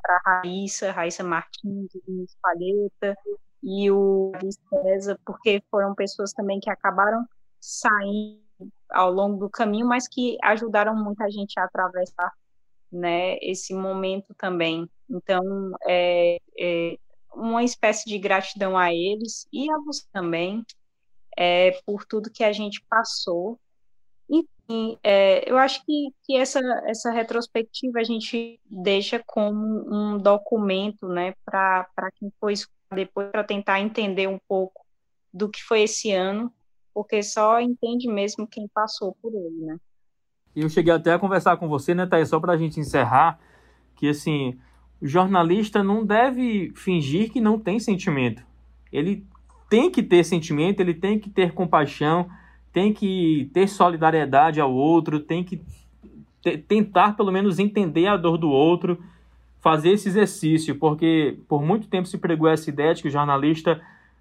para 0.00 0.14
a 0.14 0.40
Raíssa, 0.40 0.92
Raíssa 0.92 1.24
Martins, 1.24 1.88
Vinícius 2.06 2.36
Palheta 2.40 3.16
e 3.62 3.90
o 3.90 4.32
César, 4.68 5.18
porque 5.26 5.62
foram 5.70 5.94
pessoas 5.94 6.32
também 6.32 6.60
que 6.60 6.70
acabaram 6.70 7.26
saindo 7.58 8.40
ao 8.90 9.10
longo 9.10 9.38
do 9.38 9.50
caminho, 9.50 9.86
mas 9.86 10.06
que 10.06 10.36
ajudaram 10.42 10.94
muita 10.94 11.28
gente 11.30 11.58
a 11.58 11.64
atravessar 11.64 12.32
né, 12.90 13.36
esse 13.40 13.74
momento 13.74 14.34
também. 14.34 14.88
Então, 15.08 15.42
é, 15.86 16.38
é 16.58 16.98
uma 17.34 17.62
espécie 17.62 18.08
de 18.08 18.18
gratidão 18.18 18.76
a 18.76 18.92
eles 18.92 19.46
e 19.52 19.70
a 19.70 19.78
você 19.84 20.04
também, 20.12 20.64
é, 21.36 21.72
por 21.86 22.04
tudo 22.04 22.30
que 22.30 22.44
a 22.44 22.52
gente 22.52 22.84
passou. 22.88 23.58
Enfim, 24.28 24.98
é, 25.02 25.50
eu 25.50 25.58
acho 25.58 25.84
que, 25.84 26.14
que 26.24 26.36
essa, 26.36 26.60
essa 26.86 27.10
retrospectiva 27.10 27.98
a 28.00 28.04
gente 28.04 28.60
deixa 28.64 29.22
como 29.26 29.54
um 29.92 30.18
documento 30.18 31.08
né, 31.08 31.34
para 31.44 31.86
quem 32.16 32.32
for 32.40 32.52
depois, 32.92 33.30
para 33.30 33.44
tentar 33.44 33.80
entender 33.80 34.28
um 34.28 34.38
pouco 34.48 34.84
do 35.32 35.48
que 35.48 35.62
foi 35.62 35.82
esse 35.82 36.12
ano, 36.12 36.52
porque 36.92 37.22
só 37.22 37.60
entende 37.60 38.08
mesmo 38.08 38.46
quem 38.46 38.68
passou 38.68 39.16
por 39.22 39.32
ele, 39.32 39.64
né? 39.64 39.78
Eu 40.54 40.68
cheguei 40.68 40.92
até 40.92 41.12
a 41.12 41.18
conversar 41.18 41.56
com 41.56 41.68
você, 41.68 41.94
né, 41.94 42.06
Thaís, 42.06 42.28
só 42.28 42.40
para 42.40 42.52
a 42.52 42.56
gente 42.56 42.80
encerrar, 42.80 43.38
que 43.94 44.08
assim, 44.08 44.58
o 45.00 45.06
jornalista 45.06 45.82
não 45.82 46.04
deve 46.04 46.72
fingir 46.74 47.30
que 47.30 47.40
não 47.40 47.58
tem 47.58 47.78
sentimento. 47.78 48.42
Ele 48.92 49.24
tem 49.68 49.90
que 49.90 50.02
ter 50.02 50.24
sentimento, 50.24 50.80
ele 50.80 50.94
tem 50.94 51.18
que 51.18 51.30
ter 51.30 51.52
compaixão, 51.52 52.28
tem 52.72 52.92
que 52.92 53.48
ter 53.54 53.68
solidariedade 53.68 54.60
ao 54.60 54.72
outro, 54.72 55.20
tem 55.20 55.44
que 55.44 55.62
tentar 56.66 57.16
pelo 57.16 57.30
menos 57.30 57.58
entender 57.58 58.06
a 58.06 58.16
dor 58.16 58.36
do 58.36 58.50
outro, 58.50 58.98
fazer 59.60 59.90
esse 59.90 60.08
exercício, 60.08 60.74
porque 60.74 61.38
por 61.46 61.62
muito 61.62 61.86
tempo 61.86 62.08
se 62.08 62.18
pregou 62.18 62.48
essa 62.48 62.68
ideia 62.70 62.94
de 62.94 63.02
que 63.02 63.08
o 63.08 63.10
jornalista 63.10 63.80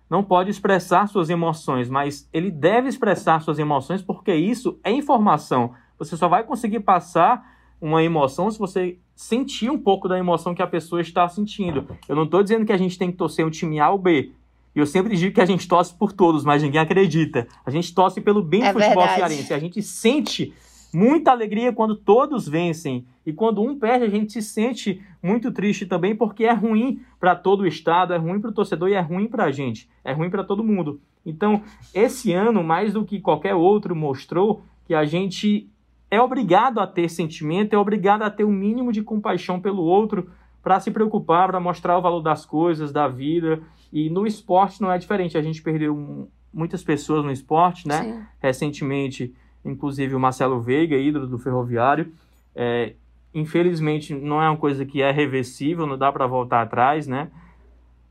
não 0.10 0.24
pode 0.24 0.50
expressar 0.50 1.08
suas 1.08 1.30
emoções, 1.30 1.90
mas 1.90 2.28
ele 2.34 2.52
deve 2.52 2.90
expressar 2.90 3.42
suas 3.42 3.60
emoções 3.60 4.02
porque 4.02 4.34
isso 4.34 4.80
é 4.84 4.92
informação. 4.92 5.74
Você 6.00 6.16
só 6.16 6.28
vai 6.28 6.44
conseguir 6.44 6.80
passar 6.80 7.60
uma 7.82 8.04
emoção 8.04 8.50
se 8.50 8.58
você 8.58 8.98
sentir 9.16 9.70
um 9.70 9.78
pouco 9.78 10.08
da 10.08 10.18
emoção 10.18 10.56
que 10.56 10.62
a 10.62 10.68
pessoa 10.68 11.02
está 11.02 11.28
sentindo. 11.28 11.86
Eu 12.08 12.16
não 12.16 12.24
estou 12.24 12.42
dizendo 12.42 12.66
que 12.66 12.72
a 12.72 12.78
gente 12.78 12.98
tem 12.98 13.12
que 13.12 13.18
torcer 13.18 13.46
um 13.46 13.50
time 13.50 13.80
A 13.80 13.90
ou 13.90 13.98
B. 13.98 14.32
Eu 14.74 14.86
sempre 14.86 15.16
digo 15.18 15.36
que 15.36 15.42
a 15.42 15.46
gente 15.46 15.68
torce 15.68 15.94
por 15.94 16.14
todos, 16.14 16.46
mas 16.46 16.64
ninguém 16.64 16.80
acredita. 16.80 17.48
A 17.66 17.70
gente 17.70 17.94
torce 17.94 18.22
pelo 18.22 18.42
bem 18.42 18.64
é 18.64 18.72
do 18.72 18.80
futebol 18.80 19.08
cearense. 19.08 19.54
A 19.54 19.60
gente 19.60 19.82
sente 19.82 20.54
muita 20.94 21.32
alegria 21.32 21.74
quando 21.74 21.96
todos 21.96 22.48
vencem. 22.48 23.06
E 23.26 23.34
quando 23.34 23.62
um 23.62 23.78
perde, 23.78 24.06
a 24.06 24.10
gente 24.10 24.32
se 24.32 24.42
sente 24.42 25.02
muito 25.22 25.52
triste 25.52 25.86
também, 25.86 26.16
porque 26.16 26.46
é 26.46 26.54
ruim 26.54 27.02
para 27.20 27.36
todo 27.36 27.62
o 27.62 27.68
Estado, 27.68 28.14
é 28.14 28.18
ruim 28.18 28.40
para 28.40 28.50
o 28.50 28.54
torcedor 28.54 28.90
e 28.90 28.94
é 28.94 29.02
ruim 29.02 29.28
para 29.28 29.46
a 29.46 29.52
gente. 29.52 29.90
É 30.04 30.14
ruim 30.14 30.30
para 30.30 30.44
todo 30.44 30.64
mundo. 30.64 31.02
Então, 31.26 31.62
esse 31.94 32.32
ano, 32.32 32.64
mais 32.64 32.94
do 32.94 33.04
que 33.04 33.20
qualquer 33.20 33.56
outro, 33.56 33.96
mostrou 33.96 34.64
que 34.86 34.94
a 34.94 35.06
gente 35.06 35.70
é 36.12 36.20
obrigado 36.20 36.80
a 36.80 36.88
ter 36.88 37.08
sentimento, 37.10 37.74
é 37.74 37.78
obrigado 37.78 38.24
a 38.24 38.30
ter 38.30 38.44
o 38.44 38.48
um 38.48 38.52
mínimo 38.52 38.92
de 38.92 39.04
compaixão 39.04 39.60
pelo 39.60 39.84
outro 39.84 40.30
para 40.64 40.80
se 40.80 40.92
preocupar, 40.92 41.48
para 41.48 41.60
mostrar 41.60 41.98
o 41.98 42.02
valor 42.02 42.22
das 42.22 42.46
coisas, 42.46 42.92
da 42.92 43.08
vida. 43.08 43.62
E 43.94 44.10
no 44.10 44.26
esporte 44.26 44.82
não 44.82 44.92
é 44.92 44.98
diferente. 44.98 45.38
A 45.38 45.42
gente 45.42 45.62
perdeu 45.62 46.28
muitas 46.54 46.84
pessoas 46.84 47.24
no 47.24 47.32
esporte, 47.32 47.88
né? 47.88 48.04
Sim. 48.04 48.24
Recentemente, 48.40 49.34
inclusive 49.64 50.16
o 50.16 50.20
Marcelo 50.20 50.60
Veiga, 50.60 50.98
ídolo 50.98 51.28
do 51.28 51.38
Ferroviário. 51.38 52.12
É, 52.56 52.94
infelizmente, 53.34 54.14
não 54.14 54.42
é 54.42 54.50
uma 54.50 54.58
coisa 54.58 54.86
que 54.86 55.02
é 55.02 55.12
reversível, 55.12 55.86
não 55.86 55.98
dá 55.98 56.12
para 56.12 56.26
voltar 56.28 56.62
atrás, 56.62 57.08
né? 57.08 57.30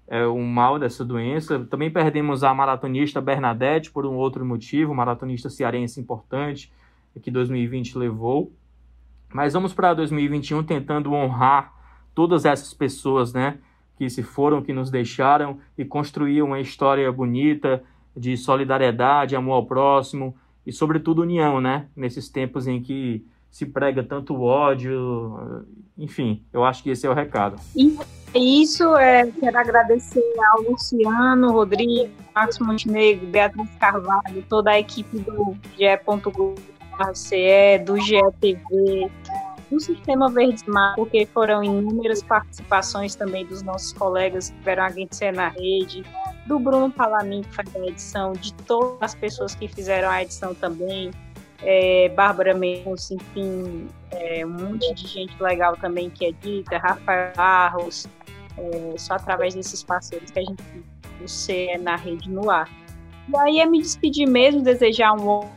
É 0.06 0.24
o 0.24 0.40
mal 0.40 0.78
dessa 0.78 1.04
doença. 1.04 1.58
Também 1.68 1.90
perdemos 1.90 2.42
a 2.42 2.54
maratonista 2.54 3.20
Bernadette 3.20 3.90
por 3.90 4.06
um 4.06 4.14
outro 4.14 4.44
motivo, 4.44 4.94
maratonista 4.94 5.50
cearense 5.50 6.00
importante 6.00 6.72
que 7.22 7.30
2020 7.30 7.96
levou. 7.96 8.52
Mas 9.32 9.52
vamos 9.52 9.74
para 9.74 9.94
2021 9.94 10.62
tentando 10.62 11.12
honrar 11.12 11.72
todas 12.14 12.44
essas 12.44 12.72
pessoas, 12.74 13.32
né, 13.32 13.58
que 13.96 14.08
se 14.08 14.22
foram, 14.22 14.62
que 14.62 14.72
nos 14.72 14.90
deixaram 14.90 15.58
e 15.76 15.84
construir 15.84 16.42
uma 16.42 16.60
história 16.60 17.10
bonita 17.12 17.82
de 18.16 18.36
solidariedade, 18.36 19.36
amor 19.36 19.54
ao 19.54 19.66
próximo 19.66 20.34
e 20.66 20.72
sobretudo 20.72 21.22
união, 21.22 21.60
né, 21.60 21.86
nesses 21.94 22.28
tempos 22.28 22.66
em 22.66 22.82
que 22.82 23.24
se 23.50 23.66
prega 23.66 24.02
tanto 24.02 24.40
ódio, 24.40 25.64
enfim, 25.96 26.44
eu 26.52 26.64
acho 26.64 26.82
que 26.82 26.90
esse 26.90 27.06
é 27.06 27.10
o 27.10 27.14
recado. 27.14 27.56
E 27.74 27.96
isso, 28.34 28.94
é, 28.96 29.26
quero 29.30 29.58
agradecer 29.58 30.34
ao 30.52 30.62
Luciano, 30.62 31.50
Rodrigo, 31.50 32.10
Marcos 32.34 32.58
Montenegro, 32.58 33.26
Beatriz 33.26 33.70
Carvalho, 33.80 34.44
toda 34.48 34.70
a 34.70 34.78
equipe 34.78 35.18
do 35.18 35.56
GE.globo 36.98 37.14
CE, 37.14 37.78
do 37.84 37.96
GETV, 38.00 39.10
do 39.70 39.80
Sistema 39.80 40.30
Verdes 40.30 40.64
Mar, 40.64 40.94
porque 40.96 41.26
foram 41.26 41.62
inúmeras 41.62 42.22
participações 42.22 43.14
também 43.14 43.46
dos 43.46 43.62
nossos 43.62 43.92
colegas 43.92 44.50
que 44.50 44.56
tiveram 44.58 44.84
a 44.84 44.90
ser 45.10 45.32
na 45.32 45.48
rede, 45.48 46.02
do 46.46 46.58
Bruno 46.58 46.90
Palamin, 46.90 47.42
que 47.42 47.54
faz 47.54 47.76
a 47.76 47.78
edição, 47.86 48.32
de 48.32 48.52
todas 48.54 48.98
as 49.02 49.14
pessoas 49.14 49.54
que 49.54 49.68
fizeram 49.68 50.10
a 50.10 50.22
edição 50.22 50.54
também, 50.54 51.10
é, 51.62 52.08
Bárbara 52.10 52.54
Mendonça, 52.54 53.14
enfim, 53.14 53.88
é, 54.10 54.44
um 54.46 54.50
monte 54.50 54.94
de 54.94 55.06
gente 55.06 55.40
legal 55.42 55.76
também 55.76 56.08
que 56.08 56.26
edita, 56.26 56.78
Rafael 56.78 57.32
Barros, 57.36 58.06
é, 58.56 58.94
só 58.96 59.14
através 59.14 59.54
desses 59.54 59.82
parceiros 59.82 60.30
que 60.30 60.38
a 60.38 60.42
gente 60.42 60.62
você 61.20 61.66
é 61.70 61.78
na 61.78 61.96
rede 61.96 62.30
no 62.30 62.48
ar. 62.50 62.68
E 63.28 63.36
aí 63.36 63.60
é 63.60 63.66
me 63.66 63.78
despedir 63.82 64.26
mesmo, 64.26 64.62
desejar 64.62 65.12
um 65.12 65.16
bom 65.16 65.50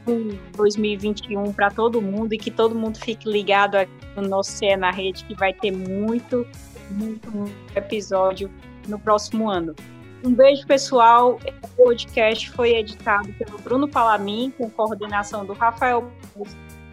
2021 0.57 1.53
para 1.53 1.71
todo 1.71 2.01
mundo 2.01 2.33
e 2.33 2.37
que 2.37 2.51
todo 2.51 2.75
mundo 2.75 2.97
fique 2.97 3.29
ligado 3.29 3.75
aqui 3.75 3.91
no 4.15 4.23
nosso 4.27 4.51
CE 4.51 4.75
na 4.75 4.91
Rede, 4.91 5.23
que 5.23 5.33
vai 5.35 5.53
ter 5.53 5.71
muito, 5.71 6.45
muito, 6.89 7.31
muito 7.31 7.55
episódio 7.73 8.51
no 8.89 8.99
próximo 8.99 9.49
ano. 9.49 9.73
Um 10.23 10.33
beijo, 10.33 10.67
pessoal. 10.67 11.39
O 11.63 11.67
podcast 11.69 12.51
foi 12.51 12.75
editado 12.75 13.31
pelo 13.33 13.57
Bruno 13.59 13.87
Palamin, 13.87 14.53
com 14.57 14.69
coordenação 14.69 15.45
do 15.45 15.53
Rafael 15.53 16.11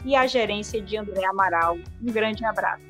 e 0.04 0.14
a 0.14 0.26
gerência 0.26 0.80
de 0.80 0.96
André 0.96 1.26
Amaral. 1.26 1.76
Um 2.00 2.12
grande 2.12 2.44
abraço. 2.44 2.87